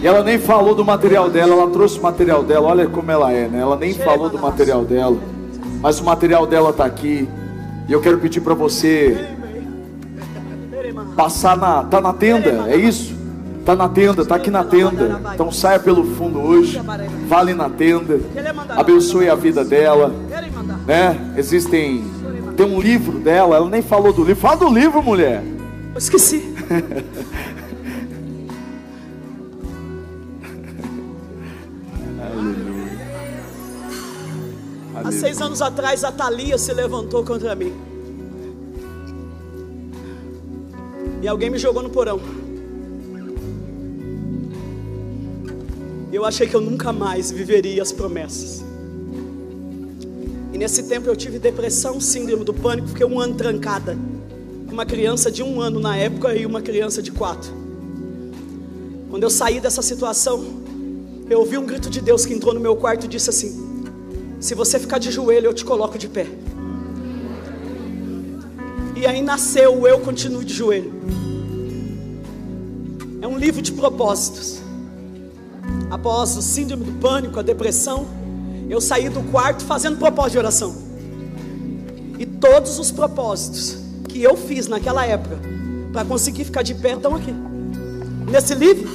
E 0.00 0.06
ela 0.06 0.24
nem 0.24 0.38
falou 0.38 0.74
do 0.74 0.82
material 0.82 1.28
dela, 1.28 1.52
ela 1.52 1.70
trouxe 1.70 1.98
o 1.98 2.02
material 2.02 2.42
dela. 2.42 2.68
Olha 2.68 2.86
como 2.86 3.10
ela 3.10 3.30
é, 3.30 3.46
né? 3.46 3.60
Ela 3.60 3.76
nem 3.76 3.92
falou 3.92 4.30
do 4.30 4.38
material 4.38 4.86
dela. 4.86 5.18
Mas 5.82 6.00
o 6.00 6.04
material 6.04 6.46
dela 6.46 6.72
tá 6.72 6.86
aqui. 6.86 7.28
E 7.86 7.92
eu 7.92 8.00
quero 8.00 8.16
pedir 8.16 8.40
para 8.40 8.54
você 8.54 9.34
passar 11.14 11.58
na. 11.58 11.84
Tá 11.84 12.00
na 12.00 12.14
tenda, 12.14 12.70
é 12.70 12.76
isso? 12.76 13.14
Tá 13.66 13.76
na 13.76 13.90
tenda, 13.90 14.24
tá 14.24 14.36
aqui 14.36 14.50
na 14.50 14.64
tenda. 14.64 15.20
Então 15.34 15.52
saia 15.52 15.78
pelo 15.78 16.04
fundo 16.04 16.40
hoje. 16.40 16.80
Vá 17.28 17.40
ali 17.40 17.52
na 17.52 17.68
tenda. 17.68 18.18
Abençoe 18.70 19.28
a 19.28 19.34
vida 19.34 19.62
dela. 19.62 20.10
Né? 20.86 21.20
Existem. 21.36 22.16
Tem 22.56 22.64
um 22.64 22.80
livro 22.80 23.18
dela, 23.18 23.56
ela 23.56 23.68
nem 23.68 23.82
falou 23.82 24.12
do 24.12 24.24
livro. 24.24 24.40
Fala 24.40 24.56
do 24.56 24.68
livro, 24.68 25.02
mulher. 25.02 25.42
Eu 25.92 25.98
esqueci. 25.98 26.42
Há 35.04 35.12
seis 35.12 35.40
anos 35.40 35.62
atrás, 35.62 36.02
a 36.02 36.10
Thalia 36.10 36.58
se 36.58 36.72
levantou 36.72 37.22
contra 37.22 37.54
mim. 37.54 37.72
E 41.22 41.28
alguém 41.28 41.48
me 41.48 41.58
jogou 41.58 41.82
no 41.82 41.90
porão. 41.90 42.18
Eu 46.12 46.24
achei 46.24 46.48
que 46.48 46.56
eu 46.56 46.60
nunca 46.60 46.92
mais 46.92 47.30
viveria 47.30 47.82
as 47.82 47.92
promessas. 47.92 48.65
E 50.52 50.58
nesse 50.58 50.84
tempo 50.84 51.08
eu 51.08 51.16
tive 51.16 51.38
depressão, 51.38 52.00
síndrome 52.00 52.44
do 52.44 52.54
pânico, 52.54 52.88
fiquei 52.88 53.06
um 53.06 53.20
ano 53.20 53.34
trancada. 53.34 53.96
Uma 54.70 54.86
criança 54.86 55.30
de 55.30 55.42
um 55.42 55.60
ano 55.60 55.80
na 55.80 55.96
época 55.96 56.34
e 56.34 56.46
uma 56.46 56.60
criança 56.60 57.02
de 57.02 57.10
quatro. 57.10 57.50
Quando 59.10 59.22
eu 59.22 59.30
saí 59.30 59.60
dessa 59.60 59.82
situação, 59.82 60.44
eu 61.28 61.40
ouvi 61.40 61.58
um 61.58 61.66
grito 61.66 61.88
de 61.90 62.00
Deus 62.00 62.24
que 62.24 62.34
entrou 62.34 62.54
no 62.54 62.60
meu 62.60 62.76
quarto 62.76 63.06
e 63.06 63.08
disse 63.08 63.30
assim: 63.30 63.84
Se 64.40 64.54
você 64.54 64.78
ficar 64.78 64.98
de 64.98 65.10
joelho, 65.10 65.46
eu 65.46 65.54
te 65.54 65.64
coloco 65.64 65.98
de 65.98 66.08
pé. 66.08 66.26
E 68.94 69.06
aí 69.06 69.20
nasceu 69.20 69.78
o 69.80 69.86
Eu 69.86 70.00
Continuo 70.00 70.42
de 70.42 70.54
Joelho. 70.54 70.92
É 73.20 73.26
um 73.26 73.36
livro 73.36 73.60
de 73.60 73.72
propósitos. 73.72 74.60
Após 75.90 76.36
o 76.36 76.42
síndrome 76.42 76.84
do 76.84 76.92
pânico, 76.92 77.38
a 77.38 77.42
depressão, 77.42 78.06
eu 78.68 78.80
saí 78.80 79.08
do 79.08 79.22
quarto 79.30 79.64
fazendo 79.64 79.98
propósito 79.98 80.32
de 80.32 80.38
oração. 80.38 80.74
E 82.18 82.26
todos 82.26 82.78
os 82.78 82.90
propósitos 82.90 83.78
que 84.08 84.22
eu 84.22 84.36
fiz 84.36 84.66
naquela 84.66 85.04
época 85.04 85.38
para 85.92 86.04
conseguir 86.04 86.44
ficar 86.44 86.62
de 86.62 86.74
pé 86.74 86.94
estão 86.94 87.14
aqui. 87.14 87.34
Nesse 88.30 88.54
livro, 88.54 88.88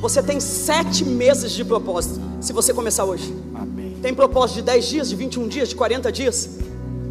você 0.00 0.22
tem 0.22 0.40
sete 0.40 1.04
meses 1.04 1.52
de 1.52 1.64
propósito, 1.64 2.20
se 2.40 2.52
você 2.52 2.74
começar 2.74 3.04
hoje. 3.04 3.32
Amém. 3.54 3.96
Tem 4.02 4.12
propósito 4.12 4.56
de 4.56 4.62
10 4.62 4.86
dias, 4.86 5.08
de 5.08 5.16
21 5.16 5.48
dias, 5.48 5.68
de 5.68 5.76
40 5.76 6.10
dias. 6.10 6.50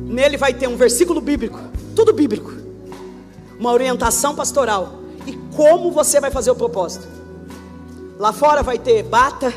Nele 0.05 0.35
vai 0.35 0.53
ter 0.53 0.67
um 0.67 0.75
versículo 0.75 1.21
bíblico, 1.21 1.57
tudo 1.95 2.11
bíblico. 2.11 2.51
Uma 3.57 3.71
orientação 3.71 4.35
pastoral 4.35 4.99
e 5.25 5.33
como 5.55 5.91
você 5.91 6.19
vai 6.19 6.31
fazer 6.31 6.51
o 6.51 6.55
propósito. 6.55 7.07
Lá 8.19 8.33
fora 8.33 8.61
vai 8.61 8.77
ter 8.77 9.03
bata, 9.03 9.53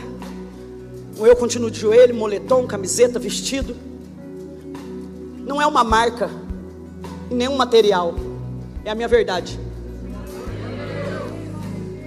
eu 1.19 1.37
continuo 1.37 1.71
de 1.71 1.81
joelho, 1.81 2.15
moletom, 2.15 2.67
camiseta, 2.67 3.19
vestido. 3.19 3.77
Não 5.47 5.61
é 5.61 5.67
uma 5.67 5.85
marca 5.85 6.31
nem 7.31 7.49
um 7.49 7.57
material, 7.57 8.15
é 8.85 8.91
a 8.91 8.95
minha 8.95 9.09
verdade. 9.09 9.59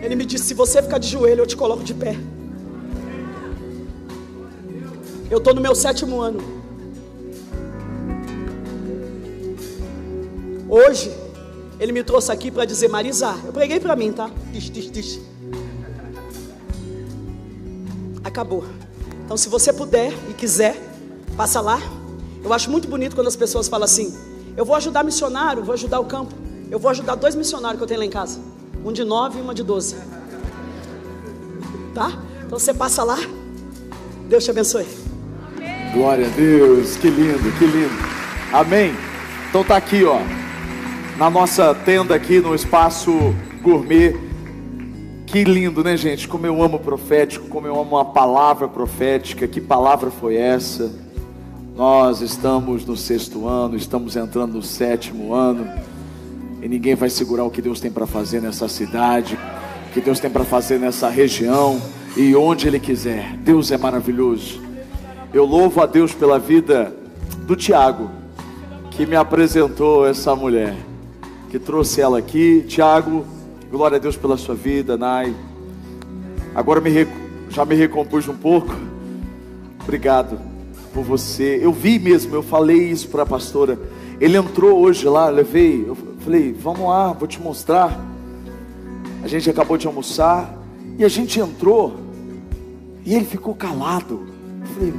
Ele 0.01 0.15
me 0.15 0.25
disse: 0.25 0.45
se 0.45 0.53
você 0.53 0.81
ficar 0.81 0.97
de 0.97 1.07
joelho, 1.07 1.41
eu 1.41 1.47
te 1.47 1.55
coloco 1.55 1.83
de 1.83 1.93
pé. 1.93 2.15
Eu 5.29 5.39
estou 5.39 5.53
no 5.53 5.61
meu 5.61 5.75
sétimo 5.75 6.21
ano. 6.21 6.39
Hoje, 10.69 11.11
ele 11.79 11.91
me 11.91 12.03
trouxe 12.03 12.31
aqui 12.31 12.51
para 12.51 12.65
dizer: 12.65 12.87
Marisa, 12.87 13.35
eu 13.45 13.53
preguei 13.53 13.79
para 13.79 13.95
mim, 13.95 14.11
tá? 14.11 14.29
Tish, 14.53 14.69
tish, 14.69 14.89
tish. 14.89 15.19
Acabou. 18.23 18.63
Então, 19.27 19.35
se 19.35 19.49
você 19.49 19.73
puder 19.73 20.13
e 20.29 20.33
quiser, 20.33 20.81
passa 21.35 21.59
lá. 21.59 21.81
Eu 22.41 22.53
acho 22.53 22.71
muito 22.71 22.87
bonito 22.87 23.13
quando 23.13 23.27
as 23.27 23.35
pessoas 23.35 23.67
falam 23.67 23.83
assim: 23.83 24.17
eu 24.55 24.63
vou 24.63 24.73
ajudar 24.77 25.03
missionário, 25.03 25.61
vou 25.61 25.73
ajudar 25.73 25.99
o 25.99 26.05
campo. 26.05 26.33
Eu 26.71 26.79
vou 26.79 26.89
ajudar 26.89 27.15
dois 27.15 27.35
missionários 27.35 27.77
que 27.77 27.83
eu 27.83 27.87
tenho 27.87 27.99
lá 27.99 28.05
em 28.05 28.09
casa: 28.09 28.39
um 28.85 28.93
de 28.93 29.03
nove 29.03 29.39
e 29.39 29.41
uma 29.41 29.53
de 29.53 29.63
doze. 29.63 29.97
Tá? 31.93 32.13
Então 32.45 32.57
você 32.57 32.73
passa 32.73 33.03
lá. 33.03 33.17
Deus 34.29 34.45
te 34.45 34.51
abençoe. 34.51 34.87
Glória 35.93 36.25
a 36.25 36.29
Deus, 36.29 36.95
que 36.95 37.09
lindo, 37.09 37.51
que 37.59 37.65
lindo. 37.65 37.93
Amém. 38.53 38.95
Então 39.49 39.61
tá 39.61 39.75
aqui, 39.75 40.05
ó, 40.05 40.21
na 41.17 41.29
nossa 41.29 41.75
tenda 41.75 42.15
aqui 42.15 42.39
no 42.39 42.55
espaço 42.55 43.11
gourmet. 43.61 44.26
Que 45.27 45.43
lindo, 45.43 45.83
né, 45.83 45.97
gente? 45.97 46.25
Como 46.25 46.47
eu 46.47 46.63
amo 46.63 46.79
profético, 46.79 47.49
como 47.49 47.67
eu 47.67 47.77
amo 47.77 47.97
a 47.97 48.05
palavra 48.05 48.65
profética. 48.65 49.45
Que 49.45 49.59
palavra 49.59 50.09
foi 50.09 50.37
essa? 50.37 50.89
Nós 51.75 52.21
estamos 52.21 52.85
no 52.85 52.95
sexto 52.95 53.45
ano, 53.45 53.75
estamos 53.75 54.15
entrando 54.15 54.53
no 54.53 54.63
sétimo 54.63 55.33
ano. 55.33 55.69
E 56.61 56.67
ninguém 56.69 56.95
vai 56.95 57.09
segurar 57.09 57.43
o 57.43 57.51
que 57.51 57.61
Deus 57.61 57.81
tem 57.81 57.91
para 57.91 58.07
fazer 58.07 58.41
nessa 58.41 58.69
cidade, 58.69 59.37
o 59.89 59.93
que 59.93 59.99
Deus 59.99 60.17
tem 60.21 60.31
para 60.31 60.45
fazer 60.45 60.79
nessa 60.79 61.09
região 61.09 61.77
e 62.15 62.33
onde 62.33 62.65
Ele 62.65 62.79
quiser. 62.79 63.35
Deus 63.39 63.69
é 63.69 63.77
maravilhoso. 63.77 64.61
Eu 65.33 65.43
louvo 65.43 65.81
a 65.81 65.85
Deus 65.85 66.13
pela 66.13 66.39
vida 66.39 66.95
do 67.45 67.53
Tiago, 67.53 68.09
que 68.91 69.05
me 69.05 69.17
apresentou 69.17 70.07
essa 70.07 70.33
mulher, 70.37 70.73
que 71.51 71.59
trouxe 71.59 71.99
ela 71.99 72.17
aqui. 72.17 72.63
Tiago, 72.65 73.25
glória 73.71 73.97
a 73.97 73.99
Deus 73.99 74.15
pela 74.15 74.37
sua 74.37 74.55
vida, 74.55 74.97
Nai. 74.97 75.33
Agora 76.55 76.81
me 76.81 76.89
recu- 76.89 77.11
já 77.49 77.65
me 77.65 77.75
recompus 77.75 78.27
um 78.27 78.35
pouco. 78.35 78.73
Obrigado 79.83 80.39
por 80.93 81.03
você. 81.03 81.59
Eu 81.61 81.71
vi 81.71 81.99
mesmo, 81.99 82.35
eu 82.35 82.43
falei 82.43 82.89
isso 82.89 83.07
para 83.09 83.23
a 83.23 83.25
pastora. 83.25 83.77
Ele 84.19 84.37
entrou 84.37 84.79
hoje 84.79 85.07
lá, 85.07 85.29
levei, 85.29 85.85
eu 85.87 85.95
falei, 86.19 86.51
vamos 86.53 86.81
lá, 86.87 87.11
vou 87.13 87.27
te 87.27 87.41
mostrar. 87.41 87.99
A 89.23 89.27
gente 89.27 89.49
acabou 89.49 89.77
de 89.77 89.87
almoçar 89.87 90.57
e 90.97 91.03
a 91.05 91.07
gente 91.07 91.39
entrou 91.39 91.95
e 93.05 93.13
ele 93.15 93.25
ficou 93.25 93.53
calado. 93.53 94.27
Eu 94.61 94.67
falei, 94.67 94.93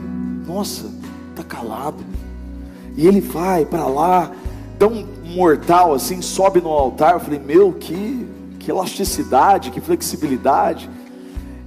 nossa, 0.47 0.91
tá 1.35 1.43
calado. 1.43 1.99
E 2.97 3.07
ele 3.07 3.21
vai 3.21 3.65
para 3.65 3.87
lá, 3.87 4.31
um 4.81 5.35
mortal 5.35 5.93
assim, 5.93 6.23
sobe 6.23 6.61
no 6.61 6.69
altar. 6.69 7.15
Eu 7.15 7.21
falei, 7.21 7.41
meu, 7.45 7.73
que, 7.73 8.27
que 8.69 8.73
elasticidade, 8.73 9.71
que 9.71 9.81
flexibilidade. 9.81 10.91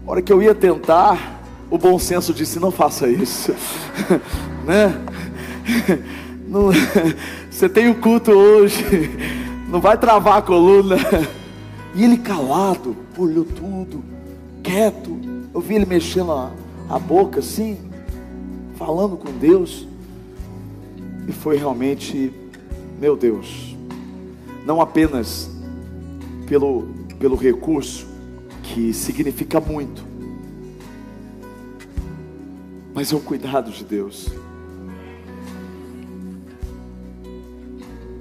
A 0.06 0.12
hora 0.12 0.22
que 0.22 0.32
eu 0.32 0.40
ia 0.40 0.54
tentar, 0.54 1.42
o 1.68 1.76
bom 1.76 1.98
senso 1.98 2.32
disse: 2.32 2.60
não 2.60 2.70
faça 2.70 3.08
isso, 3.10 3.56
né? 4.64 4.94
Não- 6.48 6.70
você 7.50 7.70
tem 7.70 7.90
o 7.90 7.96
culto 7.96 8.32
hoje, 8.32 8.84
não 9.70 9.80
vai 9.80 9.98
travar 9.98 10.40
a 10.40 10.42
coluna. 10.42 10.98
E 11.96 12.04
ele 12.04 12.18
calado, 12.18 12.96
olhou 13.18 13.46
tudo, 13.46 14.04
quieto. 14.62 15.18
Eu 15.54 15.62
vi 15.62 15.76
ele 15.76 15.86
mexendo 15.86 16.34
a, 16.34 16.52
a 16.90 17.00
boca 17.00 17.40
assim, 17.40 17.80
falando 18.76 19.16
com 19.16 19.32
Deus. 19.32 19.88
E 21.26 21.32
foi 21.32 21.56
realmente, 21.56 22.34
meu 23.00 23.16
Deus, 23.16 23.76
não 24.66 24.82
apenas 24.82 25.51
pelo, 26.52 26.86
pelo 27.18 27.38
recurso, 27.38 28.06
que 28.62 28.94
significa 28.94 29.62
muito, 29.62 30.04
mas 32.94 33.14
é 33.14 33.16
o 33.16 33.22
cuidado 33.22 33.72
de 33.72 33.86
Deus. 33.86 34.28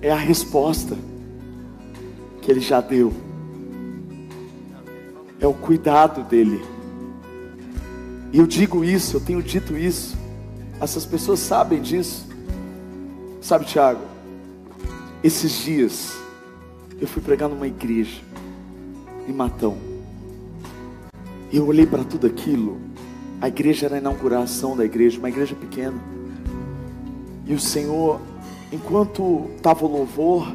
É 0.00 0.12
a 0.12 0.16
resposta 0.16 0.96
que 2.40 2.52
Ele 2.52 2.60
já 2.60 2.80
deu. 2.80 3.12
É 5.40 5.46
o 5.48 5.52
cuidado 5.52 6.22
dele. 6.22 6.62
E 8.32 8.38
eu 8.38 8.46
digo 8.46 8.84
isso, 8.84 9.16
eu 9.16 9.20
tenho 9.20 9.42
dito 9.42 9.76
isso. 9.76 10.16
Essas 10.80 11.04
pessoas 11.04 11.40
sabem 11.40 11.82
disso. 11.82 12.28
Sabe, 13.40 13.64
Tiago? 13.64 14.02
Esses 15.20 15.50
dias 15.64 16.19
eu 17.00 17.08
fui 17.08 17.22
pregar 17.22 17.48
numa 17.48 17.66
igreja 17.66 18.20
em 19.26 19.32
Matão. 19.32 19.76
E 21.50 21.56
eu 21.56 21.66
olhei 21.66 21.86
para 21.86 22.04
tudo 22.04 22.26
aquilo. 22.26 22.78
A 23.40 23.48
igreja 23.48 23.86
era 23.86 23.96
a 23.96 23.98
inauguração 23.98 24.76
da 24.76 24.84
igreja, 24.84 25.18
uma 25.18 25.30
igreja 25.30 25.54
pequena. 25.54 25.98
E 27.46 27.54
o 27.54 27.58
Senhor, 27.58 28.20
enquanto 28.70 29.50
estava 29.56 29.84
o 29.84 29.88
louvor, 29.88 30.54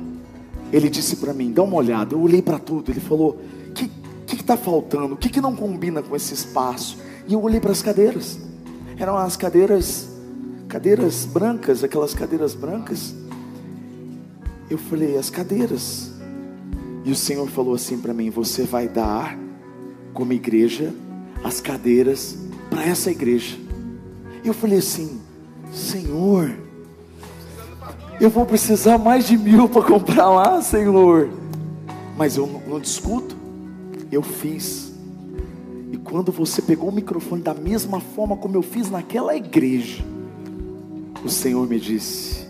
ele 0.72 0.89
disse 0.89 1.15
para 1.17 1.34
mim: 1.34 1.51
dá 1.51 1.63
uma 1.63 1.76
olhada. 1.76 2.13
Eu 2.13 2.22
olhei 2.22 2.41
para 2.41 2.59
tudo. 2.59 2.91
Ele 2.91 2.99
falou: 2.99 3.41
o 3.69 3.73
que 3.73 3.89
está 4.35 4.55
faltando? 4.55 5.15
O 5.15 5.17
que, 5.17 5.30
que 5.30 5.41
não 5.41 5.55
combina 5.55 6.03
com 6.03 6.15
esse 6.15 6.34
espaço? 6.34 6.97
E 7.27 7.34
eu 7.34 7.41
olhei 7.41 7.59
para 7.59 7.72
as 7.72 7.81
cadeiras. 7.81 8.39
Eram 8.97 9.17
as 9.17 9.35
cadeiras, 9.35 10.07
cadeiras 10.67 11.26
brancas, 11.26 11.84
aquelas 11.84 12.13
cadeiras 12.13 12.53
brancas. 12.53 13.15
Eu 14.69 14.77
falei: 14.77 15.17
as 15.17 15.30
cadeiras. 15.30 16.15
E 17.06 17.11
o 17.11 17.15
Senhor 17.15 17.48
falou 17.48 17.76
assim 17.76 17.99
para 17.99 18.14
mim: 18.14 18.32
você 18.32 18.64
vai 18.64 18.88
dar 18.88 19.38
como 20.14 20.34
igreja 20.34 20.91
as 21.44 21.61
cadeiras 21.61 22.36
para 22.69 22.84
essa 22.84 23.11
igreja. 23.11 23.56
Eu 24.44 24.53
falei 24.53 24.80
assim: 24.80 25.22
Senhor, 25.72 26.57
eu 28.19 28.30
vou 28.30 28.45
precisar 28.45 28.98
mais 28.98 29.27
de 29.27 29.38
mil 29.38 29.69
para 29.69 29.84
comprar 29.84 30.30
lá, 30.30 30.61
Senhor. 30.61 31.30
Mas 32.18 32.38
eu 32.38 32.48
não, 32.48 32.61
não 32.61 32.80
discuto, 32.80 33.38
eu 34.11 34.23
fiz. 34.23 34.91
E 35.91 35.98
quando 35.98 36.32
você 36.32 36.61
pegou 36.61 36.90
o 36.90 36.91
microfone 36.91 37.41
da 37.41 37.53
mesma 37.53 37.99
forma 37.99 38.36
como 38.36 38.56
eu 38.56 38.64
fiz 38.64 38.90
naquela 38.90 39.36
igreja, 39.36 40.03
o 41.23 41.30
Senhor 41.30 41.68
me 41.68 41.80
disse: 41.80 42.48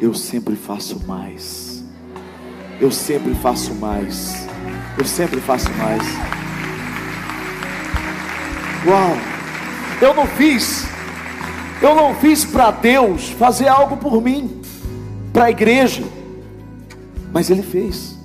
Eu 0.00 0.14
sempre 0.14 0.56
faço 0.56 0.98
mais. 1.06 1.63
Eu 2.80 2.90
sempre 2.90 3.34
faço 3.34 3.74
mais. 3.74 4.46
Eu 4.98 5.04
sempre 5.04 5.40
faço 5.40 5.70
mais. 5.74 6.02
Uau! 8.86 9.16
Eu 10.00 10.14
não 10.14 10.26
fiz. 10.26 10.86
Eu 11.80 11.94
não 11.94 12.14
fiz 12.14 12.44
para 12.44 12.70
Deus 12.70 13.28
fazer 13.30 13.68
algo 13.68 13.96
por 13.96 14.22
mim, 14.22 14.60
para 15.32 15.44
a 15.44 15.50
igreja. 15.50 16.02
Mas 17.32 17.50
Ele 17.50 17.62
fez. 17.62 18.18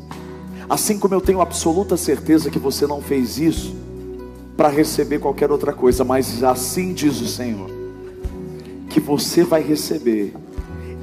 Assim 0.70 1.00
como 1.00 1.16
eu 1.16 1.22
tenho 1.22 1.42
absoluta 1.42 1.98
certeza 1.98 2.50
que 2.50 2.60
você 2.60 2.86
não 2.86 3.02
fez 3.02 3.38
isso 3.38 3.76
para 4.56 4.70
receber 4.70 5.20
qualquer 5.20 5.52
outra 5.52 5.74
coisa, 5.74 6.04
mas 6.04 6.44
assim 6.44 6.94
diz 6.94 7.22
o 7.22 7.28
Senhor, 7.28 7.70
que 8.90 9.00
você 9.00 9.44
vai 9.44 9.64
receber 9.64 10.34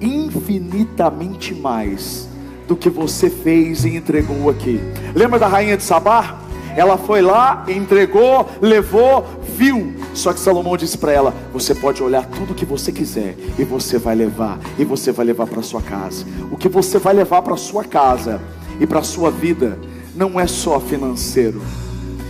infinitamente 0.00 1.54
mais 1.54 2.28
do 2.66 2.76
que 2.76 2.90
você 2.90 3.30
fez 3.30 3.84
e 3.84 3.96
entregou 3.96 4.50
aqui. 4.50 4.80
Lembra 5.14 5.38
da 5.38 5.46
rainha 5.46 5.76
de 5.76 5.82
Sabá? 5.82 6.40
Ela 6.76 6.98
foi 6.98 7.22
lá, 7.22 7.64
entregou, 7.68 8.46
levou, 8.60 9.24
viu. 9.56 9.94
Só 10.12 10.32
que 10.32 10.40
Salomão 10.40 10.76
disse 10.76 10.98
para 10.98 11.10
ela: 11.10 11.34
Você 11.52 11.74
pode 11.74 12.02
olhar 12.02 12.26
tudo 12.26 12.54
que 12.54 12.66
você 12.66 12.92
quiser 12.92 13.34
e 13.58 13.64
você 13.64 13.98
vai 13.98 14.14
levar, 14.14 14.58
e 14.78 14.84
você 14.84 15.10
vai 15.10 15.24
levar 15.24 15.46
para 15.46 15.62
sua 15.62 15.80
casa. 15.80 16.26
O 16.50 16.56
que 16.56 16.68
você 16.68 16.98
vai 16.98 17.14
levar 17.14 17.40
para 17.40 17.56
sua 17.56 17.82
casa 17.82 18.40
e 18.78 18.86
para 18.86 19.02
sua 19.02 19.30
vida 19.30 19.78
não 20.14 20.38
é 20.38 20.46
só 20.46 20.78
financeiro. 20.78 21.62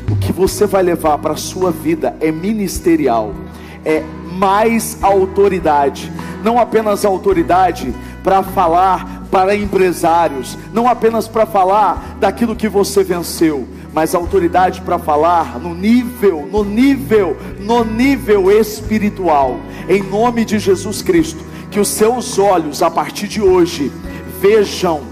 O 0.08 0.16
que 0.16 0.32
você 0.32 0.64
vai 0.64 0.84
levar 0.84 1.18
para 1.18 1.34
sua 1.34 1.72
vida 1.72 2.16
é 2.20 2.30
ministerial, 2.30 3.34
é 3.86 4.02
mais 4.32 4.98
autoridade, 5.00 6.12
não 6.42 6.58
apenas 6.58 7.04
autoridade 7.04 7.94
para 8.22 8.42
falar 8.42 9.24
para 9.30 9.54
empresários, 9.54 10.58
não 10.72 10.88
apenas 10.88 11.28
para 11.28 11.46
falar 11.46 12.16
daquilo 12.18 12.56
que 12.56 12.68
você 12.68 13.04
venceu, 13.04 13.66
mas 13.94 14.14
autoridade 14.14 14.80
para 14.80 14.98
falar 14.98 15.58
no 15.58 15.74
nível, 15.74 16.48
no 16.50 16.64
nível, 16.64 17.36
no 17.60 17.84
nível 17.84 18.50
espiritual. 18.50 19.58
Em 19.88 20.02
nome 20.02 20.44
de 20.44 20.58
Jesus 20.58 21.00
Cristo, 21.00 21.44
que 21.70 21.78
os 21.78 21.88
seus 21.88 22.38
olhos 22.38 22.82
a 22.82 22.90
partir 22.90 23.28
de 23.28 23.40
hoje 23.40 23.92
vejam 24.40 25.02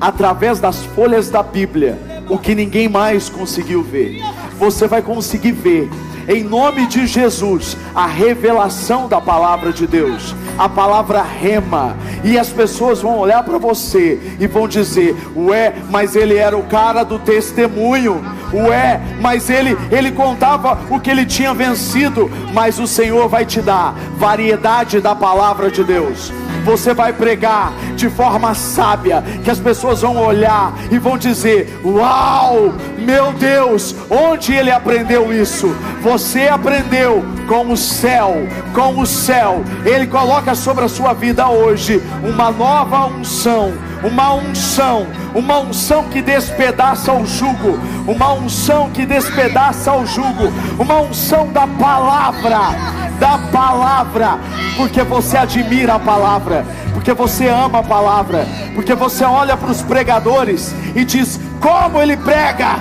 através 0.00 0.60
das 0.60 0.82
folhas 0.82 1.28
da 1.28 1.42
Bíblia 1.42 1.98
o 2.28 2.38
que 2.38 2.54
ninguém 2.54 2.88
mais 2.88 3.28
conseguiu 3.28 3.82
ver. 3.82 4.22
Você 4.58 4.86
vai 4.86 5.02
conseguir 5.02 5.52
ver 5.52 5.90
em 6.28 6.42
nome 6.42 6.86
de 6.86 7.06
Jesus, 7.06 7.76
a 7.94 8.06
revelação 8.06 9.08
da 9.08 9.20
palavra 9.20 9.72
de 9.72 9.86
Deus, 9.86 10.34
a 10.58 10.68
palavra 10.68 11.22
rema, 11.22 11.96
e 12.22 12.38
as 12.38 12.48
pessoas 12.48 13.00
vão 13.02 13.18
olhar 13.18 13.42
para 13.42 13.58
você 13.58 14.36
e 14.38 14.46
vão 14.46 14.66
dizer: 14.66 15.16
Ué, 15.36 15.74
mas 15.90 16.16
ele 16.16 16.36
era 16.36 16.56
o 16.56 16.64
cara 16.64 17.04
do 17.04 17.18
testemunho, 17.18 18.24
ué, 18.52 19.00
mas 19.20 19.50
ele, 19.50 19.76
ele 19.90 20.12
contava 20.12 20.78
o 20.90 21.00
que 21.00 21.10
ele 21.10 21.26
tinha 21.26 21.52
vencido, 21.52 22.30
mas 22.52 22.78
o 22.78 22.86
Senhor 22.86 23.28
vai 23.28 23.44
te 23.44 23.60
dar 23.60 23.94
variedade 24.16 25.00
da 25.00 25.14
palavra 25.14 25.70
de 25.70 25.84
Deus 25.84 26.32
você 26.64 26.94
vai 26.94 27.12
pregar 27.12 27.72
de 27.94 28.08
forma 28.08 28.54
sábia, 28.54 29.22
que 29.42 29.50
as 29.50 29.58
pessoas 29.58 30.02
vão 30.02 30.16
olhar 30.16 30.74
e 30.90 30.98
vão 30.98 31.16
dizer: 31.16 31.80
Uau, 31.84 32.74
meu 32.98 33.32
Deus, 33.32 33.94
onde 34.10 34.52
ele 34.52 34.70
aprendeu 34.70 35.32
isso? 35.32 35.74
Você 36.02 36.48
aprendeu 36.48 37.24
com 37.48 37.72
o 37.72 37.76
céu, 37.76 38.34
com 38.74 38.98
o 38.98 39.06
céu. 39.06 39.62
Ele 39.84 40.06
coloca 40.06 40.54
sobre 40.54 40.84
a 40.84 40.88
sua 40.88 41.12
vida 41.12 41.48
hoje 41.48 42.02
uma 42.22 42.50
nova 42.50 43.06
unção, 43.06 43.72
uma 44.02 44.34
unção, 44.34 45.06
uma 45.34 45.58
unção 45.58 46.04
que 46.04 46.22
despedaça 46.22 47.12
o 47.12 47.26
jugo, 47.26 47.78
uma 48.06 48.32
unção 48.32 48.90
que 48.90 49.04
despedaça 49.04 49.92
o 49.92 50.06
jugo, 50.06 50.52
uma 50.78 51.00
unção 51.00 51.48
da 51.52 51.66
palavra 51.66 53.04
da 53.18 53.38
palavra, 53.52 54.38
porque 54.76 55.02
você 55.02 55.36
admira 55.36 55.94
a 55.94 55.98
palavra, 55.98 56.43
porque 56.92 57.12
você 57.12 57.48
ama 57.48 57.80
a 57.80 57.82
palavra, 57.82 58.46
porque 58.74 58.94
você 58.94 59.24
olha 59.24 59.56
para 59.56 59.70
os 59.70 59.82
pregadores 59.82 60.74
e 60.94 61.04
diz: 61.04 61.40
como 61.60 62.00
ele 62.00 62.16
prega, 62.16 62.78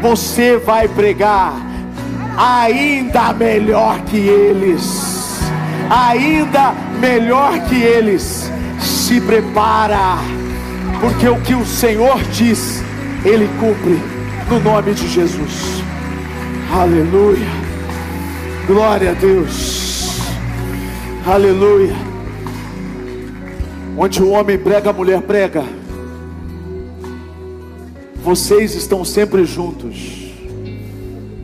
você 0.00 0.58
vai 0.58 0.88
pregar 0.88 1.54
ainda 2.36 3.32
melhor 3.32 4.00
que 4.00 4.18
eles, 4.18 5.40
ainda 5.90 6.74
melhor 7.00 7.58
que 7.60 7.76
eles. 7.76 8.50
Se 8.78 9.20
prepara, 9.20 10.18
porque 11.00 11.28
o 11.28 11.40
que 11.40 11.54
o 11.54 11.64
Senhor 11.64 12.20
diz, 12.24 12.82
Ele 13.24 13.48
cumpre, 13.58 14.00
no 14.50 14.60
nome 14.60 14.94
de 14.94 15.08
Jesus. 15.08 15.82
Aleluia. 16.72 17.48
Glória 18.66 19.12
a 19.12 19.14
Deus. 19.14 20.20
Aleluia. 21.26 22.05
Onde 23.98 24.22
o 24.22 24.30
homem 24.30 24.58
prega, 24.58 24.90
a 24.90 24.92
mulher 24.92 25.22
prega. 25.22 25.64
Vocês 28.16 28.74
estão 28.74 29.04
sempre 29.04 29.46
juntos. 29.46 30.34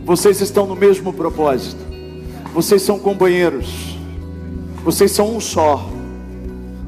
Vocês 0.04 0.40
estão 0.40 0.66
no 0.66 0.76
mesmo 0.76 1.14
propósito. 1.14 1.80
Vocês 2.52 2.82
são 2.82 2.98
companheiros. 2.98 3.96
Vocês 4.84 5.12
são 5.12 5.34
um 5.34 5.40
só. 5.40 5.88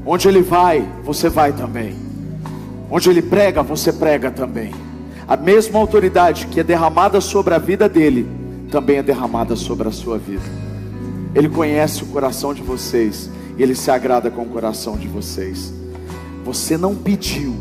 Onde 0.05 0.27
ele 0.27 0.43
vai, 0.43 0.87
você 1.03 1.29
vai 1.29 1.51
também. 1.51 1.95
Onde 2.91 3.09
ele 3.09 3.23
prega, 3.23 3.63
você 3.63 3.91
prega 3.91 4.29
também. 4.29 4.71
A 5.27 5.35
mesma 5.35 5.79
autoridade 5.79 6.45
que 6.45 6.59
é 6.59 6.63
derramada 6.63 7.19
sobre 7.19 7.55
a 7.55 7.57
vida 7.57 7.89
dele, 7.89 8.27
também 8.69 8.97
é 8.97 9.03
derramada 9.03 9.55
sobre 9.55 9.87
a 9.87 9.91
sua 9.91 10.19
vida. 10.19 10.43
Ele 11.33 11.49
conhece 11.49 12.03
o 12.03 12.07
coração 12.07 12.53
de 12.53 12.61
vocês 12.61 13.31
ele 13.57 13.75
se 13.75 13.89
agrada 13.89 14.29
com 14.29 14.43
o 14.43 14.49
coração 14.49 14.97
de 14.97 15.07
vocês. 15.07 15.73
Você 16.43 16.77
não 16.77 16.95
pediu 16.95 17.55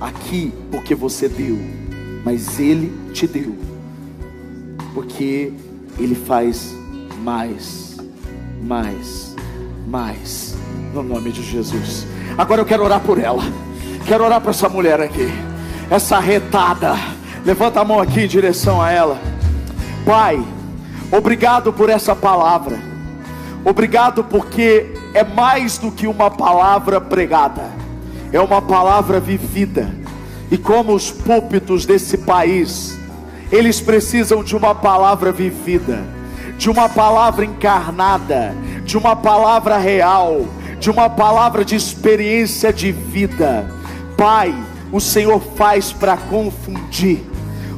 aqui 0.00 0.52
porque 0.70 0.94
você 0.94 1.28
deu, 1.28 1.58
mas 2.24 2.58
ele 2.58 2.92
te 3.12 3.26
deu. 3.26 3.56
Porque 4.94 5.52
ele 5.98 6.14
faz 6.14 6.74
mais, 7.22 7.96
mais, 8.62 9.34
mais 9.86 10.54
no 10.94 11.02
nome 11.02 11.32
de 11.32 11.42
Jesus. 11.42 12.06
Agora 12.38 12.60
eu 12.60 12.66
quero 12.66 12.84
orar 12.84 13.00
por 13.00 13.18
ela. 13.18 13.42
Quero 14.06 14.24
orar 14.24 14.40
para 14.40 14.50
essa 14.50 14.68
mulher 14.68 15.00
aqui. 15.00 15.28
Essa 15.90 16.18
retada. 16.18 16.94
Levanta 17.44 17.80
a 17.80 17.84
mão 17.84 18.00
aqui 18.00 18.20
em 18.20 18.28
direção 18.28 18.80
a 18.80 18.90
ela. 18.90 19.20
Pai, 20.04 20.42
obrigado 21.10 21.72
por 21.72 21.90
essa 21.90 22.14
palavra. 22.14 22.80
Obrigado 23.64 24.22
porque 24.22 24.94
é 25.16 25.24
mais 25.24 25.78
do 25.78 25.90
que 25.90 26.06
uma 26.06 26.30
palavra 26.30 27.00
pregada, 27.00 27.70
é 28.30 28.38
uma 28.38 28.60
palavra 28.60 29.18
vivida. 29.18 29.90
E 30.50 30.58
como 30.58 30.94
os 30.94 31.10
púlpitos 31.10 31.86
desse 31.86 32.18
país, 32.18 32.98
eles 33.50 33.80
precisam 33.80 34.44
de 34.44 34.54
uma 34.54 34.74
palavra 34.74 35.32
vivida, 35.32 36.04
de 36.58 36.68
uma 36.68 36.86
palavra 36.86 37.46
encarnada, 37.46 38.54
de 38.84 38.98
uma 38.98 39.16
palavra 39.16 39.78
real, 39.78 40.46
de 40.78 40.90
uma 40.90 41.08
palavra 41.08 41.64
de 41.64 41.76
experiência 41.76 42.70
de 42.70 42.92
vida. 42.92 43.66
Pai, 44.18 44.54
o 44.92 45.00
Senhor 45.00 45.40
faz 45.56 45.94
para 45.94 46.18
confundir. 46.18 47.24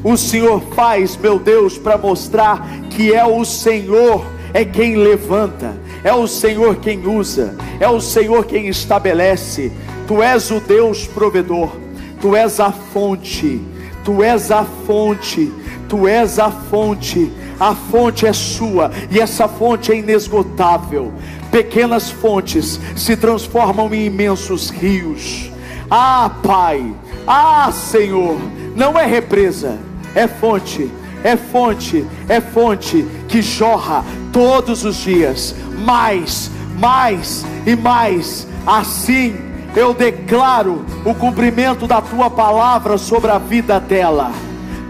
O 0.02 0.16
Senhor 0.16 0.60
faz, 0.74 1.16
meu 1.16 1.39
Deus, 1.39 1.78
para 1.78 1.97
mostrar 1.97 2.69
que 2.90 3.15
é 3.15 3.24
o 3.24 3.44
Senhor 3.44 4.27
é 4.52 4.65
quem 4.65 4.97
levanta, 4.97 5.77
é 6.04 6.12
o 6.12 6.26
Senhor 6.26 6.76
quem 6.76 7.06
usa, 7.06 7.56
é 7.80 7.88
o 7.88 8.00
Senhor 8.00 8.44
quem 8.44 8.68
estabelece. 8.68 9.72
Tu 10.06 10.22
és 10.22 10.50
o 10.50 10.60
Deus 10.60 11.06
provedor, 11.06 11.76
tu 12.20 12.34
és 12.34 12.60
a 12.60 12.72
fonte, 12.72 13.60
tu 14.04 14.22
és 14.22 14.50
a 14.50 14.64
fonte, 14.64 15.52
tu 15.88 16.06
és 16.06 16.38
a 16.38 16.50
fonte. 16.50 17.30
A 17.60 17.74
fonte 17.74 18.24
é 18.24 18.32
sua 18.32 18.92
e 19.10 19.18
essa 19.18 19.48
fonte 19.48 19.90
é 19.90 19.96
inesgotável. 19.96 21.12
Pequenas 21.50 22.08
fontes 22.08 22.78
se 22.96 23.16
transformam 23.16 23.92
em 23.92 24.06
imensos 24.06 24.70
rios. 24.70 25.50
Ah, 25.90 26.30
Pai, 26.42 26.94
ah, 27.26 27.70
Senhor, 27.72 28.38
não 28.76 28.98
é 28.98 29.06
represa, 29.06 29.78
é 30.14 30.28
fonte, 30.28 30.88
é 31.24 31.36
fonte, 31.36 32.07
é 32.28 32.40
fonte 32.40 33.07
que 33.28 33.43
jorra 33.43 34.05
todos 34.32 34.85
os 34.85 34.97
dias, 34.97 35.55
mais, 35.85 36.51
mais 36.78 37.45
e 37.66 37.74
mais. 37.74 38.47
Assim 38.66 39.49
eu 39.77 39.95
declaro 39.95 40.85
o 41.05 41.15
cumprimento 41.15 41.86
da 41.86 42.01
tua 42.01 42.31
palavra 42.31 42.99
sobre 42.99 43.31
a 43.31 43.39
vida 43.39 43.78
dela. 43.78 44.32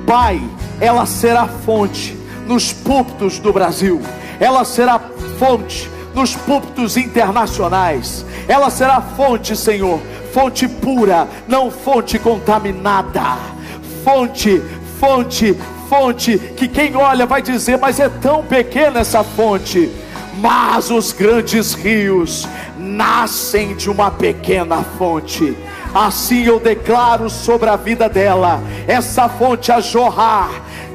Pai, 0.06 0.40
ela 0.80 1.04
será 1.06 1.46
fonte 1.46 2.16
nos 2.46 2.72
púlpitos 2.72 3.38
do 3.38 3.52
Brasil, 3.52 4.00
ela 4.40 4.64
será 4.64 4.98
fonte 5.38 5.90
nos 6.14 6.34
púlpitos 6.34 6.96
internacionais, 6.96 8.24
ela 8.48 8.70
será 8.70 9.02
fonte, 9.02 9.54
Senhor, 9.54 10.00
fonte 10.32 10.66
pura, 10.66 11.28
não 11.46 11.70
fonte 11.70 12.18
contaminada, 12.18 13.36
fonte, 14.02 14.62
fonte, 14.98 15.54
fonte, 15.88 16.38
que 16.38 16.68
quem 16.68 16.94
olha 16.96 17.26
vai 17.26 17.42
dizer, 17.42 17.78
mas 17.78 17.98
é 17.98 18.08
tão 18.08 18.42
pequena 18.44 19.00
essa 19.00 19.24
fonte. 19.24 19.90
Mas 20.40 20.90
os 20.90 21.12
grandes 21.12 21.74
rios 21.74 22.46
nascem 22.78 23.74
de 23.74 23.90
uma 23.90 24.10
pequena 24.10 24.84
fonte. 24.96 25.56
Assim 25.92 26.44
eu 26.44 26.60
declaro 26.60 27.28
sobre 27.30 27.68
a 27.68 27.76
vida 27.76 28.08
dela, 28.08 28.62
essa 28.86 29.28
fonte 29.28 29.72
a 29.72 29.80
jorrar 29.80 30.50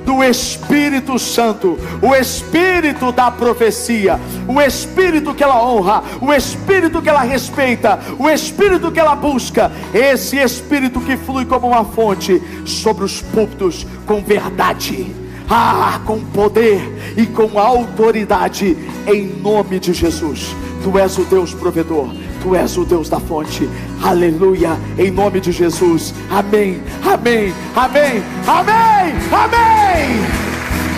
do 0.06 0.24
Espírito 0.24 1.18
Santo, 1.18 1.78
o 2.02 2.16
Espírito 2.16 3.12
da 3.12 3.32
profecia, 3.32 4.20
o 4.48 4.62
Espírito 4.62 5.34
que 5.34 5.44
ela 5.44 5.66
honra, 5.66 6.04
o 6.22 6.34
Espírito 6.34 7.02
que 7.02 7.10
ela 7.10 7.22
respeita, 7.22 8.00
o 8.20 8.30
Espírito 8.30 8.92
que 8.92 9.00
ela 9.00 9.16
busca, 9.16 9.72
esse 9.94 10.38
Espírito 10.38 11.00
que 11.02 11.18
flui 11.18 11.46
como 11.46 11.68
uma 11.68 11.86
fonte 11.86 12.42
sobre 12.66 13.04
os 13.04 13.22
púlpitos 13.22 13.86
com 14.06 14.22
verdade. 14.22 15.14
Ah, 15.50 16.00
com 16.06 16.20
poder 16.20 17.14
e 17.18 17.26
com 17.26 17.60
autoridade, 17.60 18.78
em 19.06 19.28
nome 19.42 19.78
de 19.80 19.94
Jesus. 19.94 20.56
Tu 20.84 20.98
és 20.98 21.18
o 21.18 21.24
Deus 21.26 21.54
provedor, 21.54 22.10
Tu 22.44 22.56
és 22.56 22.78
o 22.78 22.84
Deus 22.84 23.08
da 23.08 23.22
fonte, 23.22 23.70
aleluia, 24.04 24.78
em 24.98 25.10
nome 25.10 25.40
de 25.40 25.50
Jesus, 25.50 26.14
amém, 26.30 26.84
amém, 27.02 27.54
amém, 27.74 28.22
amém, 28.46 29.16
amém, 29.32 30.20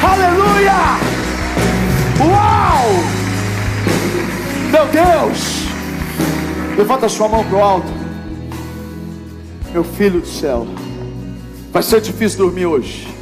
aleluia, 0.02 0.74
uau, 2.20 2.88
meu 4.72 4.88
Deus, 4.88 5.68
levanta 6.76 7.08
sua 7.08 7.28
mão 7.28 7.44
para 7.44 7.58
o 7.58 7.62
alto, 7.62 7.94
meu 9.72 9.84
filho 9.84 10.22
do 10.22 10.28
céu, 10.28 10.66
vai 11.72 11.84
ser 11.84 12.02
difícil 12.02 12.40
dormir 12.40 12.66
hoje. 12.66 13.15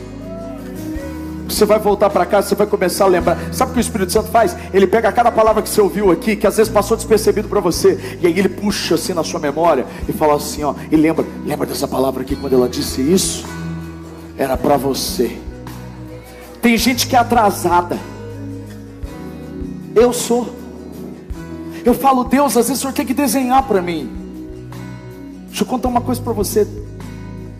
Você 1.53 1.65
vai 1.65 1.77
voltar 1.77 2.09
para 2.09 2.25
casa, 2.25 2.49
você 2.49 2.55
vai 2.55 2.65
começar 2.65 3.05
a 3.05 3.07
lembrar. 3.07 3.37
Sabe 3.53 3.71
o 3.71 3.73
que 3.73 3.79
o 3.79 3.81
Espírito 3.81 4.11
Santo 4.11 4.29
faz? 4.29 4.57
Ele 4.73 4.87
pega 4.87 5.11
cada 5.11 5.31
palavra 5.31 5.61
que 5.61 5.69
você 5.69 5.79
ouviu 5.79 6.11
aqui, 6.11 6.35
que 6.35 6.47
às 6.47 6.57
vezes 6.57 6.71
passou 6.71 6.97
despercebido 6.97 7.47
para 7.47 7.59
você, 7.59 8.17
e 8.19 8.25
aí 8.25 8.37
ele 8.37 8.49
puxa 8.49 8.95
assim 8.95 9.13
na 9.13 9.23
sua 9.23 9.39
memória 9.39 9.85
e 10.09 10.11
fala 10.11 10.35
assim, 10.35 10.63
ó, 10.63 10.73
e 10.91 10.95
lembra, 10.95 11.23
lembra 11.45 11.67
dessa 11.67 11.87
palavra 11.87 12.23
aqui 12.23 12.35
quando 12.35 12.53
ela 12.53 12.67
disse 12.67 13.01
isso? 13.01 13.45
Era 14.35 14.57
para 14.57 14.77
você. 14.77 15.37
Tem 16.59 16.75
gente 16.75 17.07
que 17.07 17.15
é 17.15 17.19
atrasada. 17.19 17.99
Eu 19.95 20.11
sou. 20.11 20.49
Eu 21.85 21.93
falo, 21.93 22.23
Deus, 22.23 22.57
às 22.57 22.67
vezes 22.67 22.79
o 22.79 22.81
Senhor 22.81 22.93
tem 22.93 23.05
que 23.05 23.13
desenhar 23.13 23.61
para 23.63 23.81
mim. 23.81 24.11
Deixa 25.49 25.63
eu 25.63 25.67
contar 25.67 25.87
uma 25.87 26.01
coisa 26.01 26.19
para 26.19 26.33
você. 26.33 26.67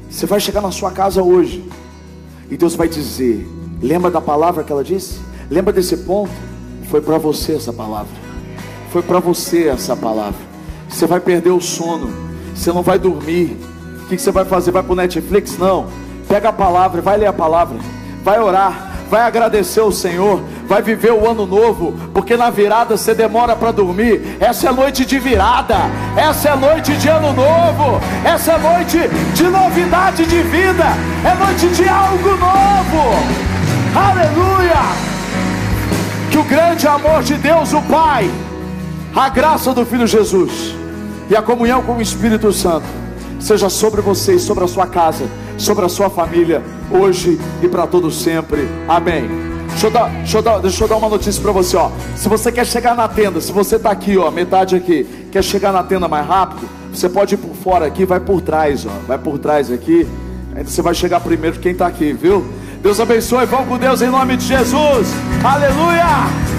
Você 0.09 0.25
vai 0.25 0.39
chegar 0.39 0.61
na 0.61 0.71
sua 0.71 0.89
casa 0.89 1.21
hoje. 1.21 1.63
E 2.49 2.57
Deus 2.57 2.75
vai 2.75 2.87
dizer: 2.87 3.47
Lembra 3.83 4.09
da 4.09 4.21
palavra 4.21 4.63
que 4.63 4.71
ela 4.71 4.83
disse? 4.83 5.19
Lembra 5.51 5.73
desse 5.73 5.97
ponto? 5.97 6.31
Foi 6.89 7.01
para 7.01 7.17
você 7.17 7.55
essa 7.55 7.73
palavra. 7.73 8.13
Foi 8.91 9.01
para 9.01 9.19
você 9.19 9.67
essa 9.67 9.93
palavra. 9.93 10.39
Você 10.87 11.05
vai 11.05 11.19
perder 11.19 11.49
o 11.49 11.59
sono. 11.59 12.09
Você 12.55 12.71
não 12.71 12.81
vai 12.81 12.97
dormir. 12.97 13.57
O 14.03 14.07
que 14.07 14.17
você 14.17 14.31
vai 14.31 14.45
fazer? 14.45 14.71
Vai 14.71 14.83
para 14.83 14.93
o 14.93 14.95
Netflix? 14.95 15.57
Não. 15.57 15.87
Pega 16.29 16.47
a 16.49 16.53
palavra, 16.53 17.01
vai 17.01 17.17
ler 17.17 17.25
a 17.25 17.33
palavra. 17.33 17.77
Vai 18.23 18.39
orar. 18.39 18.91
Vai 19.09 19.21
agradecer 19.21 19.81
o 19.81 19.91
Senhor. 19.91 20.41
Vai 20.65 20.81
viver 20.81 21.11
o 21.11 21.29
ano 21.29 21.45
novo. 21.45 21.93
Porque 22.13 22.37
na 22.37 22.49
virada 22.49 22.95
você 22.95 23.13
demora 23.13 23.53
para 23.53 23.71
dormir. 23.71 24.37
Essa 24.39 24.69
é 24.69 24.71
noite 24.71 25.03
de 25.03 25.19
virada. 25.19 25.75
Essa 26.15 26.49
é 26.49 26.55
noite 26.55 26.95
de 26.95 27.09
ano 27.09 27.33
novo. 27.33 27.99
Essa 28.23 28.53
é 28.53 28.57
noite 28.57 28.97
de 29.33 29.43
novidade 29.43 30.25
de 30.25 30.41
vida. 30.41 30.85
É 31.25 31.35
noite 31.35 31.67
de 31.67 31.89
algo 31.89 32.29
novo. 32.29 33.52
Aleluia! 33.95 34.81
Que 36.31 36.37
o 36.39 36.43
grande 36.43 36.87
amor 36.87 37.21
de 37.21 37.35
Deus, 37.35 37.73
o 37.73 37.81
Pai, 37.83 38.27
a 39.15 39.29
graça 39.29 39.71
do 39.71 39.85
Filho 39.85 40.07
Jesus 40.07 40.73
e 41.29 41.35
a 41.35 41.43
comunhão 41.43 41.83
com 41.83 41.97
o 41.97 42.01
Espírito 42.01 42.51
Santo 42.51 42.87
seja 43.39 43.69
sobre 43.69 44.01
você 44.01 44.35
e 44.35 44.39
sobre 44.39 44.63
a 44.63 44.67
sua 44.67 44.87
casa, 44.87 45.25
sobre 45.59 45.85
a 45.85 45.89
sua 45.89 46.09
família, 46.09 46.63
hoje 46.89 47.39
e 47.61 47.67
para 47.67 47.85
todo 47.85 48.09
sempre. 48.09 48.67
Amém. 48.87 49.29
Deixa 49.69 49.87
eu, 49.87 49.91
dar, 49.91 50.09
deixa, 50.09 50.37
eu 50.37 50.41
dar, 50.41 50.59
deixa 50.59 50.83
eu 50.83 50.87
dar 50.87 50.97
uma 50.97 51.09
notícia 51.09 51.41
para 51.41 51.51
você, 51.51 51.77
ó. 51.77 51.91
Se 52.15 52.27
você 52.27 52.51
quer 52.51 52.65
chegar 52.65 52.95
na 52.95 53.07
tenda, 53.07 53.39
se 53.41 53.51
você 53.51 53.75
está 53.75 53.91
aqui, 53.91 54.17
ó, 54.17 54.31
metade 54.31 54.75
aqui, 54.75 55.05
quer 55.31 55.43
chegar 55.43 55.71
na 55.71 55.83
tenda 55.83 56.07
mais 56.07 56.25
rápido, 56.25 56.67
você 56.91 57.07
pode 57.07 57.35
ir 57.35 57.37
por 57.37 57.55
fora 57.55 57.85
aqui, 57.85 58.05
vai 58.05 58.19
por 58.19 58.41
trás, 58.41 58.87
ó, 58.87 58.91
vai 59.07 59.19
por 59.19 59.37
trás 59.37 59.71
aqui. 59.71 60.07
Aí 60.55 60.63
você 60.63 60.81
vai 60.81 60.93
chegar 60.95 61.19
primeiro 61.19 61.59
quem 61.59 61.73
está 61.73 61.87
aqui, 61.87 62.13
viu? 62.13 62.43
Deus 62.83 62.99
abençoe. 62.99 63.45
Vamos 63.45 63.69
com 63.69 63.77
Deus 63.77 64.01
em 64.01 64.09
nome 64.09 64.35
de 64.35 64.45
Jesus. 64.45 65.07
Aleluia. 65.41 66.52